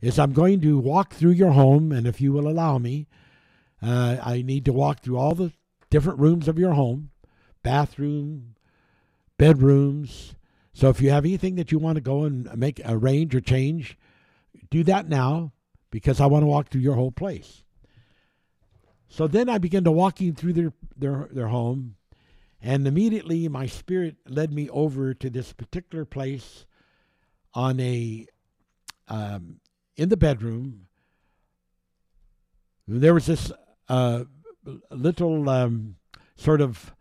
is 0.00 0.18
I'm 0.18 0.32
going 0.32 0.60
to 0.60 0.78
walk 0.78 1.14
through 1.14 1.32
your 1.32 1.50
home, 1.52 1.90
and 1.90 2.06
if 2.06 2.20
you 2.20 2.32
will 2.32 2.46
allow 2.46 2.78
me, 2.78 3.08
uh, 3.82 4.18
I 4.22 4.42
need 4.42 4.64
to 4.66 4.72
walk 4.72 5.00
through 5.00 5.18
all 5.18 5.34
the 5.34 5.52
different 5.90 6.20
rooms 6.20 6.46
of 6.46 6.58
your 6.58 6.74
home 6.74 7.10
bathroom, 7.62 8.54
bedrooms. 9.36 10.34
So 10.72 10.88
if 10.88 11.00
you 11.00 11.10
have 11.10 11.24
anything 11.24 11.56
that 11.56 11.72
you 11.72 11.78
want 11.78 11.96
to 11.96 12.00
go 12.00 12.24
and 12.24 12.48
make 12.56 12.80
arrange 12.84 13.34
or 13.34 13.40
change, 13.40 13.98
do 14.70 14.84
that 14.84 15.08
now 15.08 15.52
because 15.90 16.20
I 16.20 16.26
want 16.26 16.42
to 16.42 16.46
walk 16.46 16.68
through 16.68 16.82
your 16.82 16.94
whole 16.94 17.10
place. 17.10 17.64
So 19.08 19.26
then 19.26 19.48
I 19.48 19.58
began 19.58 19.84
to 19.84 19.92
walking 19.92 20.34
through 20.34 20.52
their, 20.52 20.72
their, 20.96 21.28
their 21.32 21.48
home, 21.48 21.96
and 22.60 22.86
immediately 22.86 23.48
my 23.48 23.66
spirit 23.66 24.16
led 24.26 24.52
me 24.52 24.68
over 24.68 25.14
to 25.14 25.30
this 25.30 25.52
particular 25.52 26.04
place 26.04 26.66
on 27.54 27.80
a 27.80 28.26
um, 29.08 29.60
in 29.96 30.10
the 30.10 30.16
bedroom. 30.16 30.86
There 32.86 33.14
was 33.14 33.26
this 33.26 33.50
uh, 33.88 34.24
little 34.90 35.48
um, 35.48 35.96
sort 36.36 36.60
of 36.60 36.94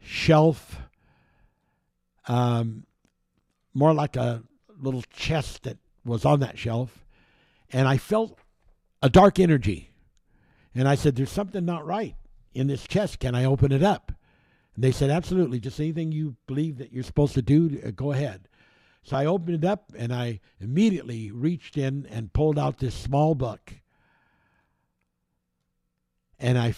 shelf, 0.00 0.80
um, 2.26 2.84
more 3.74 3.92
like 3.92 4.16
a 4.16 4.42
little 4.80 5.02
chest 5.12 5.64
that 5.64 5.76
was 6.04 6.24
on 6.24 6.40
that 6.40 6.58
shelf, 6.58 7.04
and 7.70 7.86
I 7.86 7.98
felt 7.98 8.38
a 9.02 9.10
dark 9.10 9.38
energy 9.38 9.87
and 10.74 10.88
I 10.88 10.94
said, 10.94 11.16
There's 11.16 11.30
something 11.30 11.64
not 11.64 11.86
right 11.86 12.14
in 12.54 12.66
this 12.66 12.86
chest. 12.86 13.20
Can 13.20 13.34
I 13.34 13.44
open 13.44 13.72
it 13.72 13.82
up? 13.82 14.12
And 14.74 14.84
they 14.84 14.92
said, 14.92 15.10
Absolutely, 15.10 15.60
just 15.60 15.80
anything 15.80 16.12
you 16.12 16.36
believe 16.46 16.78
that 16.78 16.92
you're 16.92 17.04
supposed 17.04 17.34
to 17.34 17.42
do, 17.42 17.80
uh, 17.84 17.90
go 17.90 18.12
ahead. 18.12 18.48
So 19.02 19.16
I 19.16 19.26
opened 19.26 19.64
it 19.64 19.68
up 19.68 19.92
and 19.96 20.12
I 20.12 20.40
immediately 20.60 21.30
reached 21.30 21.78
in 21.78 22.06
and 22.10 22.32
pulled 22.32 22.58
out 22.58 22.78
this 22.78 22.94
small 22.94 23.34
book. 23.34 23.72
And 26.38 26.58
I, 26.58 26.74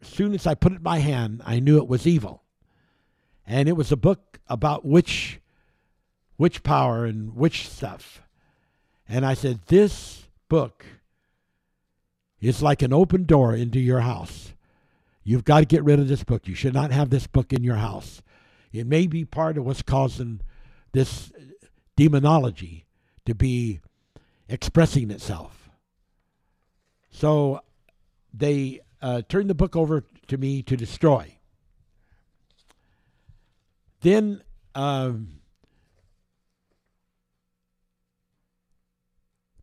as 0.00 0.08
soon 0.08 0.34
as 0.34 0.46
I 0.46 0.54
put 0.54 0.72
it 0.72 0.76
in 0.76 0.82
my 0.82 0.98
hand, 0.98 1.42
I 1.44 1.58
knew 1.58 1.78
it 1.78 1.88
was 1.88 2.06
evil. 2.06 2.42
And 3.46 3.68
it 3.68 3.76
was 3.76 3.90
a 3.90 3.96
book 3.96 4.38
about 4.46 4.84
witch, 4.84 5.40
witch 6.38 6.62
power 6.62 7.04
and 7.04 7.34
witch 7.34 7.68
stuff. 7.68 8.22
And 9.08 9.26
I 9.26 9.34
said, 9.34 9.60
This 9.66 10.28
book 10.48 10.84
is 12.40 12.62
like 12.62 12.82
an 12.82 12.92
open 12.92 13.24
door 13.24 13.54
into 13.54 13.78
your 13.78 14.00
house. 14.00 14.54
You've 15.22 15.44
got 15.44 15.60
to 15.60 15.66
get 15.66 15.84
rid 15.84 16.00
of 16.00 16.08
this 16.08 16.24
book. 16.24 16.48
You 16.48 16.54
should 16.54 16.74
not 16.74 16.90
have 16.90 17.10
this 17.10 17.26
book 17.26 17.52
in 17.52 17.62
your 17.62 17.76
house. 17.76 18.22
It 18.72 18.86
may 18.86 19.06
be 19.06 19.24
part 19.24 19.58
of 19.58 19.66
what's 19.66 19.82
causing 19.82 20.40
this 20.92 21.32
demonology 21.96 22.86
to 23.26 23.34
be 23.34 23.80
expressing 24.48 25.10
itself. 25.10 25.70
So 27.10 27.60
they 28.32 28.80
uh, 29.02 29.22
turned 29.28 29.50
the 29.50 29.54
book 29.54 29.76
over 29.76 30.04
to 30.28 30.38
me 30.38 30.62
to 30.62 30.76
destroy. 30.76 31.36
Then 34.00 34.42
um, 34.74 35.40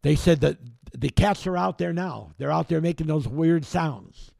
they 0.03 0.15
said 0.15 0.41
that 0.41 0.57
the 0.93 1.09
cats 1.09 1.47
are 1.47 1.57
out 1.57 1.77
there 1.77 1.93
now. 1.93 2.31
They're 2.37 2.51
out 2.51 2.67
there 2.67 2.81
making 2.81 3.07
those 3.07 3.27
weird 3.27 3.65
sounds. 3.65 4.31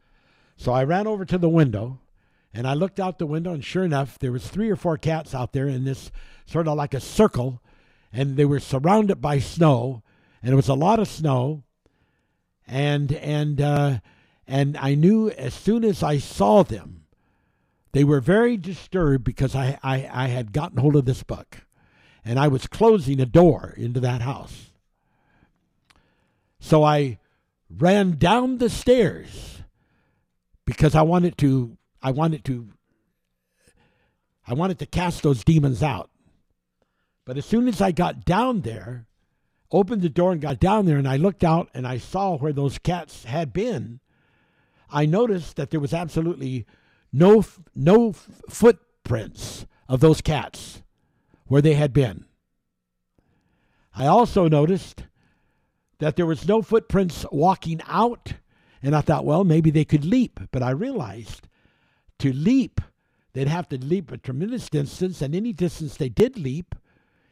So 0.58 0.72
I 0.72 0.84
ran 0.84 1.08
over 1.08 1.26
to 1.26 1.38
the 1.38 1.50
window 1.50 2.00
and 2.54 2.68
I 2.68 2.74
looked 2.74 3.00
out 3.00 3.20
the 3.20 3.28
window 3.28 3.54
and 3.54 3.64
sure 3.64 3.84
enough 3.84 4.18
there 4.20 4.32
was 4.32 4.48
three 4.48 4.70
or 4.70 4.76
four 4.76 4.98
cats 4.98 5.36
out 5.36 5.54
there 5.54 5.68
in 5.68 5.84
this 5.86 6.12
sort 6.46 6.68
of 6.68 6.76
like 6.76 6.94
a 6.94 7.00
circle 7.00 7.62
and 8.12 8.36
they 8.36 8.46
were 8.46 8.60
surrounded 8.60 9.22
by 9.22 9.40
snow 9.40 10.02
and 10.42 10.54
it 10.54 10.56
was 10.56 10.70
a 10.70 10.74
lot 10.74 11.00
of 11.00 11.08
snow 11.08 11.64
and 12.66 13.14
and 13.14 13.62
uh, 13.62 14.00
and 14.48 14.78
I 14.78 14.96
knew 14.96 15.30
as 15.30 15.54
soon 15.54 15.84
as 15.84 16.02
I 16.02 16.18
saw 16.18 16.64
them 16.64 17.04
they 17.92 18.04
were 18.04 18.22
very 18.22 18.58
disturbed 18.58 19.24
because 19.24 19.56
I, 19.56 19.78
I, 19.84 20.10
I 20.12 20.28
had 20.28 20.54
gotten 20.54 20.78
hold 20.78 20.96
of 20.96 21.06
this 21.06 21.24
book 21.24 21.60
and 22.26 22.40
I 22.40 22.48
was 22.48 22.68
closing 22.68 23.20
a 23.20 23.26
door 23.26 23.74
into 23.78 24.00
that 24.02 24.22
house. 24.22 24.67
So 26.68 26.84
I 26.84 27.18
ran 27.70 28.18
down 28.18 28.58
the 28.58 28.70
stairs 28.70 29.62
because 30.66 30.96
I 30.96 31.02
wanted 31.02 31.38
to 31.38 31.78
I 32.04 32.12
wanted 32.12 32.44
to 32.44 32.68
I 34.46 34.54
wanted 34.54 34.78
to 34.80 34.86
cast 34.86 35.24
those 35.24 35.46
demons 35.46 35.82
out. 35.82 36.10
But 37.24 37.38
as 37.38 37.46
soon 37.46 37.70
as 37.70 37.80
I 37.80 37.94
got 37.94 38.26
down 38.26 38.64
there, 38.64 39.06
opened 39.72 40.02
the 40.02 40.10
door 40.10 40.34
and 40.34 40.42
got 40.42 40.60
down 40.60 40.86
there 40.86 40.98
and 40.98 41.08
I 41.08 41.16
looked 41.16 41.42
out 41.42 41.70
and 41.74 41.88
I 41.88 42.00
saw 42.00 42.36
where 42.36 42.52
those 42.52 42.80
cats 42.80 43.24
had 43.24 43.54
been, 43.54 44.02
I 44.90 45.06
noticed 45.06 45.56
that 45.56 45.70
there 45.70 45.80
was 45.80 45.94
absolutely 45.94 46.66
no 47.14 47.46
no 47.76 48.12
footprints 48.12 49.66
of 49.88 50.02
those 50.02 50.20
cats 50.20 50.84
where 51.46 51.62
they 51.62 51.76
had 51.76 51.94
been. 51.94 52.26
I 53.96 54.06
also 54.08 54.50
noticed 54.50 55.04
that 56.00 56.16
there 56.16 56.26
was 56.26 56.48
no 56.48 56.62
footprints 56.62 57.26
walking 57.32 57.82
out 57.88 58.34
and 58.82 58.96
I 58.96 59.02
thought, 59.02 59.26
well, 59.26 59.44
maybe 59.44 59.72
they 59.72 59.86
could 59.86 60.06
leap. 60.06 60.40
But 60.52 60.64
I 60.64 60.70
realized 60.70 61.48
to 62.20 62.32
leap, 62.32 62.82
they'd 63.34 63.48
have 63.48 63.68
to 63.70 63.78
leap 63.78 64.12
a 64.12 64.18
tremendous 64.18 64.70
distance. 64.70 65.22
And 65.22 65.36
any 65.36 65.54
distance 65.54 65.98
they 65.98 66.10
did 66.10 66.38
leap, 66.38 66.76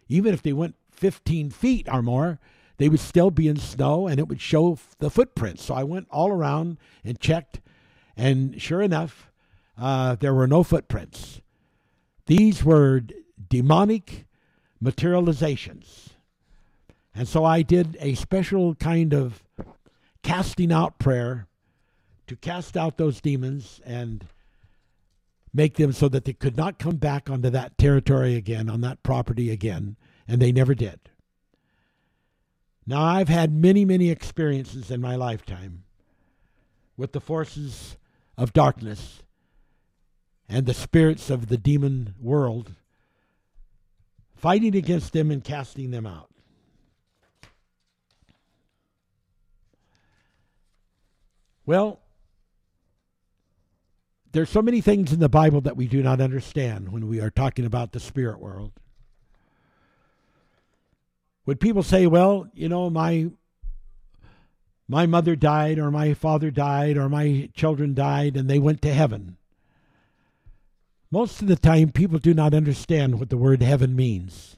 even 0.07 0.33
if 0.33 0.41
they 0.41 0.53
went 0.53 0.75
15 0.91 1.51
feet 1.51 1.87
or 1.91 2.01
more, 2.01 2.39
they 2.77 2.89
would 2.89 2.99
still 2.99 3.31
be 3.31 3.47
in 3.47 3.57
snow 3.57 4.07
and 4.07 4.19
it 4.19 4.27
would 4.27 4.41
show 4.41 4.77
the 4.99 5.09
footprints. 5.09 5.63
So 5.63 5.75
I 5.75 5.83
went 5.83 6.07
all 6.11 6.29
around 6.29 6.77
and 7.03 7.19
checked. 7.19 7.61
And 8.17 8.61
sure 8.61 8.81
enough, 8.81 9.31
uh, 9.77 10.15
there 10.15 10.33
were 10.33 10.47
no 10.47 10.63
footprints. 10.63 11.41
These 12.25 12.63
were 12.63 13.03
demonic 13.49 14.25
materializations. 14.81 16.14
And 17.15 17.27
so 17.27 17.45
I 17.45 17.61
did 17.61 17.97
a 18.01 18.13
special 18.15 18.75
kind 18.75 19.13
of 19.13 19.41
casting 20.21 20.71
out 20.71 20.99
prayer 20.99 21.47
to 22.27 22.35
cast 22.35 22.75
out 22.75 22.97
those 22.97 23.21
demons 23.21 23.79
and 23.85 24.25
make 25.53 25.75
them 25.75 25.93
so 25.93 26.09
that 26.09 26.25
they 26.25 26.33
could 26.33 26.57
not 26.57 26.77
come 26.77 26.97
back 26.97 27.29
onto 27.29 27.49
that 27.49 27.77
territory 27.77 28.35
again, 28.35 28.69
on 28.69 28.81
that 28.81 29.01
property 29.01 29.49
again, 29.49 29.95
and 30.27 30.41
they 30.41 30.51
never 30.51 30.75
did. 30.75 30.99
Now, 32.85 33.01
I've 33.01 33.29
had 33.29 33.53
many, 33.53 33.85
many 33.85 34.09
experiences 34.09 34.91
in 34.91 34.99
my 34.99 35.15
lifetime 35.15 35.83
with 36.97 37.13
the 37.13 37.21
forces 37.21 37.95
of 38.37 38.51
darkness 38.51 39.23
and 40.49 40.65
the 40.65 40.73
spirits 40.73 41.29
of 41.29 41.47
the 41.47 41.57
demon 41.57 42.13
world, 42.19 42.73
fighting 44.35 44.75
against 44.75 45.13
them 45.13 45.31
and 45.31 45.43
casting 45.43 45.91
them 45.91 46.05
out. 46.05 46.29
Well, 51.65 51.99
there's 54.31 54.49
so 54.49 54.61
many 54.61 54.81
things 54.81 55.13
in 55.13 55.19
the 55.19 55.29
Bible 55.29 55.61
that 55.61 55.77
we 55.77 55.87
do 55.87 56.03
not 56.03 56.21
understand 56.21 56.89
when 56.91 57.07
we 57.07 57.21
are 57.21 57.29
talking 57.29 57.65
about 57.65 57.91
the 57.91 57.99
spirit 57.99 58.39
world. 58.39 58.73
Would 61.45 61.59
people 61.59 61.83
say, 61.83 62.07
well, 62.07 62.47
you 62.53 62.67
know, 62.67 62.89
my 62.89 63.29
my 64.87 65.05
mother 65.05 65.35
died 65.35 65.79
or 65.79 65.89
my 65.89 66.13
father 66.13 66.51
died 66.51 66.97
or 66.97 67.09
my 67.09 67.49
children 67.55 67.93
died 67.93 68.35
and 68.35 68.49
they 68.49 68.59
went 68.59 68.81
to 68.81 68.93
heaven? 68.93 69.37
Most 71.09 71.41
of 71.41 71.47
the 71.47 71.55
time 71.55 71.91
people 71.91 72.19
do 72.19 72.33
not 72.33 72.53
understand 72.53 73.19
what 73.19 73.29
the 73.29 73.37
word 73.37 73.61
heaven 73.61 73.95
means. 73.95 74.57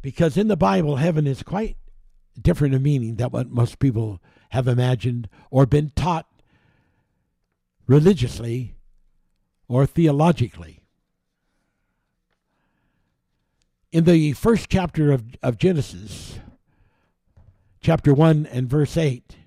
Because 0.00 0.36
in 0.36 0.48
the 0.48 0.56
Bible 0.56 0.96
heaven 0.96 1.26
is 1.26 1.42
quite 1.42 1.76
different 2.40 2.74
a 2.74 2.78
meaning 2.78 3.16
than 3.16 3.30
what 3.30 3.50
most 3.50 3.78
people 3.78 4.20
have 4.54 4.68
imagined 4.68 5.28
or 5.50 5.66
been 5.66 5.90
taught 5.96 6.28
religiously 7.88 8.76
or 9.66 9.84
theologically. 9.84 10.84
In 13.90 14.04
the 14.04 14.32
first 14.34 14.68
chapter 14.70 15.10
of, 15.10 15.24
of 15.42 15.58
Genesis, 15.58 16.38
chapter 17.80 18.14
1 18.14 18.46
and 18.46 18.70
verse 18.70 18.96
8, 18.96 19.38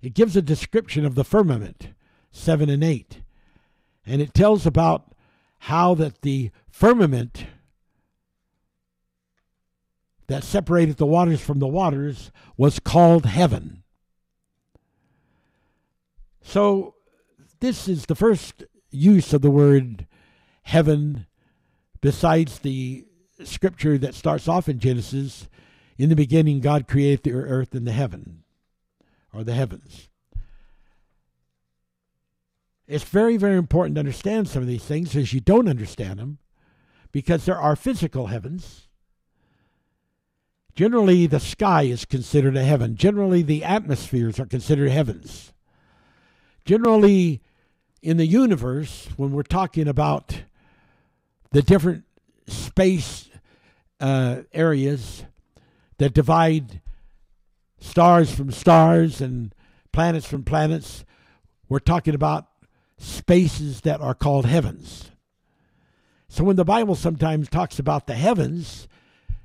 it 0.00 0.14
gives 0.14 0.36
a 0.36 0.42
description 0.42 1.04
of 1.04 1.16
the 1.16 1.24
firmament, 1.24 1.88
7 2.30 2.70
and 2.70 2.84
8. 2.84 3.20
And 4.06 4.22
it 4.22 4.32
tells 4.32 4.64
about 4.64 5.12
how 5.58 5.94
that 5.94 6.22
the 6.22 6.52
firmament 6.70 7.46
that 10.32 10.44
separated 10.44 10.96
the 10.96 11.04
waters 11.04 11.42
from 11.42 11.58
the 11.58 11.68
waters 11.68 12.32
was 12.56 12.78
called 12.80 13.26
heaven. 13.26 13.82
So, 16.40 16.94
this 17.60 17.86
is 17.86 18.06
the 18.06 18.14
first 18.14 18.64
use 18.90 19.34
of 19.34 19.42
the 19.42 19.50
word 19.50 20.06
heaven, 20.62 21.26
besides 22.00 22.60
the 22.60 23.04
scripture 23.44 23.98
that 23.98 24.14
starts 24.14 24.48
off 24.48 24.70
in 24.70 24.78
Genesis 24.78 25.48
in 25.98 26.08
the 26.08 26.16
beginning, 26.16 26.60
God 26.60 26.88
created 26.88 27.24
the 27.24 27.32
earth 27.32 27.74
and 27.74 27.86
the 27.86 27.92
heaven, 27.92 28.42
or 29.34 29.44
the 29.44 29.52
heavens. 29.52 30.08
It's 32.88 33.04
very, 33.04 33.36
very 33.36 33.58
important 33.58 33.96
to 33.96 34.00
understand 34.00 34.48
some 34.48 34.62
of 34.62 34.68
these 34.68 34.84
things 34.84 35.14
as 35.14 35.34
you 35.34 35.40
don't 35.40 35.68
understand 35.68 36.18
them, 36.18 36.38
because 37.12 37.44
there 37.44 37.60
are 37.60 37.76
physical 37.76 38.28
heavens 38.28 38.88
Generally, 40.74 41.26
the 41.26 41.40
sky 41.40 41.82
is 41.82 42.04
considered 42.04 42.56
a 42.56 42.64
heaven. 42.64 42.96
Generally, 42.96 43.42
the 43.42 43.64
atmospheres 43.64 44.40
are 44.40 44.46
considered 44.46 44.90
heavens. 44.90 45.52
Generally, 46.64 47.42
in 48.00 48.16
the 48.16 48.26
universe, 48.26 49.08
when 49.16 49.32
we're 49.32 49.42
talking 49.42 49.86
about 49.86 50.42
the 51.50 51.62
different 51.62 52.04
space 52.46 53.28
uh, 54.00 54.42
areas 54.52 55.24
that 55.98 56.14
divide 56.14 56.80
stars 57.78 58.34
from 58.34 58.50
stars 58.50 59.20
and 59.20 59.54
planets 59.92 60.26
from 60.26 60.42
planets, 60.42 61.04
we're 61.68 61.78
talking 61.78 62.14
about 62.14 62.46
spaces 62.98 63.82
that 63.82 64.00
are 64.00 64.14
called 64.14 64.46
heavens. 64.46 65.10
So 66.28 66.44
when 66.44 66.56
the 66.56 66.64
Bible 66.64 66.94
sometimes 66.94 67.48
talks 67.48 67.78
about 67.78 68.06
the 68.06 68.14
heavens, 68.14 68.88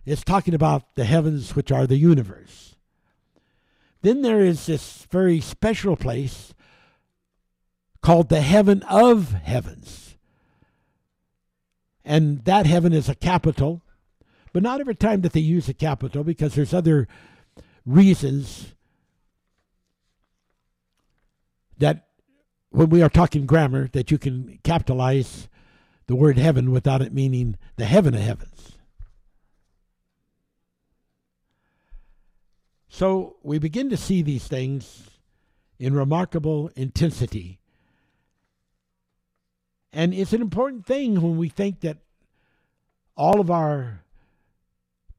it's 0.08 0.24
talking 0.24 0.54
about 0.54 0.96
the 0.96 1.04
heavens, 1.04 1.54
which 1.56 1.72
are 1.72 1.86
the 1.86 1.98
universe. 1.98 2.76
Then 4.04 4.22
there 4.22 4.40
is 4.40 4.66
this 4.66 5.06
very 5.12 5.42
special 5.42 5.98
place 5.98 6.54
called 8.02 8.30
the 8.30 8.40
heaven 8.40 8.84
of 8.84 9.34
heavens. 9.34 10.16
And 12.06 12.46
that 12.46 12.66
heaven 12.66 12.94
is 12.94 13.10
a 13.10 13.16
capital, 13.16 13.82
but 14.54 14.64
not 14.64 14.80
every 14.80 14.96
time 14.96 15.22
that 15.22 15.34
they 15.34 15.42
use 15.42 15.68
a 15.68 15.74
capital 15.74 16.24
because 16.24 16.56
there's 16.56 16.74
other 16.74 17.10
reasons 17.86 18.74
that 21.78 22.08
when 22.70 22.90
we 22.90 23.02
are 23.02 23.10
talking 23.10 23.46
grammar 23.46 23.90
that 23.90 24.10
you 24.10 24.18
can 24.18 24.58
capitalize 24.64 25.50
the 26.08 26.16
word 26.16 26.38
heaven 26.38 26.72
without 26.72 27.02
it 27.02 27.14
meaning 27.14 27.58
the 27.76 27.86
heaven 27.86 28.16
of 28.16 28.22
heavens. 28.22 28.77
So 32.98 33.36
we 33.44 33.60
begin 33.60 33.92
to 33.92 33.96
see 33.96 34.24
these 34.24 34.48
things 34.48 35.12
in 35.78 35.94
remarkable 35.94 36.72
intensity. 36.76 37.60
And 39.94 40.16
it's 40.16 40.34
an 40.34 40.42
important 40.42 40.88
thing 40.88 41.22
when 41.22 41.38
we 41.38 41.48
think 41.48 41.82
that 41.82 42.00
all 43.16 43.40
of 43.40 43.52
our 43.52 44.02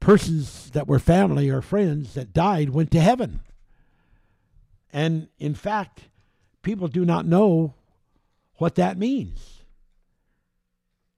persons 0.01 0.71
that 0.71 0.89
were 0.89 0.99
family 0.99 1.49
or 1.49 1.61
friends 1.61 2.15
that 2.15 2.33
died 2.33 2.71
went 2.71 2.91
to 2.91 2.99
heaven. 2.99 3.39
And 4.91 5.29
in 5.39 5.55
fact, 5.55 6.09
people 6.61 6.89
do 6.89 7.05
not 7.05 7.25
know 7.25 7.75
what 8.55 8.75
that 8.75 8.97
means. 8.97 9.63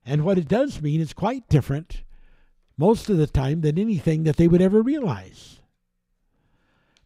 And 0.06 0.24
what 0.24 0.38
it 0.38 0.48
does 0.48 0.80
mean 0.80 1.02
is 1.02 1.12
quite 1.12 1.50
different 1.50 2.04
most 2.78 3.10
of 3.10 3.18
the 3.18 3.26
time 3.26 3.62
than 3.62 3.80
anything 3.80 4.26
that 4.26 4.38
they 4.38 4.48
would 4.48 4.62
ever 4.62 4.84
realize. 4.84 5.58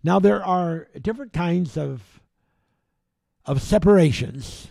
Now, 0.06 0.20
there 0.20 0.46
are 0.46 0.88
different 1.02 1.34
kinds 1.34 1.76
of, 1.76 2.22
of 3.44 3.60
separations, 3.60 4.68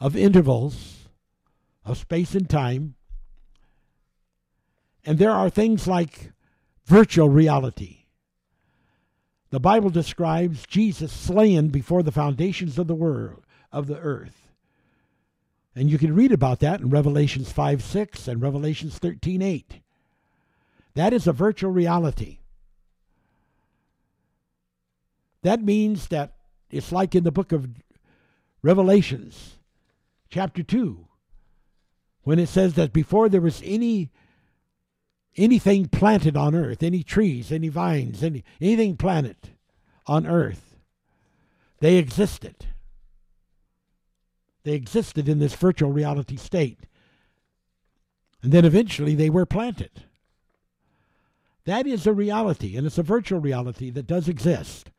of 0.00 0.16
intervals, 0.16 1.06
of 1.84 1.96
space 1.96 2.34
and 2.34 2.50
time. 2.50 2.96
And 5.04 5.20
there 5.20 5.30
are 5.30 5.48
things 5.48 5.86
like 5.86 6.32
virtual 6.86 7.28
reality. 7.28 8.06
The 9.50 9.60
Bible 9.60 9.90
describes 9.90 10.66
Jesus 10.66 11.12
slain 11.12 11.68
before 11.68 12.02
the 12.02 12.10
foundations 12.10 12.80
of 12.80 12.88
the 12.88 12.96
world, 12.96 13.44
of 13.70 13.86
the 13.86 13.98
earth. 13.98 14.50
And 15.76 15.88
you 15.88 15.98
can 15.98 16.16
read 16.16 16.32
about 16.32 16.58
that 16.58 16.80
in 16.80 16.90
Revelations 16.90 17.52
5 17.52 17.80
6 17.80 18.26
and 18.26 18.42
Revelations 18.42 18.98
13 18.98 19.40
8. 19.40 19.82
That 20.94 21.12
is 21.12 21.28
a 21.28 21.32
virtual 21.32 21.70
reality. 21.70 22.40
That 25.42 25.62
means 25.62 26.08
that 26.08 26.34
it's 26.70 26.92
like 26.92 27.14
in 27.14 27.24
the 27.24 27.32
book 27.32 27.52
of 27.52 27.68
Revelations, 28.62 29.56
chapter 30.28 30.62
2, 30.62 31.06
when 32.22 32.38
it 32.38 32.48
says 32.48 32.74
that 32.74 32.92
before 32.92 33.28
there 33.28 33.40
was 33.40 33.62
any 33.64 34.10
anything 35.36 35.86
planted 35.86 36.36
on 36.36 36.54
earth, 36.54 36.82
any 36.82 37.02
trees, 37.02 37.52
any 37.52 37.68
vines, 37.68 38.22
any 38.22 38.42
anything 38.60 38.96
planted 38.96 39.36
on 40.06 40.26
earth, 40.26 40.78
they 41.80 41.96
existed. 41.96 42.66
They 44.64 44.72
existed 44.72 45.28
in 45.28 45.38
this 45.38 45.54
virtual 45.54 45.92
reality 45.92 46.36
state. 46.36 46.80
And 48.42 48.52
then 48.52 48.64
eventually 48.64 49.14
they 49.14 49.30
were 49.30 49.46
planted. 49.46 50.02
That 51.64 51.86
is 51.86 52.06
a 52.06 52.12
reality, 52.12 52.76
and 52.76 52.86
it's 52.86 52.98
a 52.98 53.02
virtual 53.02 53.40
reality 53.40 53.90
that 53.90 54.06
does 54.06 54.28
exist. 54.28 54.90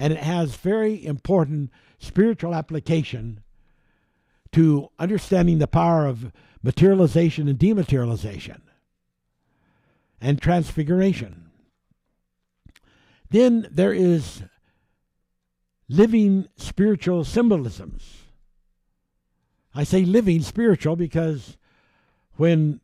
And 0.00 0.14
it 0.14 0.20
has 0.20 0.56
very 0.56 1.04
important 1.04 1.70
spiritual 1.98 2.54
application 2.54 3.42
to 4.52 4.88
understanding 4.98 5.58
the 5.58 5.66
power 5.66 6.06
of 6.06 6.32
materialization 6.62 7.48
and 7.48 7.58
dematerialization 7.58 8.62
and 10.18 10.40
transfiguration. 10.40 11.50
Then 13.28 13.68
there 13.70 13.92
is 13.92 14.42
living 15.86 16.48
spiritual 16.56 17.22
symbolisms. 17.24 18.22
I 19.74 19.84
say 19.84 20.06
living 20.06 20.40
spiritual 20.40 20.96
because 20.96 21.58
when 22.36 22.80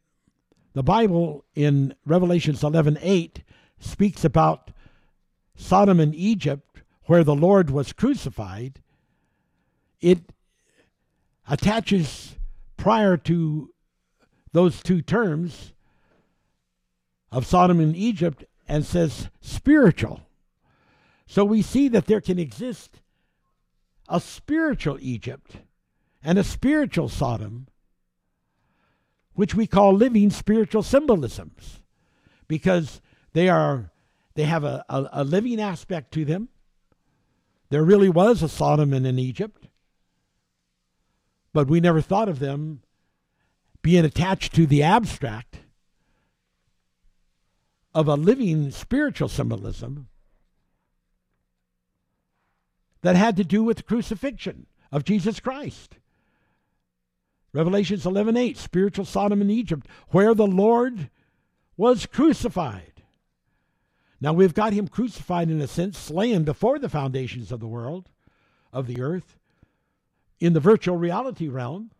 the 0.74 0.82
Bible 0.82 1.46
in 1.54 1.94
Revelations 2.04 2.60
11:8 2.60 3.42
speaks 3.78 4.22
about 4.22 4.70
Sodom 5.56 5.98
and 5.98 6.14
Egypt 6.14 6.65
where 7.06 7.24
the 7.24 7.34
Lord 7.34 7.70
was 7.70 7.92
crucified, 7.92 8.80
it 10.00 10.18
attaches 11.48 12.36
prior 12.76 13.16
to 13.16 13.70
those 14.52 14.82
two 14.82 15.02
terms 15.02 15.72
of 17.30 17.46
Sodom 17.46 17.80
and 17.80 17.96
Egypt 17.96 18.44
and 18.68 18.84
says 18.84 19.28
spiritual. 19.40 20.20
So 21.26 21.44
we 21.44 21.62
see 21.62 21.88
that 21.88 22.06
there 22.06 22.20
can 22.20 22.38
exist 22.38 23.00
a 24.08 24.20
spiritual 24.20 24.98
Egypt 25.00 25.56
and 26.22 26.38
a 26.38 26.44
spiritual 26.44 27.08
Sodom, 27.08 27.68
which 29.34 29.54
we 29.54 29.66
call 29.66 29.92
living 29.92 30.30
spiritual 30.30 30.82
symbolisms, 30.82 31.82
because 32.48 33.00
they 33.32 33.48
are 33.48 33.90
they 34.34 34.44
have 34.44 34.64
a, 34.64 34.84
a, 34.88 35.08
a 35.12 35.24
living 35.24 35.60
aspect 35.60 36.12
to 36.12 36.24
them. 36.24 36.48
There 37.68 37.84
really 37.84 38.08
was 38.08 38.42
a 38.42 38.48
Sodom 38.48 38.92
and 38.92 39.06
an 39.06 39.18
Egypt, 39.18 39.68
but 41.52 41.68
we 41.68 41.80
never 41.80 42.00
thought 42.00 42.28
of 42.28 42.38
them 42.38 42.82
being 43.82 44.04
attached 44.04 44.54
to 44.54 44.66
the 44.66 44.82
abstract 44.82 45.60
of 47.94 48.08
a 48.08 48.14
living 48.14 48.70
spiritual 48.70 49.28
symbolism 49.28 50.08
that 53.02 53.16
had 53.16 53.36
to 53.36 53.44
do 53.44 53.62
with 53.62 53.78
the 53.78 53.82
crucifixion 53.82 54.66
of 54.92 55.04
Jesus 55.04 55.40
Christ. 55.40 55.96
Revelations 57.52 58.04
11:8, 58.04 58.56
spiritual 58.56 59.04
Sodom 59.04 59.40
and 59.40 59.50
Egypt, 59.50 59.86
where 60.08 60.34
the 60.34 60.46
Lord 60.46 61.10
was 61.76 62.06
crucified. 62.06 62.95
Now 64.20 64.32
we've 64.32 64.54
got 64.54 64.72
him 64.72 64.88
crucified 64.88 65.50
in 65.50 65.60
a 65.60 65.66
sense, 65.66 65.98
slain 65.98 66.44
before 66.44 66.78
the 66.78 66.88
foundations 66.88 67.52
of 67.52 67.60
the 67.60 67.66
world, 67.66 68.10
of 68.72 68.86
the 68.86 69.00
earth, 69.00 69.38
in 70.40 70.52
the 70.52 70.60
virtual 70.60 70.96
reality 70.96 71.48
realm. 71.48 71.90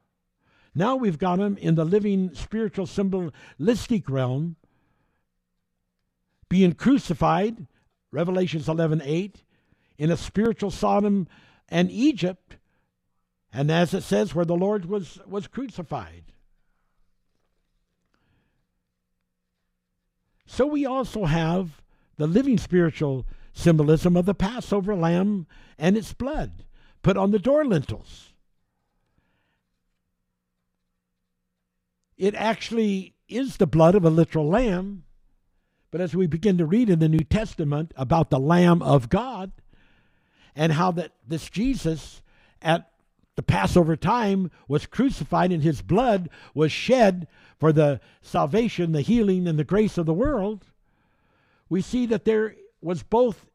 Now 0.74 0.96
we've 0.96 1.18
got 1.18 1.38
him 1.38 1.56
in 1.58 1.74
the 1.74 1.84
living 1.84 2.34
spiritual 2.34 2.86
symbolistic 2.86 4.08
realm 4.08 4.56
being 6.48 6.72
crucified, 6.72 7.66
Revelations 8.12 8.68
11 8.68 9.02
8, 9.04 9.42
in 9.98 10.10
a 10.10 10.16
spiritual 10.16 10.70
Sodom 10.70 11.26
and 11.68 11.90
Egypt, 11.90 12.56
and 13.52 13.70
as 13.70 13.94
it 13.94 14.02
says, 14.02 14.34
where 14.34 14.44
the 14.44 14.54
Lord 14.54 14.86
was, 14.86 15.18
was 15.26 15.46
crucified. 15.46 16.24
So 20.46 20.66
we 20.66 20.86
also 20.86 21.24
have 21.24 21.82
the 22.16 22.26
living 22.26 22.58
spiritual 22.58 23.26
symbolism 23.52 24.16
of 24.16 24.26
the 24.26 24.34
Passover 24.34 24.94
lamb 24.94 25.46
and 25.78 25.96
its 25.96 26.12
blood 26.12 26.64
put 27.02 27.16
on 27.16 27.30
the 27.30 27.38
door 27.38 27.64
lintels. 27.64 28.32
It 32.16 32.34
actually 32.34 33.14
is 33.28 33.56
the 33.56 33.66
blood 33.66 33.94
of 33.94 34.04
a 34.04 34.10
literal 34.10 34.48
lamb, 34.48 35.04
but 35.90 36.00
as 36.00 36.14
we 36.14 36.26
begin 36.26 36.58
to 36.58 36.66
read 36.66 36.88
in 36.88 36.98
the 36.98 37.08
New 37.08 37.24
Testament 37.24 37.92
about 37.96 38.30
the 38.30 38.38
Lamb 38.38 38.82
of 38.82 39.08
God 39.08 39.52
and 40.54 40.72
how 40.72 40.90
that 40.92 41.12
this 41.26 41.50
Jesus 41.50 42.22
at 42.62 42.90
the 43.36 43.42
Passover 43.42 43.96
time 43.96 44.50
was 44.66 44.86
crucified 44.86 45.52
and 45.52 45.62
his 45.62 45.82
blood 45.82 46.30
was 46.54 46.72
shed 46.72 47.28
for 47.58 47.72
the 47.72 48.00
salvation, 48.22 48.92
the 48.92 49.02
healing, 49.02 49.46
and 49.46 49.58
the 49.58 49.64
grace 49.64 49.98
of 49.98 50.06
the 50.06 50.14
world, 50.14 50.66
we 51.68 51.80
see 51.80 52.06
that 52.06 52.24
there 52.24 52.54
was 52.80 53.02
both 53.02 53.46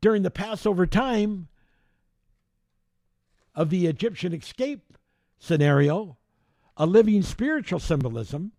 during 0.00 0.22
the 0.22 0.30
Passover 0.30 0.86
time 0.86 1.48
of 3.54 3.70
the 3.70 3.86
Egyptian 3.86 4.32
escape 4.32 4.96
scenario 5.38 6.16
a 6.76 6.86
living 6.86 7.22
spiritual 7.22 7.80
symbolism 7.80 8.52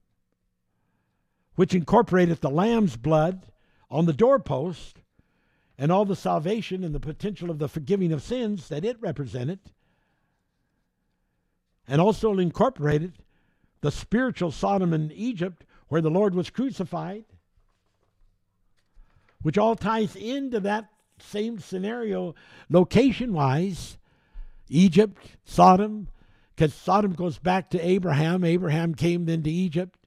which 1.55 1.73
incorporated 1.73 2.39
the 2.41 2.49
lamb's 2.49 2.97
blood 2.97 3.45
on 3.89 4.05
the 4.05 4.13
doorpost 4.13 5.01
and 5.77 5.91
all 5.91 6.05
the 6.05 6.15
salvation 6.15 6.83
and 6.83 6.93
the 6.93 6.99
potential 6.99 7.49
of 7.49 7.59
the 7.59 7.69
forgiving 7.69 8.11
of 8.11 8.21
sins 8.21 8.67
that 8.67 8.83
it 8.83 9.01
represented, 9.01 9.59
and 11.87 12.01
also 12.01 12.37
incorporated 12.37 13.13
the 13.81 13.91
spiritual 13.91 14.51
Sodom 14.51 14.93
and 14.93 15.11
Egypt 15.13 15.65
where 15.87 16.01
the 16.01 16.09
Lord 16.09 16.35
was 16.35 16.49
crucified, 16.49 17.23
which 19.41 19.57
all 19.57 19.75
ties 19.75 20.15
into 20.15 20.59
that 20.59 20.89
same 21.19 21.59
scenario 21.59 22.35
location 22.69 23.33
wise 23.33 23.97
Egypt, 24.69 25.17
Sodom, 25.45 26.07
because 26.55 26.73
Sodom 26.73 27.13
goes 27.13 27.39
back 27.39 27.69
to 27.71 27.79
Abraham. 27.79 28.43
Abraham 28.43 28.93
came 28.93 29.25
then 29.25 29.41
to 29.43 29.49
Egypt 29.49 29.97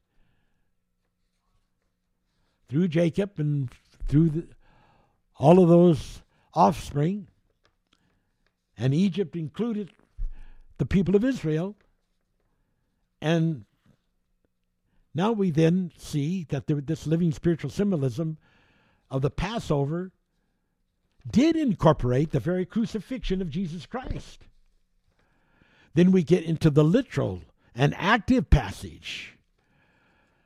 through 2.68 2.88
Jacob 2.88 3.32
and 3.38 3.70
through 4.06 4.28
the, 4.30 4.46
all 5.36 5.62
of 5.62 5.68
those 5.68 6.22
offspring. 6.54 7.26
And 8.78 8.94
Egypt 8.94 9.36
included 9.36 9.90
the 10.78 10.86
people 10.86 11.16
of 11.16 11.24
Israel. 11.24 11.76
And 13.20 13.64
now 15.14 15.32
we 15.32 15.50
then 15.50 15.92
see 15.96 16.46
that 16.50 16.66
there, 16.66 16.80
this 16.80 17.06
living 17.06 17.32
spiritual 17.32 17.70
symbolism 17.70 18.38
of 19.12 19.22
the 19.22 19.30
Passover 19.30 20.10
did 21.30 21.54
incorporate 21.54 22.32
the 22.32 22.40
very 22.40 22.64
crucifixion 22.64 23.40
of 23.40 23.50
Jesus 23.50 23.86
Christ. 23.86 24.46
Then 25.94 26.10
we 26.10 26.24
get 26.24 26.44
into 26.44 26.70
the 26.70 26.82
literal 26.82 27.42
and 27.74 27.94
active 27.96 28.50
passage. 28.50 29.34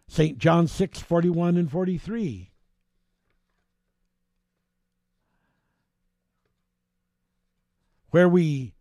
St. 0.09 0.37
John 0.39 0.67
6 0.67 1.01
41 1.01 1.57
and 1.57 1.71
43. 1.71 2.51
Where 8.11 8.29
we 8.29 8.75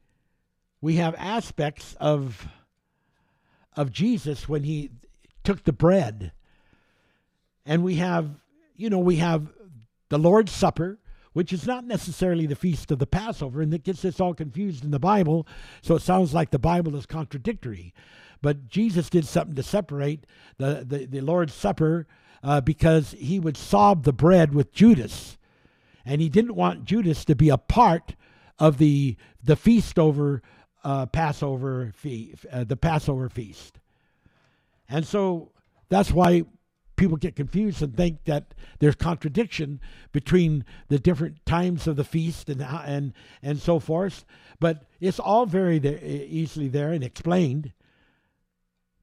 we 0.82 0.96
have 0.96 1.16
aspects 1.16 1.96
of 2.00 2.48
of 3.76 3.92
Jesus 3.92 4.50
when 4.50 4.64
he 4.64 4.90
took 5.44 5.64
the 5.64 5.74
bread. 5.74 6.32
And 7.66 7.84
we 7.84 7.96
have, 7.96 8.30
you 8.76 8.90
know, 8.90 9.00
we 9.00 9.18
have 9.18 9.48
the 10.16 10.20
Lord's 10.20 10.54
Supper, 10.54 10.98
which 11.34 11.52
is 11.52 11.68
not 11.68 11.84
necessarily 11.84 12.46
the 12.46 12.56
feast 12.56 12.90
of 12.90 13.00
the 13.00 13.06
Passover, 13.06 13.62
and 13.62 13.74
that 13.74 13.84
gets 13.84 14.06
us 14.06 14.22
all 14.22 14.34
confused 14.34 14.86
in 14.86 14.92
the 14.92 14.98
Bible, 14.98 15.46
so 15.82 15.96
it 15.96 16.02
sounds 16.02 16.34
like 16.34 16.52
the 16.52 16.58
Bible 16.58 16.96
is 16.96 17.06
contradictory. 17.06 17.94
But 18.42 18.70
Jesus 18.70 19.10
did 19.10 19.26
something 19.26 19.56
to 19.56 19.64
separate 19.64 20.26
the, 20.58 20.86
the, 20.88 21.06
the 21.06 21.20
Lord's 21.20 21.54
Supper 21.54 22.08
uh, 22.42 22.62
because 22.62 23.12
he 23.12 23.42
would 23.42 23.58
sob 23.58 24.06
the 24.06 24.14
bread 24.14 24.54
with 24.54 24.72
Judas. 24.72 25.38
And 26.06 26.22
he 26.22 26.30
didn't 26.30 26.56
want 26.56 26.86
Judas 26.86 27.26
to 27.26 27.36
be 27.36 27.50
a 27.50 27.58
part 27.58 28.16
of 28.58 28.78
the, 28.78 29.18
the 29.44 29.58
feast 29.58 30.00
over 30.00 30.42
uh, 30.86 31.08
Passover, 31.08 31.92
fee, 31.94 32.36
uh, 32.50 32.64
the 32.64 32.78
Passover 32.78 33.28
feast. 33.28 33.80
And 34.88 35.06
so 35.06 35.52
that's 35.90 36.14
why 36.14 36.46
people 36.96 37.18
get 37.18 37.36
confused 37.36 37.82
and 37.82 37.96
think 37.96 38.24
that 38.26 38.54
there's 38.80 38.96
contradiction 38.96 39.80
between 40.12 40.66
the 40.88 41.00
different 41.00 41.46
times 41.46 41.88
of 41.88 41.96
the 41.96 42.04
feast 42.04 42.50
and 42.50 42.62
and 42.62 43.14
and 43.42 43.60
so 43.60 43.80
forth. 43.80 44.26
But 44.60 44.86
it's 45.00 45.20
all 45.20 45.46
very 45.46 45.80
there, 45.80 46.00
easily 46.02 46.68
there 46.68 46.92
and 46.92 47.04
explained. 47.04 47.74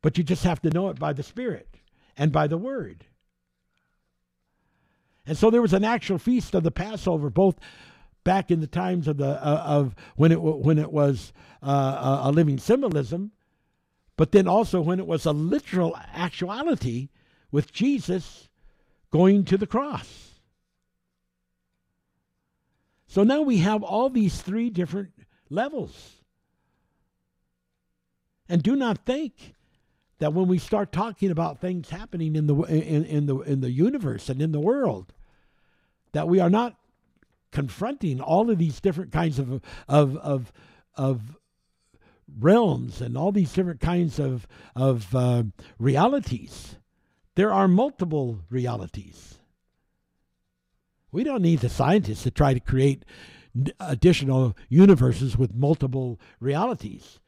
But 0.00 0.18
you 0.18 0.24
just 0.24 0.44
have 0.44 0.60
to 0.62 0.70
know 0.70 0.88
it 0.88 0.98
by 0.98 1.12
the 1.12 1.22
Spirit 1.22 1.76
and 2.16 2.32
by 2.32 2.46
the 2.46 2.58
Word. 2.58 3.06
And 5.24 5.38
so 5.38 5.50
there 5.50 5.62
was 5.62 5.72
an 5.72 5.84
actual 5.84 6.18
feast 6.18 6.54
of 6.54 6.64
the 6.64 6.72
Passover, 6.72 7.30
both 7.30 7.56
back 8.24 8.50
in 8.50 8.60
the 8.60 8.66
times 8.66 9.06
of 9.06 9.16
the 9.18 9.28
uh, 9.28 9.62
of 9.64 9.94
when 10.16 10.32
it 10.32 10.40
when 10.40 10.78
it 10.78 10.92
was 10.92 11.32
uh, 11.62 12.20
a 12.24 12.32
living 12.32 12.58
symbolism, 12.58 13.32
but 14.16 14.32
then 14.32 14.48
also 14.48 14.80
when 14.80 14.98
it 14.98 15.06
was 15.06 15.26
a 15.26 15.32
literal 15.32 15.96
actuality 16.12 17.08
with 17.52 17.72
Jesus 17.72 18.48
going 19.12 19.44
to 19.44 19.56
the 19.56 19.66
cross. 19.66 20.30
So 23.06 23.22
now 23.22 23.42
we 23.42 23.58
have 23.58 23.82
all 23.82 24.08
these 24.08 24.40
three 24.40 24.70
different 24.70 25.10
levels. 25.50 26.22
And 28.48 28.62
do 28.62 28.74
not 28.74 29.04
think 29.04 29.54
that 30.18 30.32
when 30.32 30.48
we 30.48 30.58
start 30.58 30.92
talking 30.92 31.30
about 31.30 31.60
things 31.60 31.90
happening 31.90 32.36
in 32.36 32.46
the 32.46 32.54
in, 32.54 33.04
in 33.04 33.26
the 33.26 33.40
in 33.40 33.60
the 33.60 33.70
universe 33.70 34.28
and 34.28 34.40
in 34.40 34.52
the 34.52 34.60
world 34.60 35.12
that 36.12 36.28
we 36.28 36.40
are 36.40 36.50
not 36.50 36.76
confronting 37.50 38.20
all 38.20 38.48
of 38.50 38.58
these 38.58 38.80
different 38.80 39.12
kinds 39.12 39.38
of 39.38 39.60
of 39.88 40.16
of 40.16 40.52
of 40.94 41.36
realms 42.38 43.00
and 43.00 43.16
all 43.16 43.32
these 43.32 43.52
different 43.52 43.80
kinds 43.80 44.18
of 44.18 44.46
of 44.74 45.14
uh, 45.14 45.42
realities. 45.78 46.76
There 47.34 47.52
are 47.52 47.68
multiple 47.68 48.40
realities. 48.50 49.38
We 51.10 51.24
don't 51.24 51.42
need 51.42 51.60
the 51.60 51.68
scientists 51.68 52.22
to 52.24 52.30
try 52.30 52.54
to 52.54 52.60
create 52.60 53.04
additional 53.80 54.56
universes 54.68 55.36
with 55.36 55.54
multiple 55.54 56.18
realities. 56.40 57.20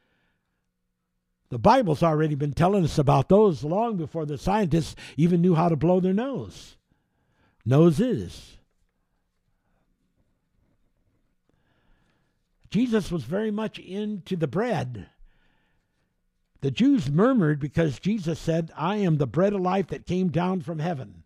The 1.51 1.59
Bible's 1.59 2.03
already 2.03 2.35
been 2.35 2.55
telling 2.55 2.85
us 2.85 2.99
about 2.99 3.29
those 3.29 3.63
long 3.63 3.97
before 3.97 4.27
the 4.27 4.39
scientists 4.39 4.97
even 5.17 5.43
knew 5.43 5.55
how 5.55 5.69
to 5.69 5.77
blow 5.77 6.01
their 6.01 6.15
nose. 6.15 6.77
Noses. 7.65 8.57
Jesus 12.71 13.13
was 13.13 13.25
very 13.25 13.51
much 13.51 13.79
into 13.79 14.35
the 14.35 14.49
bread. 14.49 15.07
The 16.65 16.71
Jews 16.71 17.11
murmured 17.11 17.61
because 17.61 17.99
Jesus 17.99 18.39
said, 18.39 18.73
I 18.75 18.97
am 18.97 19.19
the 19.19 19.27
bread 19.27 19.53
of 19.53 19.61
life 19.61 19.89
that 19.89 20.07
came 20.07 20.29
down 20.29 20.63
from 20.63 20.79
heaven. 20.79 21.25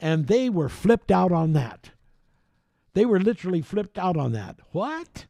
And 0.00 0.26
they 0.26 0.48
were 0.48 0.70
flipped 0.70 1.10
out 1.12 1.32
on 1.32 1.52
that. 1.52 1.90
They 2.94 3.04
were 3.04 3.20
literally 3.20 3.60
flipped 3.60 3.98
out 3.98 4.16
on 4.16 4.32
that. 4.32 4.56
What? 4.70 5.26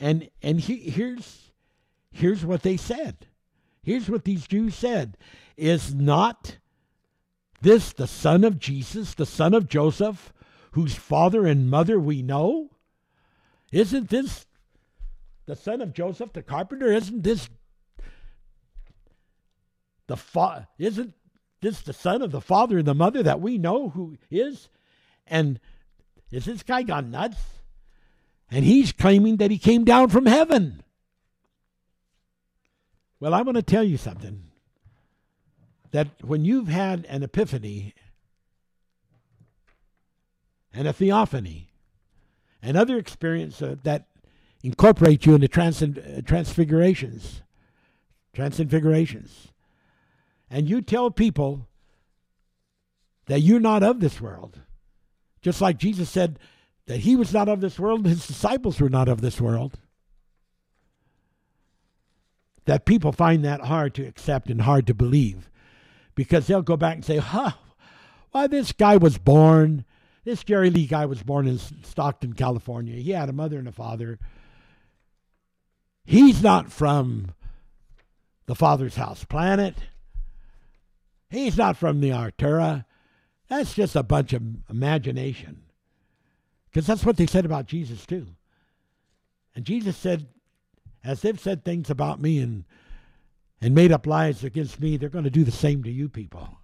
And 0.00 0.30
and 0.40 0.58
he, 0.58 0.76
here's 0.76 1.50
here's 2.10 2.42
what 2.42 2.62
they 2.62 2.78
said. 2.78 3.26
Here's 3.82 4.08
what 4.08 4.24
these 4.24 4.46
Jews 4.46 4.74
said. 4.74 5.18
Is 5.58 5.94
not 5.94 6.56
this 7.60 7.92
the 7.92 8.06
son 8.06 8.42
of 8.42 8.58
Jesus, 8.58 9.12
the 9.12 9.26
son 9.26 9.52
of 9.52 9.68
Joseph, 9.68 10.32
whose 10.70 10.94
father 10.94 11.44
and 11.44 11.68
mother 11.68 12.00
we 12.00 12.22
know? 12.22 12.70
Isn't 13.70 14.08
this 14.08 14.45
the 15.46 15.56
son 15.56 15.80
of 15.80 15.94
Joseph 15.94 16.32
the 16.32 16.42
carpenter? 16.42 16.92
Isn't 16.92 17.22
this 17.22 17.48
the 20.06 20.16
fa- 20.16 20.68
isn't 20.78 21.14
this 21.60 21.80
the 21.80 21.92
son 21.92 22.22
of 22.22 22.30
the 22.30 22.40
father 22.40 22.78
and 22.78 22.86
the 22.86 22.94
mother 22.94 23.22
that 23.22 23.40
we 23.40 23.58
know 23.58 23.88
who 23.90 24.16
is? 24.30 24.68
And 25.26 25.58
is 26.30 26.44
this 26.44 26.62
guy 26.62 26.82
gone 26.82 27.10
nuts? 27.10 27.38
And 28.50 28.64
he's 28.64 28.92
claiming 28.92 29.38
that 29.38 29.50
he 29.50 29.58
came 29.58 29.84
down 29.84 30.08
from 30.08 30.26
heaven. 30.26 30.82
Well, 33.18 33.34
I 33.34 33.42
want 33.42 33.56
to 33.56 33.62
tell 33.62 33.82
you 33.82 33.96
something. 33.96 34.44
That 35.90 36.08
when 36.22 36.44
you've 36.44 36.68
had 36.68 37.06
an 37.06 37.22
epiphany 37.22 37.94
and 40.72 40.86
a 40.86 40.92
theophany 40.92 41.70
and 42.60 42.76
other 42.76 42.98
experience 42.98 43.62
uh, 43.62 43.76
that 43.84 44.06
incorporate 44.66 45.24
you 45.24 45.34
into 45.34 45.48
trans- 45.48 45.82
uh, 45.82 46.20
transfigurations, 46.24 47.42
transfigurations. 48.34 49.48
And 50.50 50.68
you 50.68 50.82
tell 50.82 51.10
people 51.10 51.66
that 53.26 53.40
you're 53.40 53.60
not 53.60 53.82
of 53.82 54.00
this 54.00 54.20
world. 54.20 54.60
Just 55.40 55.60
like 55.60 55.78
Jesus 55.78 56.10
said 56.10 56.38
that 56.86 56.98
he 56.98 57.16
was 57.16 57.32
not 57.32 57.48
of 57.48 57.60
this 57.60 57.78
world, 57.78 58.06
his 58.06 58.26
disciples 58.26 58.80
were 58.80 58.88
not 58.88 59.08
of 59.08 59.20
this 59.20 59.40
world. 59.40 59.78
That 62.64 62.84
people 62.84 63.12
find 63.12 63.44
that 63.44 63.62
hard 63.62 63.94
to 63.94 64.06
accept 64.06 64.50
and 64.50 64.62
hard 64.62 64.86
to 64.88 64.94
believe 64.94 65.50
because 66.14 66.46
they'll 66.46 66.62
go 66.62 66.76
back 66.76 66.94
and 66.94 67.04
say, 67.04 67.18
huh, 67.18 67.52
why 68.32 68.48
this 68.48 68.72
guy 68.72 68.96
was 68.96 69.18
born 69.18 69.84
this 70.26 70.42
Jerry 70.42 70.70
Lee 70.70 70.86
guy 70.86 71.06
was 71.06 71.22
born 71.22 71.46
in 71.46 71.60
Stockton, 71.84 72.32
California. 72.32 72.96
He 72.96 73.12
had 73.12 73.28
a 73.28 73.32
mother 73.32 73.60
and 73.60 73.68
a 73.68 73.72
father. 73.72 74.18
He's 76.06 76.42
not 76.42 76.70
from 76.70 77.34
the 78.46 78.54
Father's 78.54 78.94
House 78.94 79.24
planet. 79.24 79.74
He's 81.28 81.58
not 81.58 81.76
from 81.76 82.00
the 82.00 82.10
Artura. 82.10 82.84
That's 83.48 83.74
just 83.74 83.96
a 83.96 84.02
bunch 84.02 84.32
of 84.32 84.42
imagination. 84.70 85.62
Because 86.70 86.86
that's 86.86 87.04
what 87.04 87.16
they 87.16 87.26
said 87.26 87.44
about 87.44 87.66
Jesus, 87.66 88.06
too. 88.06 88.28
And 89.54 89.64
Jesus 89.64 89.96
said, 89.96 90.26
as 91.02 91.22
they've 91.22 91.40
said 91.40 91.64
things 91.64 91.90
about 91.90 92.20
me 92.20 92.38
and, 92.38 92.64
and 93.60 93.74
made 93.74 93.90
up 93.90 94.06
lies 94.06 94.44
against 94.44 94.80
me, 94.80 94.96
they're 94.96 95.08
going 95.08 95.24
to 95.24 95.30
do 95.30 95.44
the 95.44 95.50
same 95.50 95.82
to 95.82 95.90
you 95.90 96.08
people. 96.08 96.58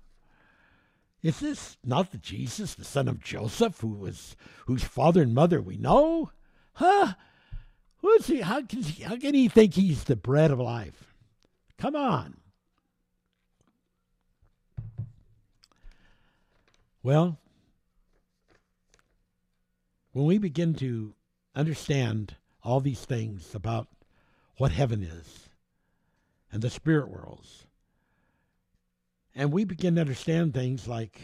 Is 1.22 1.40
this 1.40 1.76
not 1.84 2.10
the 2.10 2.18
Jesus, 2.18 2.74
the 2.74 2.84
son 2.84 3.08
of 3.08 3.22
Joseph, 3.22 3.80
who 3.80 3.88
was 3.94 4.36
whose 4.66 4.82
father 4.82 5.22
and 5.22 5.34
mother 5.34 5.62
we 5.62 5.76
know? 5.76 6.30
Huh? 6.74 7.14
Who's 8.02 8.26
he? 8.26 8.40
How 8.40 8.62
can 8.62 8.82
he, 8.82 9.04
how 9.04 9.16
can 9.16 9.32
he 9.32 9.48
think 9.48 9.74
he's 9.74 10.04
the 10.04 10.16
bread 10.16 10.50
of 10.50 10.58
life? 10.58 11.14
Come 11.78 11.96
on. 11.96 12.36
Well, 17.04 17.38
when 20.12 20.26
we 20.26 20.38
begin 20.38 20.74
to 20.74 21.14
understand 21.54 22.36
all 22.62 22.80
these 22.80 23.04
things 23.04 23.54
about 23.54 23.88
what 24.56 24.72
heaven 24.72 25.02
is 25.02 25.48
and 26.52 26.62
the 26.62 26.70
spirit 26.70 27.08
worlds, 27.08 27.66
and 29.34 29.52
we 29.52 29.64
begin 29.64 29.94
to 29.94 30.00
understand 30.00 30.54
things 30.54 30.86
like 30.86 31.20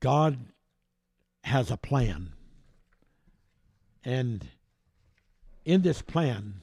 God 0.00 0.38
has 1.44 1.70
a 1.70 1.76
plan. 1.76 2.32
And 4.04 4.46
in 5.64 5.82
this 5.82 6.02
plan, 6.02 6.60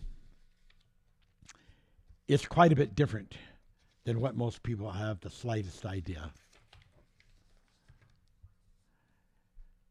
it's 2.28 2.46
quite 2.46 2.72
a 2.72 2.76
bit 2.76 2.96
different 2.96 3.36
than 4.04 4.20
what 4.22 4.36
most 4.36 4.64
people 4.64 4.92
have 4.92 5.20
the 5.20 5.30
slightest 5.30 5.86
idea. 5.86 6.32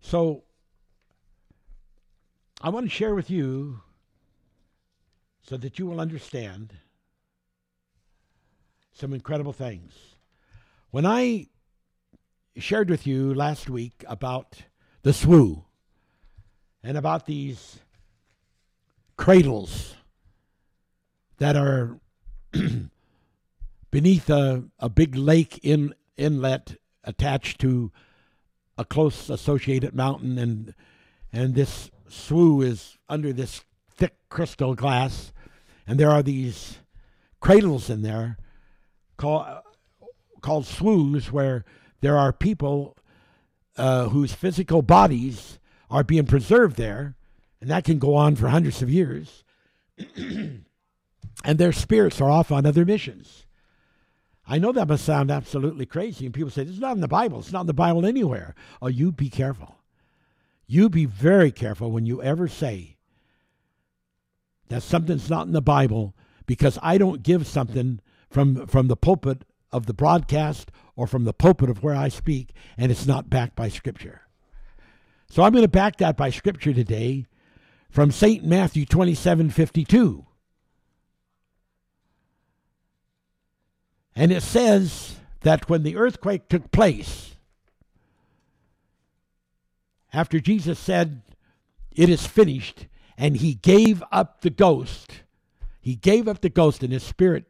So, 0.01 0.45
I 2.61 2.69
want 2.71 2.87
to 2.87 2.91
share 2.91 3.15
with 3.15 3.31
you 3.31 3.81
so 5.43 5.57
that 5.57 5.79
you 5.79 5.87
will 5.87 6.01
understand 6.01 6.75
some 8.93 9.13
incredible 9.13 9.53
things. 9.53 9.93
When 10.91 11.05
I 11.05 11.49
shared 12.57 12.89
with 12.89 13.07
you 13.07 13.35
last 13.35 13.69
week 13.69 14.05
about 14.09 14.63
the 15.07 15.13
SWU 15.13 15.63
and 16.83 16.99
about 16.99 17.27
these 17.27 17.79
cradles 19.17 19.95
that 21.39 21.55
are 21.55 22.01
beneath 23.93 24.29
a, 24.29 24.65
a 24.81 24.89
big 24.89 25.15
lake 25.15 25.61
in, 25.63 25.95
inlet 26.17 26.75
attached 27.05 27.61
to 27.61 27.93
a 28.77 28.85
close 28.85 29.31
associated 29.31 29.95
mountain 29.95 30.39
and 30.39 30.75
and 31.33 31.55
this 31.55 31.89
SWU 32.11 32.65
is 32.65 32.99
under 33.09 33.33
this 33.33 33.63
thick 33.89 34.17
crystal 34.29 34.75
glass 34.75 35.33
and 35.87 36.01
there 36.01 36.11
are 36.11 36.25
these 36.25 36.79
cradles 37.39 37.89
in 37.89 38.03
there 38.03 38.39
called 39.17 39.47
called 40.41 40.65
SWUs 40.65 41.31
where 41.31 41.65
there 42.01 42.19
are 42.19 42.33
people 42.33 42.97
uh, 43.77 44.09
whose 44.09 44.33
physical 44.33 44.83
bodies 44.83 45.59
are 45.91 46.05
being 46.05 46.27
preserved 46.27 46.77
there, 46.77 47.17
and 47.61 47.71
that 47.71 47.85
can 47.85 47.99
go 47.99 48.15
on 48.15 48.37
for 48.37 48.49
hundreds 48.49 48.83
of 48.83 48.91
years. 48.91 49.45
and 50.17 50.65
their 51.45 51.73
spirits 51.73 52.21
are 52.21 52.31
off 52.31 52.51
on 52.51 52.67
other 52.67 52.85
missions. 52.85 53.47
I 54.49 54.59
know 54.59 54.73
that 54.73 54.89
must 54.89 55.05
sound 55.05 55.31
absolutely 55.31 55.87
crazy, 55.87 56.25
and 56.25 56.35
people 56.35 56.51
say, 56.51 56.63
is 56.63 56.79
not 56.79 56.95
in 56.95 57.01
the 57.01 57.09
Bible. 57.09 57.41
It's 57.41 57.53
not 57.53 57.63
in 57.63 57.67
the 57.67 57.75
Bible 57.75 58.07
anywhere. 58.07 58.55
Oh, 58.81 58.87
you 58.87 59.11
be 59.11 59.29
careful. 59.29 59.77
You 60.67 60.89
be 60.89 61.05
very 61.05 61.51
careful 61.51 61.91
when 61.91 62.07
you 62.07 62.23
ever 62.23 62.49
say 62.49 62.97
that 64.69 64.83
something's 64.83 65.31
not 65.31 65.47
in 65.47 65.53
the 65.53 65.63
Bible 65.63 66.15
because 66.47 66.79
I 66.83 66.99
don't 66.99 67.23
give 67.23 67.47
something 67.47 68.01
from, 68.31 68.67
from 68.67 68.89
the 68.89 68.97
pulpit 68.97 69.45
of 69.73 69.87
the 69.87 69.95
broadcast 69.95 70.71
or 70.95 71.07
from 71.07 71.25
the 71.25 71.33
pulpit 71.33 71.71
of 71.71 71.83
where 71.83 71.95
I 71.95 72.09
speak, 72.09 72.53
and 72.77 72.91
it's 72.91 73.07
not 73.07 73.31
backed 73.31 73.57
by 73.57 73.69
Scripture. 73.69 74.23
So 75.29 75.43
I'm 75.43 75.53
going 75.53 75.63
to 75.63 75.69
back 75.69 75.97
that 75.97 76.17
by 76.17 76.31
Scripture 76.31 76.73
today 76.73 77.27
from 77.91 78.11
St. 78.11 78.45
Matthew 78.45 78.87
27 78.87 79.51
52. 79.51 80.27
And 84.15 84.33
it 84.33 84.43
says 84.43 85.17
that 85.43 85.69
when 85.69 85.83
the 85.83 85.97
earthquake 85.97 86.49
took 86.49 86.73
place, 86.73 87.37
after 90.13 90.41
Jesus 90.41 90.79
said, 90.79 91.21
It 91.95 92.09
is 92.09 92.27
finished, 92.27 92.87
and 93.19 93.37
he 93.37 93.55
gave 93.55 94.03
up 94.11 94.41
the 94.41 94.51
ghost, 94.51 95.23
he 95.81 95.95
gave 95.95 96.27
up 96.27 96.41
the 96.41 96.49
ghost, 96.49 96.83
and 96.83 96.93
his 96.93 97.03
spirit 97.03 97.45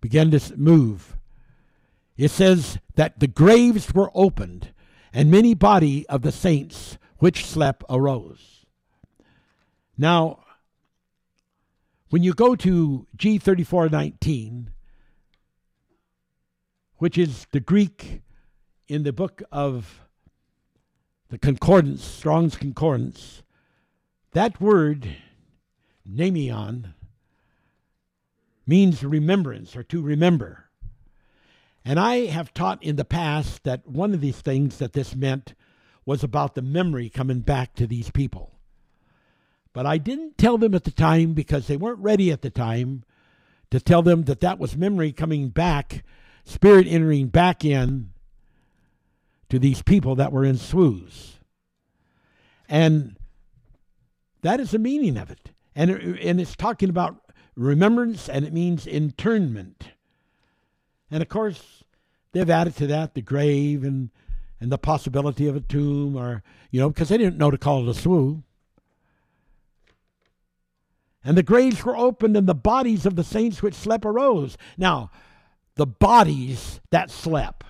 began 0.00 0.30
to 0.30 0.56
move. 0.56 1.16
It 2.16 2.30
says 2.30 2.78
that 2.94 3.20
the 3.20 3.26
graves 3.26 3.92
were 3.94 4.10
opened, 4.14 4.72
and 5.12 5.30
many 5.30 5.54
body 5.54 6.06
of 6.08 6.22
the 6.22 6.32
saints 6.32 6.98
which 7.18 7.44
slept 7.44 7.84
arose. 7.88 8.64
Now, 9.98 10.40
when 12.10 12.22
you 12.22 12.32
go 12.34 12.54
to 12.56 13.06
G3419, 13.16 14.68
which 16.98 17.18
is 17.18 17.46
the 17.50 17.60
Greek 17.60 18.22
in 18.88 19.02
the 19.02 19.12
book 19.12 19.42
of 19.50 20.02
the 21.28 21.38
Concordance, 21.38 22.04
Strong's 22.04 22.56
Concordance, 22.56 23.42
that 24.32 24.60
word, 24.60 25.16
mnemeion, 26.08 26.94
means 28.66 29.04
remembrance 29.04 29.76
or 29.76 29.82
to 29.84 30.02
remember. 30.02 30.64
And 31.84 32.00
I 32.00 32.26
have 32.26 32.52
taught 32.52 32.82
in 32.82 32.96
the 32.96 33.04
past 33.04 33.62
that 33.64 33.86
one 33.86 34.12
of 34.12 34.20
these 34.20 34.40
things 34.40 34.78
that 34.78 34.92
this 34.92 35.14
meant 35.14 35.54
was 36.04 36.24
about 36.24 36.54
the 36.54 36.62
memory 36.62 37.08
coming 37.08 37.40
back 37.40 37.74
to 37.74 37.86
these 37.86 38.10
people. 38.10 38.52
But 39.72 39.86
I 39.86 39.98
didn't 39.98 40.38
tell 40.38 40.58
them 40.58 40.74
at 40.74 40.84
the 40.84 40.90
time 40.90 41.34
because 41.34 41.66
they 41.66 41.76
weren't 41.76 41.98
ready 42.00 42.32
at 42.32 42.42
the 42.42 42.50
time 42.50 43.04
to 43.70 43.78
tell 43.78 44.02
them 44.02 44.24
that 44.24 44.40
that 44.40 44.58
was 44.58 44.76
memory 44.76 45.12
coming 45.12 45.48
back, 45.48 46.02
spirit 46.44 46.86
entering 46.88 47.28
back 47.28 47.64
in 47.64 48.10
to 49.48 49.58
these 49.58 49.82
people 49.82 50.14
that 50.16 50.32
were 50.32 50.44
in 50.44 50.56
SWUs. 50.56 51.34
And 52.68 53.16
that 54.42 54.60
is 54.60 54.70
the 54.70 54.78
meaning 54.78 55.16
of 55.16 55.30
it. 55.30 55.50
And, 55.74 55.90
and 55.90 56.40
it's 56.40 56.56
talking 56.56 56.88
about 56.88 57.20
remembrance 57.56 58.28
and 58.28 58.44
it 58.44 58.52
means 58.52 58.86
internment. 58.86 59.88
And 61.10 61.22
of 61.22 61.28
course, 61.28 61.84
they've 62.32 62.48
added 62.48 62.76
to 62.76 62.86
that 62.88 63.14
the 63.14 63.22
grave 63.22 63.82
and 63.84 64.10
and 64.60 64.72
the 64.72 64.78
possibility 64.78 65.46
of 65.48 65.56
a 65.56 65.60
tomb, 65.60 66.16
or 66.16 66.42
you 66.70 66.80
know, 66.80 66.88
because 66.88 67.10
they 67.10 67.18
didn't 67.18 67.36
know 67.36 67.50
to 67.50 67.58
call 67.58 67.86
it 67.86 67.96
a 67.96 68.00
SWU. 68.00 68.42
And 71.22 71.36
the 71.36 71.42
graves 71.42 71.84
were 71.84 71.96
opened, 71.96 72.36
and 72.36 72.48
the 72.48 72.54
bodies 72.54 73.04
of 73.04 73.16
the 73.16 73.24
saints 73.24 73.62
which 73.62 73.74
slept 73.74 74.06
arose. 74.06 74.56
Now, 74.78 75.10
the 75.74 75.86
bodies 75.86 76.80
that 76.90 77.10
slept. 77.10 77.64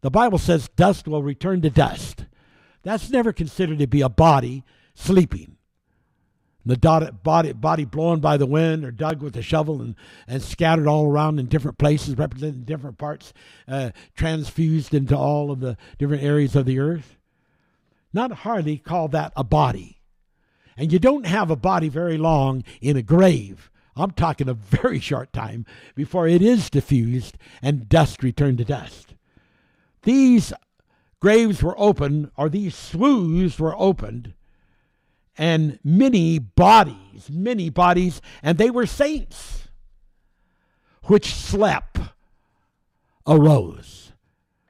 The 0.00 0.10
Bible 0.10 0.38
says 0.38 0.68
dust 0.74 1.06
will 1.06 1.22
return 1.22 1.62
to 1.62 1.70
dust. 1.70 2.26
That's 2.82 3.10
never 3.10 3.32
considered 3.32 3.78
to 3.78 3.86
be 3.86 4.00
a 4.00 4.08
body 4.08 4.64
sleeping 4.94 5.53
the 6.66 7.12
body, 7.22 7.52
body 7.52 7.84
blown 7.84 8.20
by 8.20 8.36
the 8.36 8.46
wind 8.46 8.84
or 8.84 8.90
dug 8.90 9.22
with 9.22 9.36
a 9.36 9.42
shovel 9.42 9.82
and, 9.82 9.94
and 10.26 10.42
scattered 10.42 10.86
all 10.86 11.06
around 11.06 11.38
in 11.38 11.46
different 11.46 11.78
places, 11.78 12.16
representing 12.16 12.62
different 12.62 12.98
parts, 12.98 13.32
uh, 13.68 13.90
transfused 14.16 14.94
into 14.94 15.16
all 15.16 15.50
of 15.50 15.60
the 15.60 15.76
different 15.98 16.22
areas 16.22 16.56
of 16.56 16.64
the 16.64 16.78
earth. 16.78 17.16
Not 18.12 18.32
hardly 18.32 18.78
call 18.78 19.08
that 19.08 19.32
a 19.36 19.44
body. 19.44 20.00
And 20.76 20.92
you 20.92 20.98
don't 20.98 21.26
have 21.26 21.50
a 21.50 21.56
body 21.56 21.88
very 21.88 22.16
long 22.16 22.64
in 22.80 22.96
a 22.96 23.02
grave. 23.02 23.70
I'm 23.96 24.10
talking 24.12 24.48
a 24.48 24.54
very 24.54 24.98
short 24.98 25.32
time 25.32 25.66
before 25.94 26.26
it 26.26 26.42
is 26.42 26.70
diffused 26.70 27.36
and 27.62 27.88
dust 27.88 28.22
returned 28.22 28.58
to 28.58 28.64
dust. 28.64 29.14
These 30.02 30.52
graves 31.20 31.62
were 31.62 31.78
opened, 31.78 32.30
or 32.36 32.48
these 32.48 32.74
SWUs 32.74 33.58
were 33.58 33.74
opened 33.78 34.34
and 35.36 35.78
many 35.82 36.38
bodies, 36.38 37.28
many 37.30 37.70
bodies, 37.70 38.20
and 38.42 38.58
they 38.58 38.70
were 38.70 38.86
saints, 38.86 39.68
which 41.04 41.34
slept, 41.34 41.98
arose. 43.26 44.12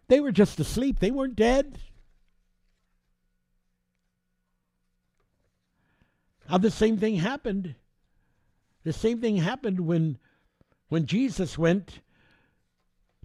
They 0.08 0.20
were 0.20 0.32
just 0.32 0.60
asleep, 0.60 1.00
they 1.00 1.10
weren't 1.10 1.36
dead. 1.36 1.78
Now, 6.48 6.58
the 6.58 6.70
same 6.70 6.98
thing 6.98 7.16
happened. 7.16 7.74
The 8.84 8.92
same 8.92 9.20
thing 9.20 9.38
happened 9.38 9.80
when, 9.80 10.18
when 10.88 11.06
Jesus 11.06 11.56
went 11.56 12.00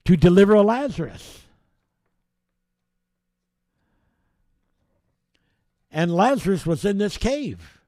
to 0.06 0.16
deliver 0.16 0.58
Lazarus. 0.60 1.42
And 5.92 6.14
Lazarus 6.14 6.66
was 6.66 6.86
in 6.86 6.98
this 6.98 7.18
cave. 7.18 7.80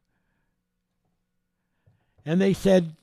And 2.25 2.39
they 2.39 2.53
said, 2.53 2.95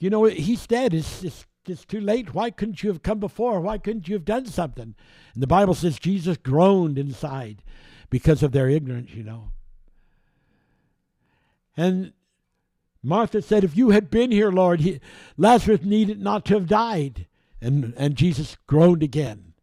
You 0.00 0.10
know, 0.10 0.24
he's 0.24 0.66
dead. 0.66 0.94
It's, 0.94 1.22
it's, 1.22 1.46
it's 1.66 1.84
too 1.84 2.00
late. 2.00 2.34
Why 2.34 2.50
couldn't 2.50 2.82
you 2.82 2.90
have 2.90 3.02
come 3.02 3.18
before? 3.18 3.60
Why 3.60 3.78
couldn't 3.78 4.08
you 4.08 4.14
have 4.14 4.24
done 4.24 4.46
something? 4.46 4.94
And 5.34 5.42
the 5.42 5.46
Bible 5.46 5.74
says 5.74 5.98
Jesus 5.98 6.36
groaned 6.36 6.98
inside 6.98 7.62
because 8.10 8.42
of 8.42 8.52
their 8.52 8.68
ignorance, 8.68 9.12
you 9.12 9.22
know. 9.22 9.50
And 11.76 12.12
Martha 13.02 13.42
said, 13.42 13.64
If 13.64 13.76
you 13.76 13.90
had 13.90 14.10
been 14.10 14.30
here, 14.30 14.50
Lord, 14.50 14.80
he, 14.80 15.00
Lazarus 15.36 15.82
needed 15.82 16.20
not 16.20 16.44
to 16.46 16.54
have 16.54 16.66
died. 16.66 17.26
And, 17.60 17.94
and 17.96 18.14
Jesus 18.14 18.56
groaned 18.66 19.02
again. 19.02 19.54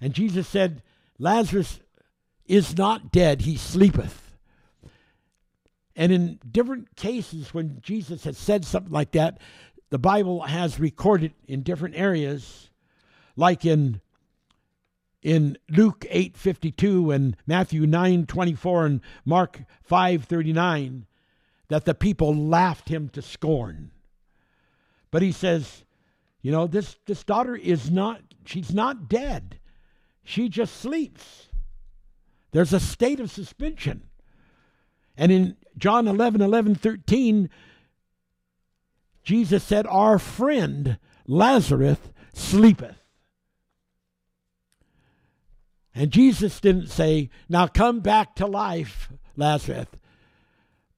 And 0.00 0.12
Jesus 0.12 0.46
said, 0.48 0.82
Lazarus 1.18 1.80
is 2.52 2.76
not 2.76 3.10
dead, 3.10 3.40
he 3.40 3.56
sleepeth. 3.56 4.36
And 5.96 6.12
in 6.12 6.38
different 6.50 6.94
cases, 6.96 7.54
when 7.54 7.78
Jesus 7.80 8.24
has 8.24 8.36
said 8.36 8.66
something 8.66 8.92
like 8.92 9.12
that, 9.12 9.38
the 9.88 9.98
Bible 9.98 10.42
has 10.42 10.78
recorded 10.78 11.32
in 11.48 11.62
different 11.62 11.96
areas, 11.96 12.68
like 13.36 13.64
in 13.64 14.02
in 15.22 15.56
Luke 15.70 16.04
8:52 16.10 17.14
and 17.14 17.36
Matthew 17.46 17.86
9:24 17.86 18.84
and 18.84 19.00
Mark 19.24 19.62
5:39 19.88 21.06
that 21.68 21.86
the 21.86 21.94
people 21.94 22.34
laughed 22.34 22.90
him 22.90 23.08
to 23.10 23.22
scorn. 23.22 23.92
But 25.10 25.22
he 25.22 25.32
says, 25.32 25.84
you 26.42 26.52
know, 26.52 26.66
this 26.66 26.96
this 27.06 27.24
daughter 27.24 27.56
is 27.56 27.90
not 27.90 28.20
she's 28.44 28.74
not 28.74 29.08
dead. 29.08 29.58
She 30.22 30.50
just 30.50 30.76
sleeps. 30.76 31.48
There's 32.52 32.72
a 32.72 32.80
state 32.80 33.18
of 33.18 33.30
suspension. 33.30 34.04
And 35.16 35.32
in 35.32 35.56
John 35.76 36.06
11, 36.06 36.40
11, 36.40 36.76
13, 36.76 37.50
Jesus 39.22 39.64
said, 39.64 39.86
Our 39.86 40.18
friend 40.18 40.98
Lazarus 41.26 41.98
sleepeth. 42.32 42.96
And 45.94 46.10
Jesus 46.10 46.60
didn't 46.60 46.88
say, 46.88 47.30
Now 47.48 47.66
come 47.66 48.00
back 48.00 48.34
to 48.36 48.46
life, 48.46 49.12
Lazarus. 49.36 49.88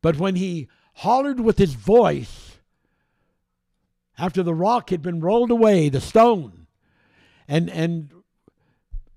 But 0.03 0.19
when 0.19 0.37
he 0.37 0.69
hollered 0.95 1.41
with 1.41 1.59
his 1.59 1.75
voice, 1.75 2.59
after 4.17 4.43
the 4.43 4.55
rock 4.55 4.91
had 4.91 5.03
been 5.03 5.21
rolled 5.21 5.51
away, 5.51 5.89
the 5.89 6.01
stone, 6.01 6.67
and, 7.49 7.69
and 7.69 8.11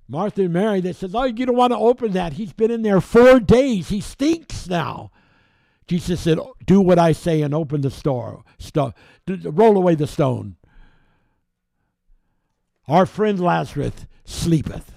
Martha 0.08 0.44
and 0.44 0.54
Mary, 0.54 0.80
they 0.80 0.94
says, 0.94 1.14
Oh, 1.14 1.26
you 1.26 1.46
don't 1.46 1.56
want 1.56 1.74
to 1.74 1.78
open 1.78 2.14
that. 2.14 2.34
He's 2.34 2.54
been 2.54 2.72
in 2.72 2.82
there 2.82 3.02
four 3.02 3.40
days. 3.40 3.90
He 3.90 4.00
stinks 4.00 4.68
now. 4.68 5.12
Jesus 5.88 6.22
said, 6.22 6.40
Do 6.66 6.80
what 6.82 7.00
I 7.00 7.12
say 7.12 7.42
and 7.42 7.54
open 7.54 7.82
the 7.82 7.92
store. 7.92 8.44
Sto- 8.58 8.94
roll 9.28 9.76
away 9.78 9.96
the 9.96 10.08
stone. 10.08 10.56
Our 12.88 13.06
friend 13.06 13.40
Lazarus 13.40 14.08
sleepeth. 14.24 14.94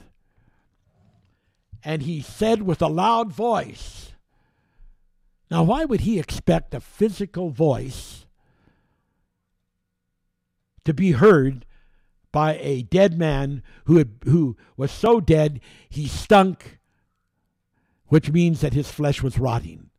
And 1.82 2.02
he 2.02 2.20
said 2.20 2.62
with 2.62 2.82
a 2.82 2.88
loud 2.88 3.32
voice, 3.32 4.12
Now, 5.50 5.64
why 5.64 5.84
would 5.84 6.02
he 6.02 6.18
expect 6.20 6.74
a 6.74 6.80
physical 6.80 7.50
voice 7.50 8.26
to 10.84 10.94
be 10.94 11.12
heard 11.12 11.64
by 12.32 12.56
a 12.60 12.82
dead 12.82 13.18
man 13.18 13.62
who, 13.84 13.98
had, 13.98 14.10
who 14.24 14.56
was 14.76 14.90
so 14.90 15.20
dead 15.20 15.60
he 15.88 16.06
stunk, 16.06 16.78
which 18.06 18.30
means 18.30 18.60
that 18.60 18.72
his 18.72 18.90
flesh 18.90 19.22
was 19.22 19.38
rotting. 19.38 19.90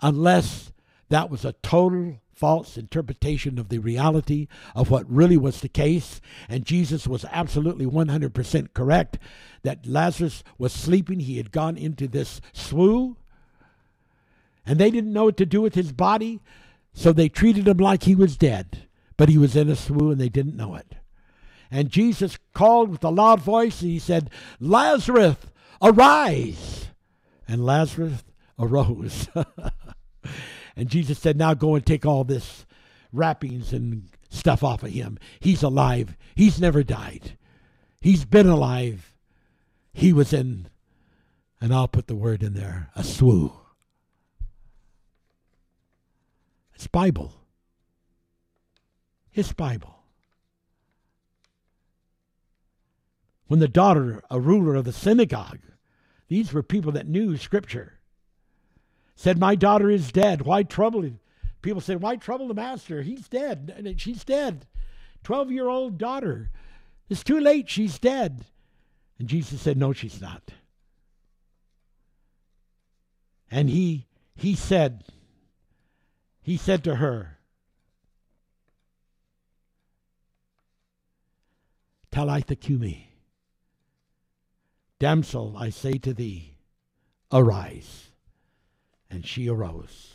Unless 0.00 0.72
that 1.08 1.30
was 1.30 1.44
a 1.44 1.52
total 1.62 2.20
false 2.32 2.78
interpretation 2.78 3.58
of 3.58 3.68
the 3.68 3.78
reality 3.78 4.48
of 4.74 4.90
what 4.90 5.10
really 5.10 5.36
was 5.36 5.60
the 5.60 5.68
case, 5.68 6.20
and 6.48 6.64
Jesus 6.64 7.06
was 7.06 7.26
absolutely 7.30 7.84
100% 7.84 8.72
correct 8.72 9.18
that 9.62 9.86
Lazarus 9.86 10.42
was 10.56 10.72
sleeping. 10.72 11.20
He 11.20 11.36
had 11.36 11.52
gone 11.52 11.76
into 11.76 12.08
this 12.08 12.40
swoon, 12.52 13.16
and 14.64 14.78
they 14.78 14.90
didn't 14.90 15.12
know 15.12 15.24
what 15.24 15.36
to 15.36 15.46
do 15.46 15.60
with 15.60 15.74
his 15.74 15.92
body, 15.92 16.40
so 16.94 17.12
they 17.12 17.28
treated 17.28 17.68
him 17.68 17.76
like 17.76 18.04
he 18.04 18.14
was 18.14 18.38
dead 18.38 18.86
but 19.20 19.28
he 19.28 19.36
was 19.36 19.54
in 19.54 19.68
a 19.68 19.76
swoon 19.76 20.12
and 20.12 20.20
they 20.20 20.30
didn't 20.30 20.56
know 20.56 20.74
it. 20.76 20.94
And 21.70 21.90
Jesus 21.90 22.38
called 22.54 22.88
with 22.88 23.04
a 23.04 23.10
loud 23.10 23.42
voice 23.42 23.82
and 23.82 23.90
he 23.90 23.98
said, 23.98 24.30
Lazarus, 24.58 25.36
arise. 25.82 26.86
And 27.46 27.62
Lazarus 27.62 28.24
arose. 28.58 29.28
and 30.74 30.88
Jesus 30.88 31.18
said, 31.18 31.36
Now 31.36 31.52
go 31.52 31.74
and 31.74 31.84
take 31.84 32.06
all 32.06 32.24
this 32.24 32.64
wrappings 33.12 33.74
and 33.74 34.08
stuff 34.30 34.64
off 34.64 34.84
of 34.84 34.92
him. 34.92 35.18
He's 35.38 35.62
alive. 35.62 36.16
He's 36.34 36.58
never 36.58 36.82
died. 36.82 37.36
He's 38.00 38.24
been 38.24 38.48
alive. 38.48 39.14
He 39.92 40.14
was 40.14 40.32
in, 40.32 40.66
and 41.60 41.74
I'll 41.74 41.88
put 41.88 42.06
the 42.06 42.16
word 42.16 42.42
in 42.42 42.54
there, 42.54 42.88
a 42.96 43.04
swoon. 43.04 43.50
It's 46.74 46.86
Bible 46.86 47.34
his 49.30 49.52
Bible. 49.52 49.96
When 53.46 53.60
the 53.60 53.68
daughter, 53.68 54.22
a 54.30 54.38
ruler 54.38 54.76
of 54.76 54.84
the 54.84 54.92
synagogue, 54.92 55.60
these 56.28 56.52
were 56.52 56.62
people 56.62 56.92
that 56.92 57.08
knew 57.08 57.36
Scripture, 57.36 57.98
said, 59.16 59.38
My 59.38 59.54
daughter 59.54 59.90
is 59.90 60.12
dead. 60.12 60.42
Why 60.42 60.62
trouble 60.62 61.02
him? 61.02 61.18
People 61.62 61.80
said, 61.80 62.00
Why 62.00 62.16
trouble 62.16 62.48
the 62.48 62.54
master? 62.54 63.02
He's 63.02 63.28
dead. 63.28 63.94
She's 63.98 64.24
dead. 64.24 64.66
12 65.24 65.50
year 65.50 65.68
old 65.68 65.98
daughter. 65.98 66.50
It's 67.08 67.24
too 67.24 67.40
late. 67.40 67.68
She's 67.68 67.98
dead. 67.98 68.44
And 69.18 69.28
Jesus 69.28 69.60
said, 69.60 69.76
No, 69.76 69.92
she's 69.92 70.20
not. 70.20 70.52
And 73.50 73.68
he 73.68 74.06
he 74.36 74.54
said, 74.54 75.04
he 76.40 76.56
said 76.56 76.84
to 76.84 76.96
her, 76.96 77.39
Talitha 82.10 82.56
cumi. 82.56 83.12
Damsel, 84.98 85.56
I 85.56 85.70
say 85.70 85.94
to 85.94 86.12
thee, 86.12 86.56
arise. 87.32 88.10
And 89.10 89.26
she 89.26 89.48
arose. 89.48 90.14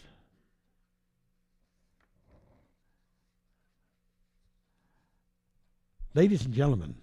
Ladies 6.14 6.46
and 6.46 6.54
gentlemen, 6.54 6.96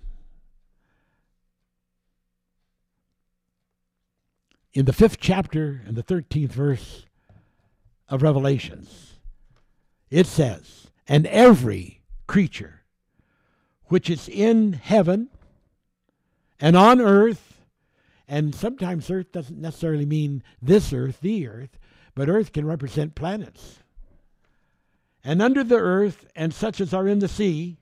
in 4.73 4.87
the 4.87 4.93
fifth 4.95 5.19
chapter 5.21 5.83
and 5.87 5.97
the 5.97 6.03
13th 6.03 6.53
verse 6.53 7.05
of 8.09 8.23
Revelations, 8.23 9.19
it 10.11 10.27
says, 10.27 10.87
And 11.07 11.27
every 11.27 12.01
creature 12.27 12.82
which 13.93 14.09
is 14.09 14.27
in 14.27 14.73
heaven 14.73 15.29
and 16.59 16.75
on 16.75 16.99
earth. 16.99 17.61
And 18.27 18.55
sometimes 18.55 19.11
earth 19.11 19.31
doesn't 19.33 19.61
necessarily 19.61 20.07
mean 20.07 20.43
this 20.63 20.95
earth, 20.95 21.21
the 21.21 21.47
earth, 21.47 21.79
but 22.15 22.31
earth 22.31 22.55
can 22.55 22.65
represent 22.65 23.15
planets. 23.15 23.81
And 25.23 25.43
under 25.43 25.63
the 25.63 25.77
earth, 25.77 26.27
and 26.35 26.55
such 26.55 26.81
as 26.81 26.95
are 26.95 27.07
in 27.07 27.19
the 27.19 27.29
sea, 27.29 27.77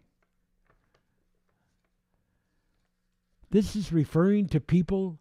this 3.52 3.76
is 3.76 3.92
referring 3.92 4.48
to 4.48 4.58
people 4.58 5.20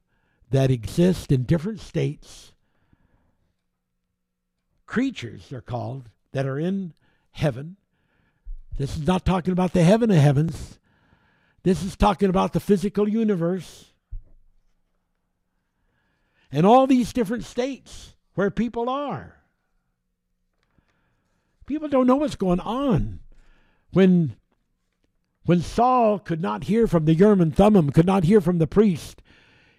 that 0.49 0.72
exist 0.72 1.32
in 1.32 1.44
different 1.44 1.82
states. 1.82 2.52
Creatures, 4.88 5.49
they're 5.49 5.61
called, 5.61 6.10
that 6.32 6.48
are 6.48 6.57
in 6.57 6.94
heaven. 7.34 7.76
This 8.76 8.98
is 8.98 9.06
not 9.06 9.24
talking 9.24 9.52
about 9.52 9.74
the 9.74 9.84
heaven 9.84 10.10
of 10.10 10.18
heavens. 10.18 10.78
This 11.64 11.84
is 11.84 11.95
talking 11.95 12.30
about 12.30 12.53
the 12.53 12.60
physical 12.60 13.07
universe 13.07 13.86
and 16.52 16.65
all 16.65 16.88
these 16.88 17.14
different 17.14 17.44
states 17.44 18.15
where 18.34 18.49
people 18.49 18.90
are. 18.90 19.36
People 21.65 21.90
don't 21.90 22.07
know 22.07 22.15
what's 22.15 22.36
going 22.36 22.60
on. 22.60 23.19
When 23.91 24.36
when 25.45 25.61
Saul 25.61 26.19
could 26.19 26.41
not 26.41 26.65
hear 26.65 26.86
from 26.88 27.06
the 27.06 27.15
Urim 27.15 27.41
and 27.41 27.56
Thummim, 27.56 27.91
could 27.91 28.06
not 28.06 28.23
hear 28.23 28.40
from 28.40 28.60
the 28.60 28.68
priest, 28.68 29.22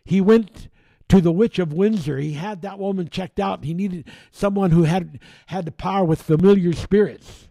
he 0.04 0.20
went 0.20 0.68
to 1.08 1.20
the 1.20 1.32
witch 1.32 1.58
of 1.58 1.72
Endor. 1.72 2.18
He 2.18 2.32
had 2.32 2.62
that 2.62 2.78
woman 2.78 3.08
checked 3.08 3.38
out. 3.38 3.64
He 3.64 3.74
needed 3.74 4.08
someone 4.30 4.70
who 4.70 4.84
had 4.84 5.20
had 5.46 5.66
the 5.66 5.72
power 5.72 6.04
with 6.04 6.22
familiar 6.22 6.72
spirits. 6.72 7.48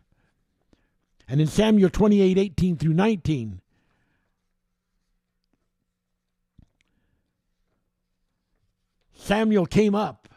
And 1.28 1.40
in 1.40 1.48
Samuel 1.48 1.90
28, 1.90 2.38
18 2.38 2.78
through 2.78 2.94
19, 2.94 3.62
Samuel 9.20 9.66
came 9.66 9.94
up 9.94 10.30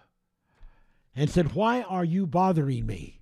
and 1.15 1.31
said, 1.31 1.55
Why 1.55 1.83
are 1.83 2.05
you 2.05 2.27
bothering 2.27 2.85
me? 2.85 3.21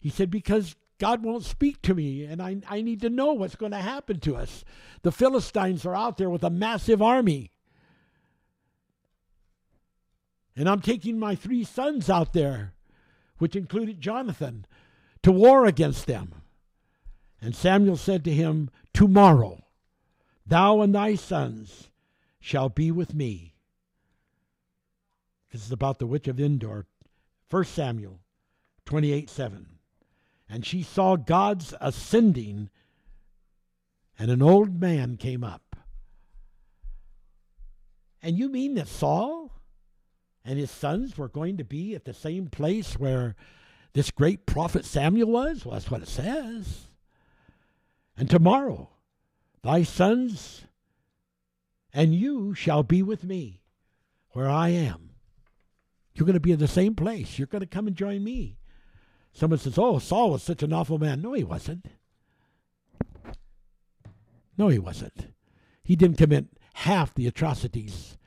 He 0.00 0.08
said, 0.08 0.30
Because 0.30 0.76
God 0.98 1.24
won't 1.24 1.44
speak 1.44 1.82
to 1.82 1.94
me, 1.94 2.24
and 2.24 2.40
I, 2.40 2.58
I 2.68 2.80
need 2.82 3.00
to 3.00 3.10
know 3.10 3.32
what's 3.32 3.56
going 3.56 3.72
to 3.72 3.78
happen 3.78 4.20
to 4.20 4.36
us. 4.36 4.64
The 5.02 5.10
Philistines 5.10 5.84
are 5.84 5.96
out 5.96 6.16
there 6.16 6.30
with 6.30 6.44
a 6.44 6.50
massive 6.50 7.02
army. 7.02 7.50
And 10.54 10.68
I'm 10.68 10.80
taking 10.80 11.18
my 11.18 11.34
three 11.34 11.64
sons 11.64 12.08
out 12.08 12.32
there, 12.32 12.72
which 13.38 13.56
included 13.56 14.00
Jonathan, 14.00 14.66
to 15.22 15.32
war 15.32 15.66
against 15.66 16.06
them. 16.06 16.34
And 17.40 17.56
Samuel 17.56 17.96
said 17.96 18.24
to 18.24 18.32
him, 18.32 18.70
Tomorrow 18.94 19.64
Thou 20.46 20.80
and 20.80 20.94
thy 20.94 21.16
sons 21.16 21.88
shall 22.38 22.68
be 22.68 22.90
with 22.90 23.14
me. 23.14 23.51
This 25.52 25.66
is 25.66 25.72
about 25.72 25.98
the 25.98 26.06
witch 26.06 26.28
of 26.28 26.40
Endor. 26.40 26.86
1 27.50 27.64
Samuel 27.64 28.20
28 28.86 29.28
7. 29.28 29.66
And 30.48 30.66
she 30.66 30.82
saw 30.82 31.16
God's 31.16 31.74
ascending, 31.80 32.70
and 34.18 34.30
an 34.30 34.42
old 34.42 34.80
man 34.80 35.16
came 35.16 35.44
up. 35.44 35.76
And 38.22 38.38
you 38.38 38.48
mean 38.48 38.74
that 38.74 38.88
Saul 38.88 39.52
and 40.44 40.58
his 40.58 40.70
sons 40.70 41.16
were 41.16 41.28
going 41.28 41.58
to 41.58 41.64
be 41.64 41.94
at 41.94 42.04
the 42.04 42.14
same 42.14 42.48
place 42.48 42.98
where 42.98 43.36
this 43.92 44.10
great 44.10 44.46
prophet 44.46 44.84
Samuel 44.84 45.30
was? 45.30 45.64
Well, 45.64 45.74
that's 45.74 45.90
what 45.90 46.02
it 46.02 46.08
says. 46.08 46.86
And 48.16 48.28
tomorrow, 48.28 48.88
thy 49.62 49.82
sons 49.82 50.62
and 51.92 52.14
you 52.14 52.54
shall 52.54 52.82
be 52.82 53.02
with 53.02 53.24
me 53.24 53.60
where 54.30 54.48
I 54.48 54.70
am. 54.70 55.11
You're 56.14 56.26
going 56.26 56.34
to 56.34 56.40
be 56.40 56.52
in 56.52 56.58
the 56.58 56.68
same 56.68 56.94
place. 56.94 57.38
You're 57.38 57.46
going 57.46 57.60
to 57.60 57.66
come 57.66 57.86
and 57.86 57.96
join 57.96 58.22
me. 58.22 58.58
Someone 59.32 59.58
says, 59.58 59.78
Oh, 59.78 59.98
Saul 59.98 60.30
was 60.30 60.42
such 60.42 60.62
an 60.62 60.72
awful 60.72 60.98
man. 60.98 61.22
No, 61.22 61.32
he 61.32 61.44
wasn't. 61.44 61.86
No, 64.58 64.68
he 64.68 64.78
wasn't. 64.78 65.28
He 65.82 65.96
didn't 65.96 66.18
commit 66.18 66.46
half 66.74 67.14
the 67.14 67.26
atrocities, 67.26 68.18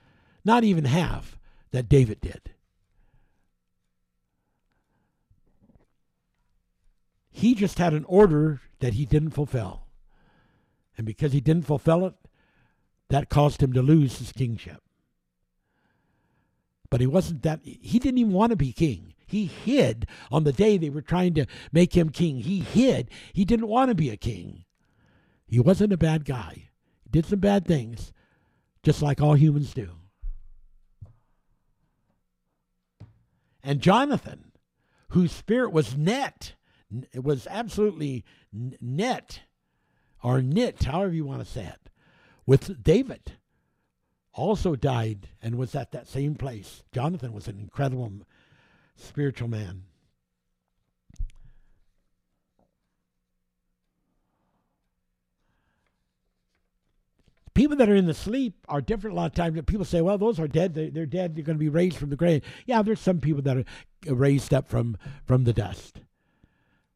not 0.44 0.64
even 0.64 0.86
half, 0.86 1.38
that 1.72 1.90
David 1.90 2.22
did. 2.22 2.52
He 7.30 7.54
just 7.54 7.78
had 7.80 7.94
an 7.94 8.06
order 8.06 8.62
that 8.80 8.94
he 8.94 9.06
didn't 9.06 9.32
fulfill. 9.32 9.88
And 10.98 11.06
because 11.06 11.34
he 11.34 11.42
didn't 11.42 11.66
fulfill 11.66 12.06
it, 12.06 12.14
that 13.10 13.30
caused 13.30 13.62
him 13.62 13.74
to 13.74 13.82
lose 13.82 14.20
his 14.20 14.32
kingship. 14.32 14.82
But 16.96 17.02
he 17.02 17.08
wasn't 17.08 17.42
that, 17.42 17.60
he 17.62 18.00
didn't 18.00 18.20
even 18.20 18.32
want 18.32 18.52
to 18.52 18.56
be 18.56 18.72
king. 18.72 19.16
He 19.28 19.48
hid 19.48 20.08
on 20.32 20.46
the 20.46 20.54
day 20.54 20.78
they 20.78 20.90
were 20.90 21.02
trying 21.02 21.34
to 21.34 21.46
make 21.74 21.94
him 21.94 22.08
king. 22.08 22.38
He 22.38 22.62
hid. 22.62 23.10
He 23.34 23.44
didn't 23.44 23.68
want 23.68 23.90
to 23.90 23.96
be 23.96 24.10
a 24.10 24.16
king. 24.16 24.64
He 25.46 25.60
wasn't 25.60 25.92
a 25.92 25.98
bad 25.98 26.24
guy. 26.24 26.70
He 27.04 27.10
did 27.12 27.26
some 27.26 27.40
bad 27.40 27.68
things, 27.68 28.14
just 28.82 29.02
like 29.02 29.20
all 29.20 29.34
humans 29.34 29.74
do. 29.74 29.90
And 33.62 33.82
Jonathan, 33.82 34.54
whose 35.10 35.34
spirit 35.34 35.74
was 35.74 35.98
net, 35.98 36.54
it 37.12 37.26
was 37.26 37.46
absolutely 37.48 38.24
net 38.54 39.42
or 40.24 40.42
knit, 40.42 40.86
however 40.86 41.14
you 41.14 41.26
want 41.26 41.46
to 41.46 41.52
say 41.52 41.66
it, 41.66 41.90
with 42.46 42.82
David, 42.82 43.34
also 44.36 44.76
died 44.76 45.30
and 45.42 45.56
was 45.56 45.76
at 45.76 45.92
that 45.92 46.08
same 46.08 46.36
place. 46.36 46.84
Jonathan 46.92 47.34
was 47.34 47.48
an 47.48 47.60
incredible 47.60 48.12
spiritual 48.96 49.48
man. 49.48 49.84
people 57.56 57.78
that 57.78 57.90
are 57.90 57.96
in 57.96 58.06
the 58.06 58.14
sleep 58.14 58.54
are 58.70 58.82
different 58.82 59.16
a 59.16 59.20
lot 59.20 59.26
of 59.26 59.34
times. 59.34 59.60
People 59.66 59.86
say, 59.86 60.02
well, 60.02 60.20
those 60.20 60.40
are 60.40 60.48
dead. 60.48 60.76
They're, 60.76 61.06
dead. 61.08 61.36
They're 61.36 61.44
going 61.44 61.58
to 61.58 61.60
be 61.60 61.70
raised 61.70 61.98
from 61.98 62.12
the 62.12 62.16
grave. 62.16 62.44
Yeah, 62.68 62.84
there's 62.84 63.00
some 63.00 63.20
people 63.20 63.42
that 63.42 63.58
are 63.58 63.66
uh, 64.08 64.16
raised 64.16 64.54
up 64.54 64.68
from, 64.68 64.98
from 65.26 65.46
the 65.46 65.54
dust. 65.54 66.02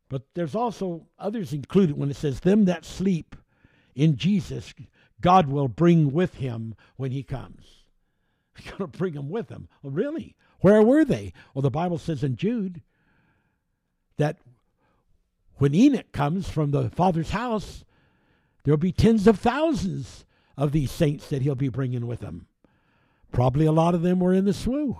But 0.09 0.23
there's 0.35 0.55
also 0.55 1.07
others 1.17 1.53
included 1.53 1.97
when 1.97 2.11
it 2.11 2.15
says, 2.15 2.41
them 2.41 2.65
that 2.65 2.85
sleep 2.85 3.35
in 3.95 4.17
Jesus, 4.17 4.73
God 5.21 5.47
will 5.47 5.67
bring 5.67 6.11
with 6.11 6.35
him 6.35 6.75
when 6.95 7.11
he 7.11 7.23
comes. 7.23 7.65
He's 8.55 8.71
going 8.71 8.91
to 8.91 8.97
bring 8.97 9.13
them 9.13 9.29
with 9.29 9.49
him. 9.49 9.67
Well, 9.81 9.91
really? 9.91 10.35
Where 10.61 10.81
were 10.81 11.05
they? 11.05 11.33
Well, 11.53 11.61
the 11.61 11.69
Bible 11.69 11.97
says 11.97 12.23
in 12.23 12.35
Jude 12.35 12.81
that 14.17 14.37
when 15.55 15.73
Enoch 15.73 16.11
comes 16.11 16.49
from 16.49 16.71
the 16.71 16.89
Father's 16.89 17.31
house, 17.31 17.83
there'll 18.63 18.77
be 18.77 18.91
tens 18.91 19.27
of 19.27 19.39
thousands 19.39 20.25
of 20.57 20.71
these 20.71 20.91
saints 20.91 21.27
that 21.29 21.41
he'll 21.41 21.55
be 21.55 21.69
bringing 21.69 22.07
with 22.07 22.21
him. 22.21 22.47
Probably 23.31 23.65
a 23.65 23.71
lot 23.71 23.95
of 23.95 24.01
them 24.01 24.19
were 24.19 24.33
in 24.33 24.45
the 24.45 24.53
swoon. 24.53 24.95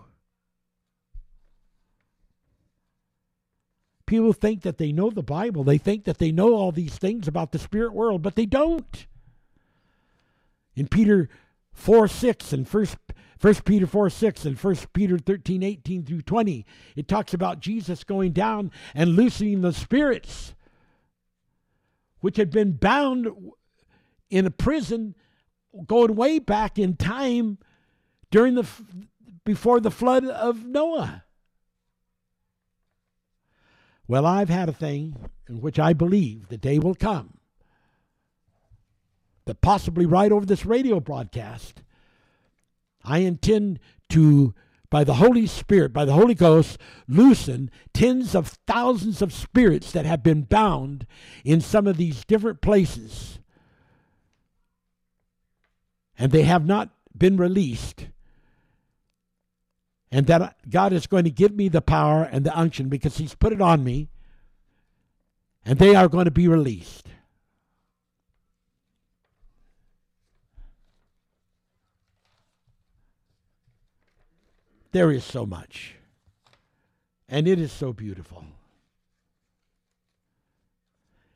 People 4.06 4.34
think 4.34 4.64
that 4.64 4.78
they 4.78 4.92
know 4.92 5.10
the 5.10 5.22
Bible. 5.22 5.64
They 5.64 5.78
think 5.78 6.06
that 6.06 6.18
they 6.18 6.32
know 6.32 6.54
all 6.54 6.72
these 6.72 6.98
things 6.98 7.28
about 7.28 7.52
the 7.52 7.60
spirit 7.60 7.94
world, 7.94 8.22
but 8.22 8.36
they 8.36 8.46
don't. 8.46 9.06
In 10.80 10.88
Peter 10.88 11.28
4 11.74 12.08
6 12.08 12.54
and 12.54 12.66
1 12.66 12.88
1 13.42 13.56
Peter 13.66 13.86
4 13.86 14.10
6 14.10 14.46
and 14.46 14.58
1 14.58 14.76
Peter 14.94 15.18
13 15.18 15.62
18 15.62 16.06
through 16.06 16.22
20, 16.22 16.66
it 16.96 17.06
talks 17.10 17.34
about 17.34 17.60
Jesus 17.60 18.06
going 18.06 18.32
down 18.32 18.72
and 18.94 19.18
loosening 19.18 19.60
the 19.60 19.74
spirits 19.74 20.56
which 22.22 22.38
had 22.38 22.50
been 22.50 22.72
bound 22.72 23.28
in 24.30 24.46
a 24.46 24.52
prison 24.52 25.16
going 25.86 26.16
way 26.16 26.40
back 26.40 26.80
in 26.80 26.96
time 26.96 27.58
during 28.32 28.56
the 28.56 28.66
before 29.44 29.82
the 29.82 29.92
flood 29.92 30.24
of 30.24 30.66
Noah. 30.66 31.26
Well, 34.08 34.26
I've 34.26 34.50
had 34.50 34.70
a 34.70 34.74
thing 34.74 35.30
in 35.50 35.60
which 35.60 35.78
I 35.78 35.92
believe 35.92 36.48
the 36.48 36.58
day 36.58 36.80
will 36.80 36.96
come 36.96 37.39
that 39.50 39.62
possibly 39.62 40.06
right 40.06 40.32
over 40.32 40.46
this 40.46 40.64
radio 40.64 41.00
broadcast 41.00 41.82
I 43.04 43.20
intend 43.20 43.80
to, 44.10 44.54
by 44.92 45.04
the 45.04 45.16
Holy 45.16 45.48
Spirit, 45.48 45.92
by 45.92 46.06
the 46.06 46.14
Holy 46.14 46.36
Ghost, 46.36 46.78
loosen 47.08 47.72
tens 47.94 48.36
of 48.36 48.50
thousands 48.68 49.24
of 49.24 49.34
spirits 49.34 49.92
that 49.92 50.06
have 50.06 50.22
been 50.22 50.44
bound 50.44 51.08
in 51.44 51.62
some 51.62 51.88
of 51.88 51.98
these 51.98 52.24
different 52.26 52.62
places. 52.62 53.40
And 56.16 56.32
they 56.32 56.44
have 56.44 56.68
not 56.68 56.90
been 57.18 57.38
released. 57.38 58.10
And 60.12 60.28
that 60.28 60.58
God 60.70 60.94
is 60.94 61.08
going 61.08 61.24
to 61.24 61.32
give 61.32 61.56
me 61.56 61.70
the 61.70 61.82
power 61.82 62.22
and 62.24 62.46
the 62.46 62.56
unction 62.56 62.90
because 62.90 63.18
He's 63.18 63.34
put 63.34 63.54
it 63.54 63.62
on 63.62 63.84
me. 63.84 64.10
And 65.66 65.80
they 65.80 65.96
are 65.96 66.08
going 66.08 66.26
to 66.26 66.32
be 66.32 66.48
released. 66.48 67.08
There 74.92 75.12
is 75.12 75.24
so 75.24 75.46
much. 75.46 75.96
And 77.28 77.48
it 77.48 77.60
is 77.60 77.72
so 77.72 77.94
beautiful. 77.94 78.46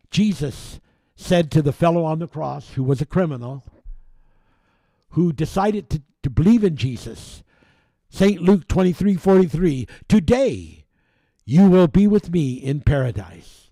Jesus 0.10 0.80
said 1.16 1.52
to 1.52 1.62
the 1.62 1.74
fellow 1.74 2.04
on 2.04 2.20
the 2.20 2.28
cross 2.28 2.74
who 2.74 2.84
was 2.84 3.02
a 3.02 3.06
criminal, 3.06 3.64
who 5.10 5.32
decided 5.32 5.90
to, 5.90 6.02
to 6.24 6.30
believe 6.30 6.64
in 6.64 6.76
Jesus, 6.76 7.44
St. 8.10 8.42
Luke 8.42 8.68
23 8.68 9.16
43, 9.16 9.88
Today 10.08 10.86
you 11.46 11.70
will 11.70 11.88
be 11.88 12.08
with 12.08 12.32
me 12.32 12.54
in 12.54 12.82
paradise. 12.82 13.70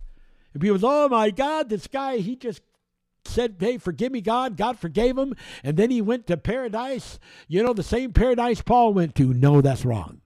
And 0.53 0.61
people 0.61 0.79
say, 0.79 0.87
Oh 0.87 1.09
my 1.09 1.29
God, 1.29 1.69
this 1.69 1.87
guy, 1.87 2.17
he 2.17 2.35
just 2.35 2.61
said, 3.25 3.55
Hey, 3.59 3.77
forgive 3.77 4.11
me, 4.11 4.21
God. 4.21 4.57
God 4.57 4.79
forgave 4.79 5.17
him. 5.17 5.35
And 5.63 5.77
then 5.77 5.91
he 5.91 6.01
went 6.01 6.27
to 6.27 6.37
paradise. 6.37 7.19
You 7.47 7.63
know, 7.63 7.73
the 7.73 7.83
same 7.83 8.13
paradise 8.13 8.61
Paul 8.61 8.93
went 8.93 9.15
to. 9.15 9.33
No, 9.33 9.61
that's 9.61 9.85
wrong. 9.85 10.21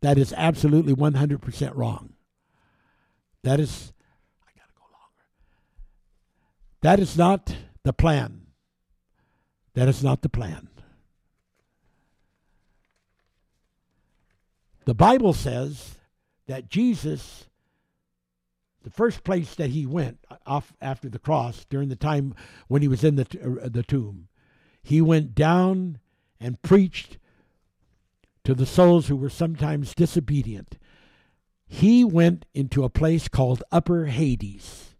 That 0.00 0.18
is 0.18 0.32
absolutely 0.36 0.94
100% 0.94 1.72
wrong. 1.74 2.14
That 3.42 3.60
is, 3.60 3.92
I 4.42 4.50
got 4.58 4.66
to 4.66 4.74
go 4.76 4.84
longer. 4.92 5.24
That 6.82 7.00
is 7.00 7.16
not 7.16 7.54
the 7.82 7.92
plan. 7.92 8.42
That 9.74 9.88
is 9.88 10.02
not 10.02 10.22
the 10.22 10.28
plan. 10.28 10.68
The 14.84 14.94
Bible 14.94 15.32
says 15.32 15.96
that 16.46 16.68
Jesus 16.68 17.46
the 18.86 18.90
first 18.92 19.24
place 19.24 19.56
that 19.56 19.70
he 19.70 19.84
went 19.84 20.24
off 20.46 20.72
after 20.80 21.08
the 21.08 21.18
cross 21.18 21.66
during 21.68 21.88
the 21.88 21.96
time 21.96 22.32
when 22.68 22.82
he 22.82 22.88
was 22.88 23.02
in 23.02 23.16
the, 23.16 23.26
uh, 23.60 23.68
the 23.68 23.82
tomb, 23.82 24.28
he 24.80 25.00
went 25.00 25.34
down 25.34 25.98
and 26.38 26.62
preached 26.62 27.18
to 28.44 28.54
the 28.54 28.64
souls 28.64 29.08
who 29.08 29.16
were 29.16 29.28
sometimes 29.28 29.92
disobedient. 29.92 30.78
He 31.66 32.04
went 32.04 32.46
into 32.54 32.84
a 32.84 32.88
place 32.88 33.26
called 33.26 33.64
Upper 33.72 34.04
Hades, 34.04 34.94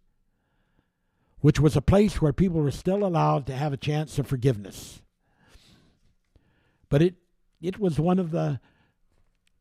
which 1.39 1.61
was 1.61 1.77
a 1.77 1.81
place 1.81 2.21
where 2.21 2.33
people 2.33 2.59
were 2.59 2.71
still 2.71 3.05
allowed 3.05 3.47
to 3.47 3.55
have 3.55 3.71
a 3.71 3.77
chance 3.77 4.19
of 4.19 4.27
forgiveness. 4.27 5.01
But 6.89 7.01
it, 7.01 7.15
it 7.61 7.79
was 7.79 8.01
one 8.01 8.19
of 8.19 8.31
the 8.31 8.59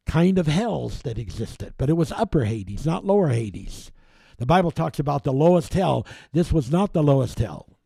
kind 0.05 0.37
of 0.37 0.49
hells 0.49 1.03
that 1.03 1.17
existed, 1.17 1.75
but 1.79 1.89
it 1.89 1.97
was 1.97 2.11
Upper 2.11 2.43
Hades, 2.43 2.85
not 2.85 3.05
Lower 3.05 3.29
Hades. 3.29 3.93
The 4.39 4.47
Bible 4.47 4.71
talks 4.71 4.99
about 4.99 5.25
the 5.25 5.33
lowest 5.33 5.75
hell. 5.75 6.07
This 6.33 6.53
was 6.53 6.71
not 6.71 6.93
the 6.93 7.03
lowest 7.03 7.39
hell. 7.39 7.79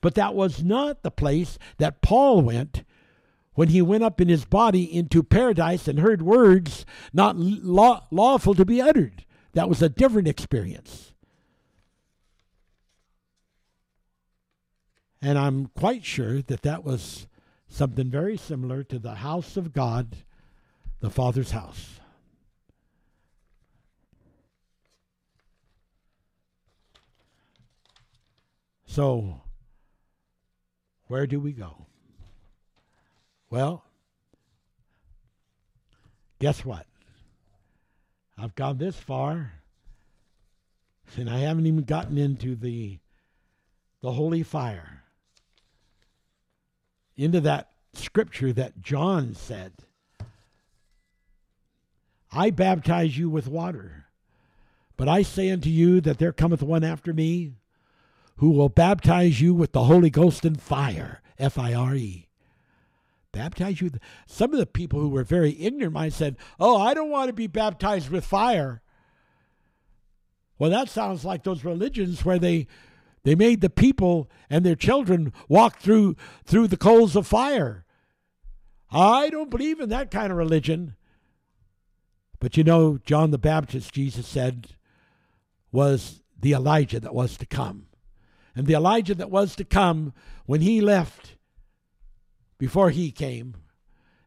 But 0.00 0.14
that 0.14 0.34
was 0.34 0.62
not 0.62 1.02
the 1.02 1.10
place 1.10 1.58
that 1.78 2.00
Paul 2.00 2.40
went 2.40 2.84
when 3.54 3.68
he 3.68 3.82
went 3.82 4.02
up 4.02 4.20
in 4.20 4.28
his 4.28 4.44
body 4.44 4.82
into 4.82 5.22
paradise 5.22 5.86
and 5.86 5.98
heard 5.98 6.22
words 6.22 6.84
not 7.12 7.36
law, 7.36 8.06
lawful 8.10 8.54
to 8.54 8.64
be 8.64 8.80
uttered. 8.80 9.24
That 9.52 9.68
was 9.68 9.82
a 9.82 9.88
different 9.88 10.26
experience. 10.26 11.12
And 15.22 15.38
I'm 15.38 15.66
quite 15.68 16.04
sure 16.04 16.42
that 16.42 16.62
that 16.62 16.84
was 16.84 17.26
something 17.68 18.10
very 18.10 18.36
similar 18.36 18.84
to 18.84 18.98
the 18.98 19.16
house 19.16 19.56
of 19.56 19.72
God, 19.72 20.16
the 21.00 21.10
Father's 21.10 21.52
house. 21.52 22.00
So, 28.94 29.40
where 31.08 31.26
do 31.26 31.40
we 31.40 31.50
go? 31.50 31.86
Well, 33.50 33.82
guess 36.38 36.64
what? 36.64 36.86
I've 38.38 38.54
gone 38.54 38.78
this 38.78 38.94
far, 38.94 39.50
and 41.16 41.28
I 41.28 41.38
haven't 41.38 41.66
even 41.66 41.82
gotten 41.82 42.18
into 42.18 42.54
the 42.54 43.00
the 44.00 44.12
holy 44.12 44.44
fire. 44.44 45.02
Into 47.16 47.40
that 47.40 47.70
scripture 47.94 48.52
that 48.52 48.80
John 48.80 49.34
said, 49.34 49.72
I 52.30 52.50
baptize 52.50 53.18
you 53.18 53.28
with 53.28 53.48
water, 53.48 54.04
but 54.96 55.08
I 55.08 55.22
say 55.22 55.50
unto 55.50 55.68
you 55.68 56.00
that 56.02 56.18
there 56.18 56.32
cometh 56.32 56.62
one 56.62 56.84
after 56.84 57.12
me 57.12 57.54
who 58.36 58.50
will 58.50 58.68
baptize 58.68 59.40
you 59.40 59.54
with 59.54 59.72
the 59.72 59.84
Holy 59.84 60.10
Ghost 60.10 60.44
and 60.44 60.60
fire. 60.60 61.20
F 61.38 61.58
I 61.58 61.74
R 61.74 61.94
E. 61.94 62.28
Baptize 63.32 63.80
you. 63.80 63.90
Some 64.26 64.52
of 64.52 64.58
the 64.58 64.66
people 64.66 65.00
who 65.00 65.08
were 65.08 65.24
very 65.24 65.60
ignorant 65.60 65.94
might 65.94 66.12
said, 66.12 66.36
Oh, 66.60 66.80
I 66.80 66.94
don't 66.94 67.10
want 67.10 67.28
to 67.28 67.32
be 67.32 67.48
baptized 67.48 68.08
with 68.08 68.24
fire. 68.24 68.82
Well, 70.58 70.70
that 70.70 70.88
sounds 70.88 71.24
like 71.24 71.42
those 71.42 71.64
religions 71.64 72.24
where 72.24 72.38
they 72.38 72.68
they 73.24 73.34
made 73.34 73.60
the 73.60 73.70
people 73.70 74.30
and 74.48 74.64
their 74.64 74.76
children 74.76 75.32
walk 75.48 75.78
through 75.78 76.16
through 76.44 76.68
the 76.68 76.76
coals 76.76 77.16
of 77.16 77.26
fire. 77.26 77.84
I 78.90 79.30
don't 79.30 79.50
believe 79.50 79.80
in 79.80 79.88
that 79.88 80.10
kind 80.10 80.30
of 80.30 80.38
religion. 80.38 80.94
But 82.38 82.56
you 82.56 82.62
know, 82.62 82.98
John 82.98 83.30
the 83.30 83.38
Baptist, 83.38 83.92
Jesus 83.92 84.26
said, 84.26 84.76
was 85.72 86.22
the 86.38 86.52
Elijah 86.52 87.00
that 87.00 87.14
was 87.14 87.36
to 87.38 87.46
come. 87.46 87.86
And 88.54 88.66
the 88.66 88.74
Elijah 88.74 89.14
that 89.14 89.30
was 89.30 89.56
to 89.56 89.64
come 89.64 90.12
when 90.46 90.60
he 90.60 90.80
left, 90.80 91.36
before 92.58 92.90
he 92.90 93.10
came, 93.10 93.56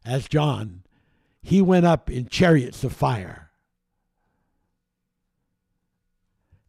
as 0.04 0.28
John, 0.28 0.82
he 1.42 1.62
went 1.62 1.86
up 1.86 2.10
in 2.10 2.28
chariots 2.28 2.84
of 2.84 2.92
fire. 2.92 3.50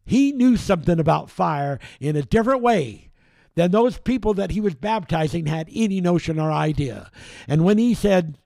He 0.04 0.32
knew 0.32 0.56
something 0.56 0.98
about 0.98 1.30
fire 1.30 1.78
in 2.00 2.16
a 2.16 2.22
different 2.22 2.62
way 2.62 3.10
than 3.54 3.70
those 3.70 3.98
people 3.98 4.34
that 4.34 4.52
he 4.52 4.60
was 4.60 4.74
baptizing 4.74 5.46
had 5.46 5.68
any 5.72 6.00
notion 6.00 6.38
or 6.38 6.50
idea. 6.50 7.10
And 7.46 7.64
when 7.64 7.78
he 7.78 7.94
said, 7.94 8.38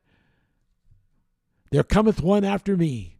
There 1.70 1.84
cometh 1.84 2.20
one 2.20 2.44
after 2.44 2.76
me, 2.76 3.18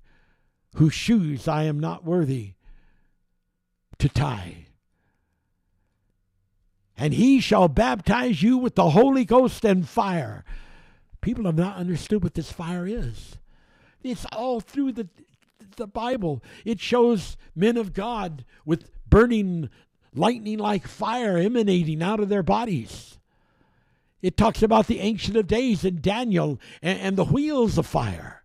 whose 0.75 0.95
shoes 0.95 1.47
I 1.47 1.65
am 1.65 1.79
not 1.79 2.05
worthy 2.05 2.55
to 3.99 4.09
tie 4.09 4.64
and 6.97 7.15
he 7.15 7.41
shall 7.41 7.69
baptize 7.69 8.43
you 8.43 8.57
with 8.59 8.75
the 8.75 8.91
Holy 8.91 9.25
Ghost 9.25 9.65
and 9.65 9.89
fire. 9.89 10.45
People 11.21 11.45
have 11.47 11.57
not 11.57 11.77
understood 11.77 12.23
what 12.23 12.35
this 12.35 12.53
fire 12.53 12.87
is. 12.87 13.37
It's 14.03 14.27
all 14.27 14.61
through 14.61 14.93
the, 14.93 15.09
the 15.77 15.87
Bible. 15.87 16.43
It 16.65 16.81
shows 16.81 17.37
men 17.57 17.77
of 17.77 17.95
God 17.95 18.45
with 18.65 18.91
burning 19.09 19.71
lightning 20.15 20.59
like 20.59 20.87
fire 20.87 21.37
emanating 21.37 22.03
out 22.03 22.21
of 22.21 22.29
their 22.29 22.43
bodies. 22.43 23.19
It 24.23 24.37
talks 24.37 24.63
about 24.63 24.87
the 24.87 25.01
Ancient 25.01 25.37
of 25.37 25.47
Days 25.47 25.85
in 25.85 26.01
Daniel 26.01 26.61
and, 26.81 27.01
and 27.01 27.17
the 27.17 27.25
wheels 27.25 27.77
of 27.77 27.87
fire. 27.87 28.44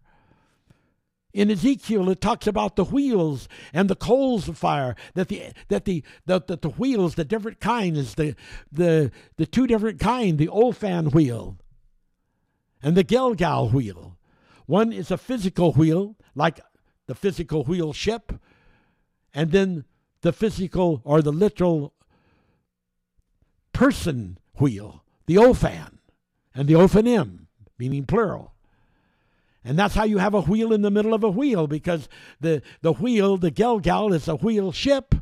In 1.32 1.52
Ezekiel, 1.52 2.10
it 2.10 2.22
talks 2.22 2.48
about 2.48 2.76
the 2.76 2.86
wheels 2.86 3.48
and 3.72 3.90
the 3.90 3.96
coals 3.96 4.50
of 4.50 4.58
fire. 4.58 4.96
That 5.14 5.28
the 5.28 5.52
that 5.68 5.86
the 5.86 6.04
that 6.26 6.48
the, 6.48 6.58
the 6.58 6.70
wheels, 6.70 7.16
the 7.16 7.24
different 7.24 7.60
kinds, 7.60 8.16
the 8.16 8.36
the 8.72 9.12
the 9.38 9.46
two 9.46 9.68
different 9.68 10.00
kind, 10.00 10.40
the 10.40 10.48
Ophan 10.48 11.12
wheel 11.12 11.58
and 12.82 12.96
the 12.96 13.04
Gilgal 13.04 13.70
wheel. 13.70 14.18
One 14.66 14.94
is 14.94 15.12
a 15.12 15.18
physical 15.18 15.74
wheel, 15.74 16.16
like 16.36 16.60
the 17.08 17.16
physical 17.16 17.64
wheel 17.64 17.94
ship, 17.94 18.34
and 19.34 19.52
then 19.52 19.86
the 20.22 20.32
physical 20.32 21.02
or 21.04 21.22
the 21.22 21.32
literal 21.32 21.94
person 23.74 24.38
wheel, 24.56 25.04
the 25.26 25.36
Ophan, 25.36 26.00
and 26.54 26.68
the 26.68 26.74
Ophanim, 26.74 27.48
meaning 27.78 28.06
plural. 28.06 28.54
And 29.64 29.78
that's 29.78 29.96
how 29.96 30.06
you 30.06 30.20
have 30.20 30.34
a 30.34 30.42
wheel 30.42 30.72
in 30.72 30.82
the 30.82 30.92
middle 30.92 31.14
of 31.14 31.24
a 31.24 31.30
wheel 31.30 31.68
because 31.68 32.08
the, 32.40 32.62
the 32.82 32.94
wheel, 32.94 33.38
the 33.38 33.52
Gilgal, 33.52 34.14
is 34.14 34.28
a 34.28 34.36
wheel 34.36 34.72
ship, 34.72 35.16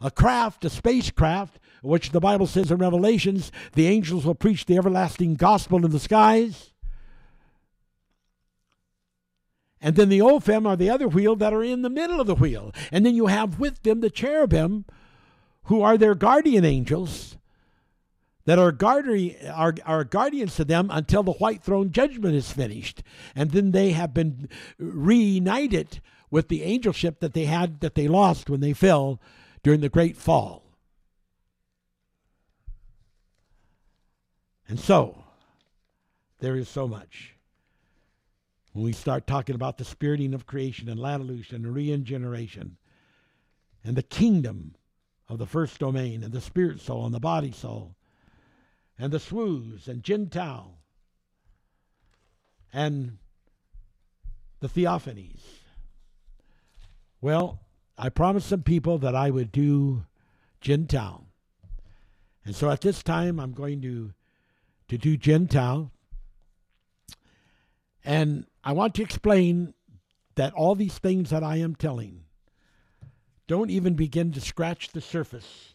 a 0.00 0.10
craft, 0.10 0.64
a 0.64 0.70
spacecraft, 0.70 1.60
which 1.82 2.10
the 2.10 2.20
Bible 2.20 2.46
says 2.46 2.70
in 2.70 2.78
Revelations 2.78 3.52
the 3.74 3.86
angels 3.86 4.24
will 4.24 4.34
preach 4.34 4.66
the 4.66 4.76
everlasting 4.76 5.34
gospel 5.34 5.84
in 5.84 5.90
the 5.90 6.00
skies. 6.00 6.72
And 9.80 9.96
then 9.96 10.08
the 10.08 10.22
Ophim 10.22 10.66
are 10.66 10.76
the 10.76 10.88
other 10.88 11.06
wheel 11.06 11.36
that 11.36 11.52
are 11.52 11.62
in 11.62 11.82
the 11.82 11.90
middle 11.90 12.18
of 12.18 12.26
the 12.26 12.34
wheel. 12.34 12.72
And 12.90 13.04
then 13.04 13.14
you 13.14 13.26
have 13.26 13.60
with 13.60 13.82
them 13.82 14.00
the 14.00 14.08
cherubim, 14.08 14.86
who 15.64 15.82
are 15.82 15.98
their 15.98 16.14
guardian 16.14 16.64
angels 16.64 17.36
that 18.46 18.58
are, 18.58 18.72
guardian, 18.72 19.36
are, 19.50 19.74
are 19.84 20.04
guardians 20.04 20.56
to 20.56 20.64
them 20.64 20.88
until 20.90 21.22
the 21.22 21.32
white 21.32 21.62
throne 21.62 21.90
judgment 21.90 22.34
is 22.34 22.50
finished. 22.50 23.02
And 23.34 23.50
then 23.50 23.70
they 23.70 23.92
have 23.92 24.12
been 24.12 24.48
reunited 24.78 26.00
with 26.30 26.48
the 26.48 26.62
angelship 26.64 27.20
that 27.20 27.32
they 27.32 27.44
had 27.46 27.80
that 27.80 27.94
they 27.94 28.08
lost 28.08 28.50
when 28.50 28.60
they 28.60 28.72
fell 28.72 29.20
during 29.62 29.80
the 29.80 29.88
great 29.88 30.16
fall. 30.16 30.62
And 34.68 34.80
so, 34.80 35.24
there 36.40 36.56
is 36.56 36.68
so 36.68 36.88
much. 36.88 37.36
When 38.72 38.84
we 38.84 38.92
start 38.92 39.26
talking 39.26 39.54
about 39.54 39.78
the 39.78 39.84
spiriting 39.84 40.34
of 40.34 40.46
creation 40.46 40.88
and 40.88 40.98
latitude 40.98 41.52
and 41.52 41.72
regeneration 41.72 42.76
and 43.84 43.96
the 43.96 44.02
kingdom 44.02 44.74
of 45.28 45.38
the 45.38 45.46
first 45.46 45.78
domain 45.78 46.24
and 46.24 46.32
the 46.32 46.40
spirit 46.40 46.80
soul 46.80 47.06
and 47.06 47.14
the 47.14 47.20
body 47.20 47.52
soul 47.52 47.94
and 48.98 49.12
the 49.12 49.18
Swoos 49.18 49.88
and 49.88 50.02
Gentile 50.02 50.78
and 52.72 53.18
the 54.60 54.68
Theophanies. 54.68 55.42
Well, 57.20 57.60
I 57.96 58.08
promised 58.08 58.48
some 58.48 58.62
people 58.62 58.98
that 58.98 59.14
I 59.14 59.30
would 59.30 59.52
do 59.52 60.04
Gentile. 60.60 61.26
And 62.44 62.54
so 62.54 62.70
at 62.70 62.80
this 62.80 63.02
time, 63.02 63.40
I'm 63.40 63.52
going 63.52 63.80
to, 63.82 64.12
to 64.88 64.98
do 64.98 65.16
Gentile. 65.16 65.90
And 68.04 68.46
I 68.62 68.72
want 68.72 68.94
to 68.96 69.02
explain 69.02 69.74
that 70.34 70.52
all 70.52 70.74
these 70.74 70.98
things 70.98 71.30
that 71.30 71.42
I 71.42 71.56
am 71.56 71.74
telling 71.74 72.24
don't 73.46 73.70
even 73.70 73.94
begin 73.94 74.32
to 74.32 74.40
scratch 74.40 74.88
the 74.88 75.00
surface 75.00 75.74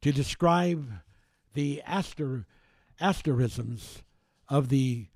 to 0.00 0.12
describe 0.12 0.90
the 1.54 1.82
aster, 1.86 2.46
asterisms 3.00 4.02
of 4.48 4.68
the 4.68 5.08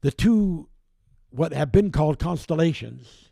the 0.00 0.10
two 0.12 0.68
what 1.30 1.52
have 1.52 1.72
been 1.72 1.90
called 1.90 2.18
constellations 2.18 3.30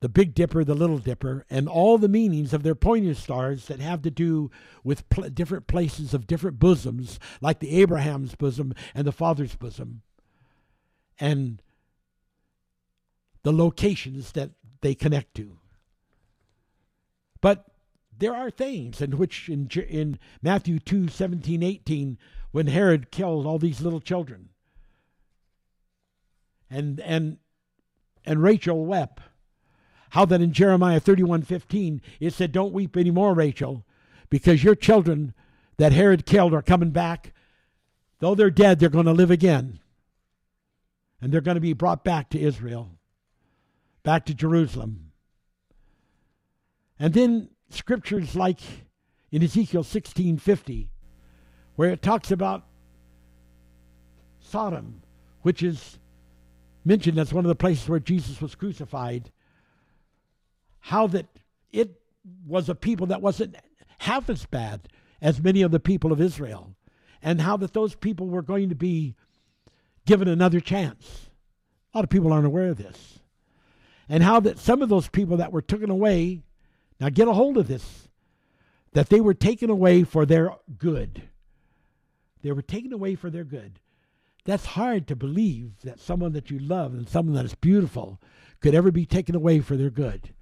the 0.00 0.08
big 0.08 0.34
dipper 0.34 0.62
the 0.62 0.74
little 0.74 0.98
dipper 0.98 1.44
and 1.48 1.68
all 1.68 1.96
the 1.98 2.08
meanings 2.08 2.52
of 2.52 2.62
their 2.62 2.74
pointing 2.74 3.14
stars 3.14 3.66
that 3.66 3.80
have 3.80 4.02
to 4.02 4.10
do 4.10 4.50
with 4.84 5.08
pl- 5.08 5.30
different 5.30 5.66
places 5.66 6.12
of 6.12 6.26
different 6.26 6.58
bosoms 6.58 7.18
like 7.40 7.58
the 7.58 7.80
abraham's 7.80 8.34
bosom 8.34 8.74
and 8.94 9.06
the 9.06 9.12
father's 9.12 9.56
bosom 9.56 10.02
and 11.18 11.62
the 13.44 13.52
locations 13.52 14.32
that 14.32 14.50
they 14.80 14.94
connect 14.94 15.34
to. 15.36 15.58
But 17.40 17.66
there 18.18 18.34
are 18.34 18.50
things 18.50 19.00
in 19.00 19.18
which 19.18 19.48
in, 19.48 19.68
in 19.88 20.18
Matthew 20.42 20.78
2 20.78 21.08
17, 21.08 21.62
18, 21.62 22.18
when 22.52 22.66
Herod 22.68 23.10
killed 23.10 23.46
all 23.46 23.58
these 23.58 23.80
little 23.80 24.00
children, 24.00 24.50
and, 26.70 27.00
and, 27.00 27.38
and 28.24 28.42
Rachel 28.42 28.84
wept, 28.84 29.20
how 30.10 30.24
that 30.26 30.40
in 30.40 30.52
Jeremiah 30.52 31.00
31:15 31.00 32.00
it 32.20 32.32
said, 32.32 32.52
"Don't 32.52 32.72
weep 32.72 32.96
anymore, 32.96 33.34
Rachel, 33.34 33.84
because 34.30 34.62
your 34.62 34.76
children 34.76 35.34
that 35.76 35.92
Herod 35.92 36.24
killed 36.24 36.54
are 36.54 36.62
coming 36.62 36.90
back. 36.90 37.32
Though 38.20 38.36
they're 38.36 38.50
dead, 38.50 38.78
they're 38.78 38.88
going 38.88 39.06
to 39.06 39.12
live 39.12 39.32
again, 39.32 39.80
and 41.20 41.32
they're 41.32 41.40
going 41.40 41.56
to 41.56 41.60
be 41.60 41.72
brought 41.72 42.04
back 42.04 42.30
to 42.30 42.38
Israel, 42.38 42.92
back 44.04 44.24
to 44.26 44.34
Jerusalem." 44.34 45.10
And 46.96 47.12
then 47.12 47.48
scriptures 47.70 48.36
like 48.36 48.60
in 49.30 49.42
Ezekiel 49.42 49.82
16:50, 49.82 50.88
where 51.76 51.90
it 51.90 52.02
talks 52.02 52.30
about 52.30 52.64
Sodom, 54.40 55.02
which 55.42 55.62
is 55.62 55.98
mentioned 56.84 57.18
as 57.18 57.32
one 57.32 57.44
of 57.44 57.48
the 57.48 57.54
places 57.54 57.88
where 57.88 57.98
Jesus 57.98 58.40
was 58.40 58.54
crucified, 58.54 59.32
how 60.80 61.06
that 61.08 61.26
it 61.72 62.00
was 62.46 62.68
a 62.68 62.74
people 62.74 63.06
that 63.06 63.22
wasn't 63.22 63.56
half 63.98 64.28
as 64.28 64.46
bad 64.46 64.88
as 65.20 65.42
many 65.42 65.62
of 65.62 65.70
the 65.70 65.80
people 65.80 66.12
of 66.12 66.20
Israel, 66.20 66.76
and 67.22 67.40
how 67.40 67.56
that 67.56 67.72
those 67.72 67.94
people 67.94 68.28
were 68.28 68.42
going 68.42 68.68
to 68.68 68.74
be 68.74 69.14
given 70.04 70.28
another 70.28 70.60
chance. 70.60 71.30
A 71.92 71.98
lot 71.98 72.04
of 72.04 72.10
people 72.10 72.32
aren't 72.32 72.46
aware 72.46 72.68
of 72.68 72.76
this. 72.76 73.20
And 74.08 74.22
how 74.22 74.40
that 74.40 74.58
some 74.58 74.82
of 74.82 74.90
those 74.90 75.08
people 75.08 75.38
that 75.38 75.52
were 75.52 75.62
taken 75.62 75.88
away, 75.88 76.42
now 77.04 77.10
get 77.10 77.28
a 77.28 77.34
hold 77.34 77.58
of 77.58 77.68
this, 77.68 78.08
that 78.94 79.10
they 79.10 79.20
were 79.20 79.34
taken 79.34 79.68
away 79.68 80.04
for 80.04 80.24
their 80.24 80.52
good. 80.78 81.24
They 82.40 82.50
were 82.50 82.62
taken 82.62 82.94
away 82.94 83.14
for 83.14 83.28
their 83.28 83.44
good. 83.44 83.78
That's 84.46 84.64
hard 84.64 85.06
to 85.08 85.14
believe 85.14 85.82
that 85.82 86.00
someone 86.00 86.32
that 86.32 86.50
you 86.50 86.58
love 86.58 86.94
and 86.94 87.06
someone 87.06 87.34
that 87.34 87.44
is 87.44 87.54
beautiful 87.54 88.22
could 88.62 88.74
ever 88.74 88.90
be 88.90 89.04
taken 89.04 89.34
away 89.34 89.60
for 89.60 89.76
their 89.76 89.90
good. 89.90 90.32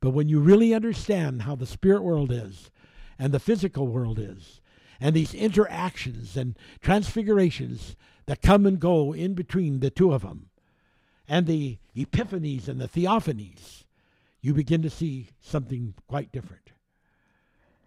But 0.00 0.12
when 0.12 0.26
you 0.26 0.40
really 0.40 0.72
understand 0.72 1.42
how 1.42 1.54
the 1.54 1.66
spirit 1.66 2.02
world 2.02 2.32
is 2.32 2.70
and 3.18 3.30
the 3.30 3.38
physical 3.38 3.86
world 3.86 4.18
is, 4.18 4.62
and 4.98 5.14
these 5.14 5.34
interactions 5.34 6.34
and 6.34 6.58
transfigurations 6.80 7.94
that 8.24 8.40
come 8.40 8.64
and 8.64 8.80
go 8.80 9.12
in 9.12 9.34
between 9.34 9.80
the 9.80 9.90
two 9.90 10.14
of 10.14 10.22
them, 10.22 10.48
and 11.28 11.46
the 11.46 11.76
epiphanies 11.94 12.68
and 12.68 12.80
the 12.80 12.88
theophanies, 12.88 13.83
you 14.44 14.52
begin 14.52 14.82
to 14.82 14.90
see 14.90 15.30
something 15.40 15.94
quite 16.06 16.30
different. 16.30 16.70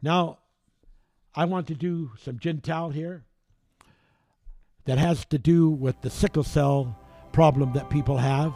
Now, 0.02 0.40
I 1.36 1.46
want 1.46 1.68
to 1.68 1.76
do 1.76 2.14
some 2.20 2.40
Gentile 2.40 2.90
here 2.90 3.26
that 4.86 4.98
has 4.98 5.24
to 5.26 5.38
do 5.38 5.70
with 5.70 6.02
the 6.02 6.10
sickle 6.10 6.44
cell 6.44 6.98
problem 7.32 7.74
that 7.74 7.92
people 7.92 8.18
have. 8.18 8.56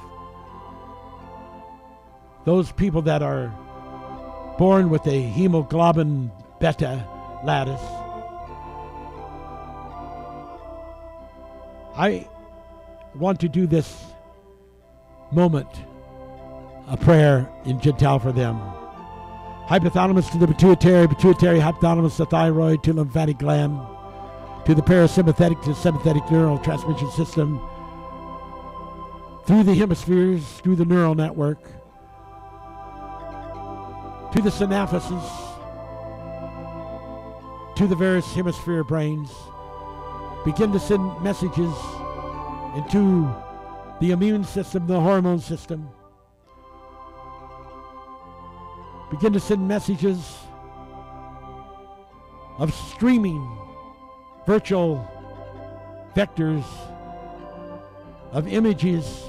Those 2.44 2.72
people 2.72 3.03
that 3.03 3.22
are 3.22 3.53
born 4.57 4.90
with 4.90 5.06
a 5.06 5.22
hemoglobin 5.22 6.32
beta 6.60 7.06
lattice. 7.44 7.84
I 11.95 12.28
want 13.14 13.40
to 13.41 13.48
do 13.48 13.68
this 13.68 14.06
moment 15.32 15.69
a 16.91 16.97
prayer 16.97 17.49
in 17.65 17.80
Gentile 17.80 18.19
for 18.19 18.31
them. 18.31 18.61
Hypothalamus 19.68 20.30
to 20.31 20.38
the 20.38 20.47
pituitary, 20.47 21.07
pituitary 21.07 21.59
hypothalamus 21.59 22.18
to 22.18 22.26
thyroid 22.26 22.84
to 22.84 22.93
lymphatic 22.93 23.39
gland 23.39 23.80
to 24.65 24.76
the 24.76 24.81
parasympathetic 24.81 25.61
to 25.63 25.73
sympathetic 25.73 26.30
neural 26.30 26.57
transmission 26.59 27.09
system 27.11 27.59
through 29.45 29.63
the 29.63 29.73
hemispheres, 29.73 30.43
through 30.59 30.76
the 30.76 30.85
neural 30.85 31.15
network, 31.15 31.63
to 34.34 34.41
the 34.41 34.51
synapses, 34.51 35.23
to 37.76 37.88
the 37.88 37.95
various 37.95 38.31
hemisphere 38.34 38.84
brains. 38.84 39.31
Begin 40.45 40.72
to 40.73 40.80
send 40.80 41.22
messages 41.22 41.73
into 42.76 43.34
the 43.99 44.11
immune 44.11 44.43
system, 44.43 44.85
the 44.85 44.99
hormone 44.99 45.39
system. 45.39 45.89
Begin 49.11 49.33
to 49.33 49.39
send 49.41 49.67
messages 49.67 50.38
of 52.57 52.73
streaming 52.73 53.45
virtual 54.47 55.05
vectors 56.15 56.63
of 58.31 58.47
images 58.47 59.25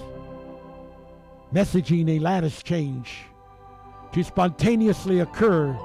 messaging 1.52 2.08
a 2.08 2.18
lattice 2.20 2.62
change 2.62 3.24
to 4.12 4.22
spontaneously 4.22 5.20
occur 5.20 5.76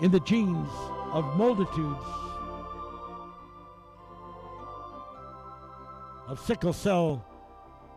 in 0.00 0.10
the 0.10 0.20
genes 0.20 0.70
of 1.12 1.24
multitudes 1.36 2.04
of 6.26 6.40
sickle 6.40 6.72
cell 6.72 7.24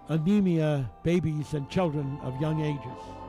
anemia 0.10 0.92
babies 1.04 1.54
and 1.54 1.70
children 1.70 2.20
of 2.24 2.40
young 2.42 2.62
ages. 2.62 3.23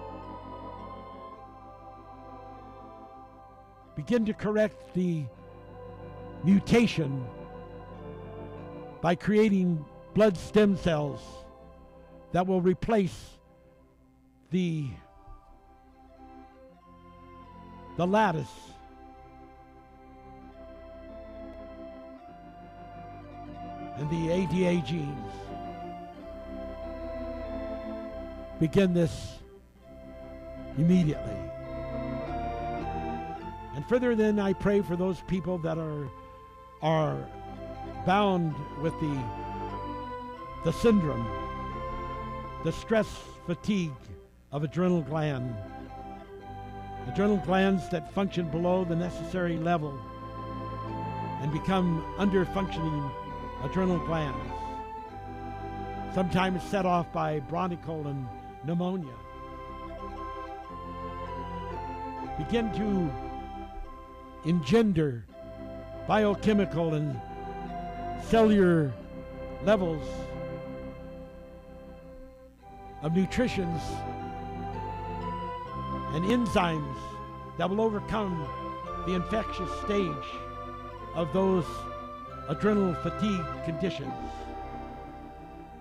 Begin 3.96 4.24
to 4.26 4.32
correct 4.32 4.94
the 4.94 5.24
mutation 6.42 7.24
by 9.00 9.14
creating 9.14 9.84
blood 10.14 10.36
stem 10.36 10.76
cells 10.76 11.20
that 12.32 12.46
will 12.46 12.60
replace 12.60 13.38
the 14.50 14.88
the 17.96 18.06
lattice 18.06 18.48
and 23.96 24.10
the 24.10 24.32
ADA 24.32 24.82
genes. 24.84 25.32
Begin 28.58 28.94
this 28.94 29.38
immediately. 30.76 31.53
And 33.74 33.84
further, 33.86 34.14
then, 34.14 34.38
I 34.38 34.52
pray 34.52 34.82
for 34.82 34.96
those 34.96 35.20
people 35.22 35.58
that 35.58 35.78
are 35.78 36.08
are 36.82 37.16
bound 38.04 38.54
with 38.82 38.92
the 39.00 39.24
the 40.64 40.72
syndrome, 40.72 41.26
the 42.62 42.72
stress 42.72 43.08
fatigue 43.46 43.92
of 44.52 44.62
adrenal 44.62 45.02
gland. 45.02 45.54
Adrenal 47.08 47.36
glands 47.38 47.88
that 47.90 48.12
function 48.12 48.48
below 48.50 48.84
the 48.84 48.96
necessary 48.96 49.58
level 49.58 49.98
and 51.42 51.52
become 51.52 52.02
under 52.16 52.46
functioning 52.46 53.10
adrenal 53.62 53.98
glands. 54.06 54.38
Sometimes 56.14 56.62
set 56.62 56.86
off 56.86 57.12
by 57.12 57.40
bronchial 57.40 58.06
and 58.06 58.26
pneumonia. 58.64 59.12
Begin 62.38 62.72
to 62.72 63.10
engender 64.44 65.24
biochemical 66.06 66.94
and 66.94 67.20
cellular 68.22 68.92
levels 69.64 70.06
of 73.02 73.14
nutritions 73.14 73.80
and 76.14 76.24
enzymes 76.24 76.96
that 77.58 77.68
will 77.68 77.80
overcome 77.80 78.48
the 79.06 79.14
infectious 79.14 79.70
stage 79.84 80.28
of 81.14 81.32
those 81.32 81.64
adrenal 82.48 82.94
fatigue 82.96 83.44
conditions. 83.64 84.12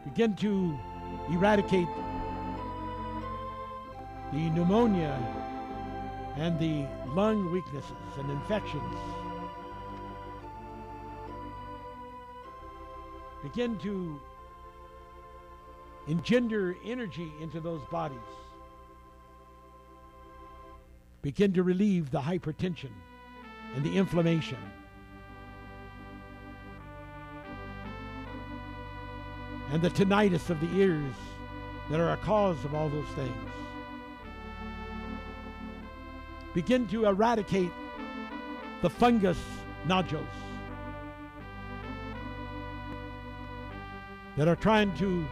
Begin 0.06 0.35
to 0.35 0.77
eradicate 1.30 1.88
the 4.31 4.49
pneumonia 4.49 5.18
and 6.35 6.60
the 6.60 6.88
lung 7.14 7.51
weaknesses 7.51 7.91
and 8.18 8.30
infections. 8.30 8.95
Begin 13.43 13.77
to 13.80 14.19
engender 16.07 16.76
energy 16.85 17.31
into 17.41 17.60
those 17.60 17.81
bodies. 17.91 18.18
Begin 21.22 21.53
to 21.53 21.64
relieve 21.64 22.10
the 22.10 22.19
hypertension 22.19 22.91
and 23.76 23.84
the 23.84 23.97
inflammation. 23.97 24.57
And 29.72 29.81
the 29.81 29.89
tinnitus 29.89 30.49
of 30.49 30.60
the 30.60 30.77
ears 30.77 31.15
that 31.89 31.99
are 31.99 32.14
a 32.14 32.18
cause 32.18 32.64
of 32.65 32.76
all 32.76 32.89
those 32.89 33.07
things. 33.15 33.62
Begin 36.53 36.88
to 36.89 37.05
eradicate 37.05 37.71
the 38.84 38.89
fungus 38.89 39.39
nodules 39.88 40.27
that 44.38 44.47
are 44.47 44.55
trying 44.55 44.95
to 44.97 45.25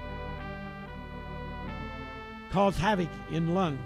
cause 2.51 2.75
havoc 2.75 3.09
in 3.29 3.53
lungs. 3.53 3.79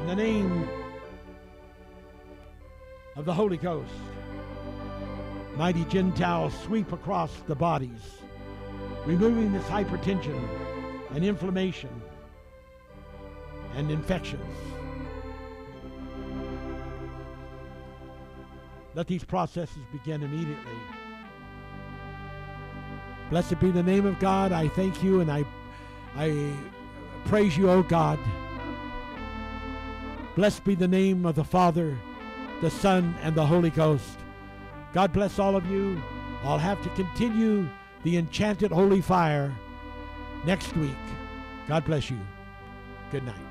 In 0.00 0.06
the 0.06 0.14
name 0.14 0.68
of 3.16 3.24
the 3.24 3.34
Holy 3.34 3.56
Ghost, 3.56 3.90
mighty 5.56 5.84
Gentiles 5.86 6.54
sweep 6.62 6.92
across 6.92 7.32
the 7.48 7.54
bodies, 7.56 8.18
removing 9.06 9.52
this 9.52 9.64
hypertension 9.64 10.48
and 11.14 11.24
inflammation 11.24 11.90
and 13.76 13.90
infections. 13.90 14.56
Let 18.94 19.06
these 19.08 19.24
processes 19.24 19.82
begin 19.90 20.22
immediately. 20.22 20.78
Blessed 23.30 23.58
be 23.58 23.70
the 23.70 23.82
name 23.82 24.06
of 24.06 24.18
God. 24.18 24.52
I 24.52 24.68
thank 24.68 25.02
you 25.02 25.20
and 25.20 25.30
I, 25.30 25.44
I 26.16 26.52
praise 27.24 27.56
you, 27.56 27.70
O 27.70 27.82
God. 27.82 28.18
Blessed 30.36 30.64
be 30.64 30.74
the 30.74 30.88
name 30.88 31.26
of 31.26 31.34
the 31.34 31.44
Father, 31.44 31.96
the 32.60 32.70
Son, 32.70 33.16
and 33.22 33.34
the 33.34 33.46
Holy 33.46 33.70
Ghost. 33.70 34.18
God 34.92 35.12
bless 35.12 35.38
all 35.38 35.56
of 35.56 35.66
you. 35.66 36.00
I'll 36.44 36.58
have 36.58 36.82
to 36.82 36.88
continue 36.90 37.68
the 38.04 38.16
enchanted 38.16 38.70
holy 38.70 39.00
fire 39.00 39.52
next 40.44 40.76
week. 40.76 40.90
God 41.66 41.84
bless 41.84 42.10
you. 42.10 42.18
Good 43.10 43.24
night. 43.24 43.43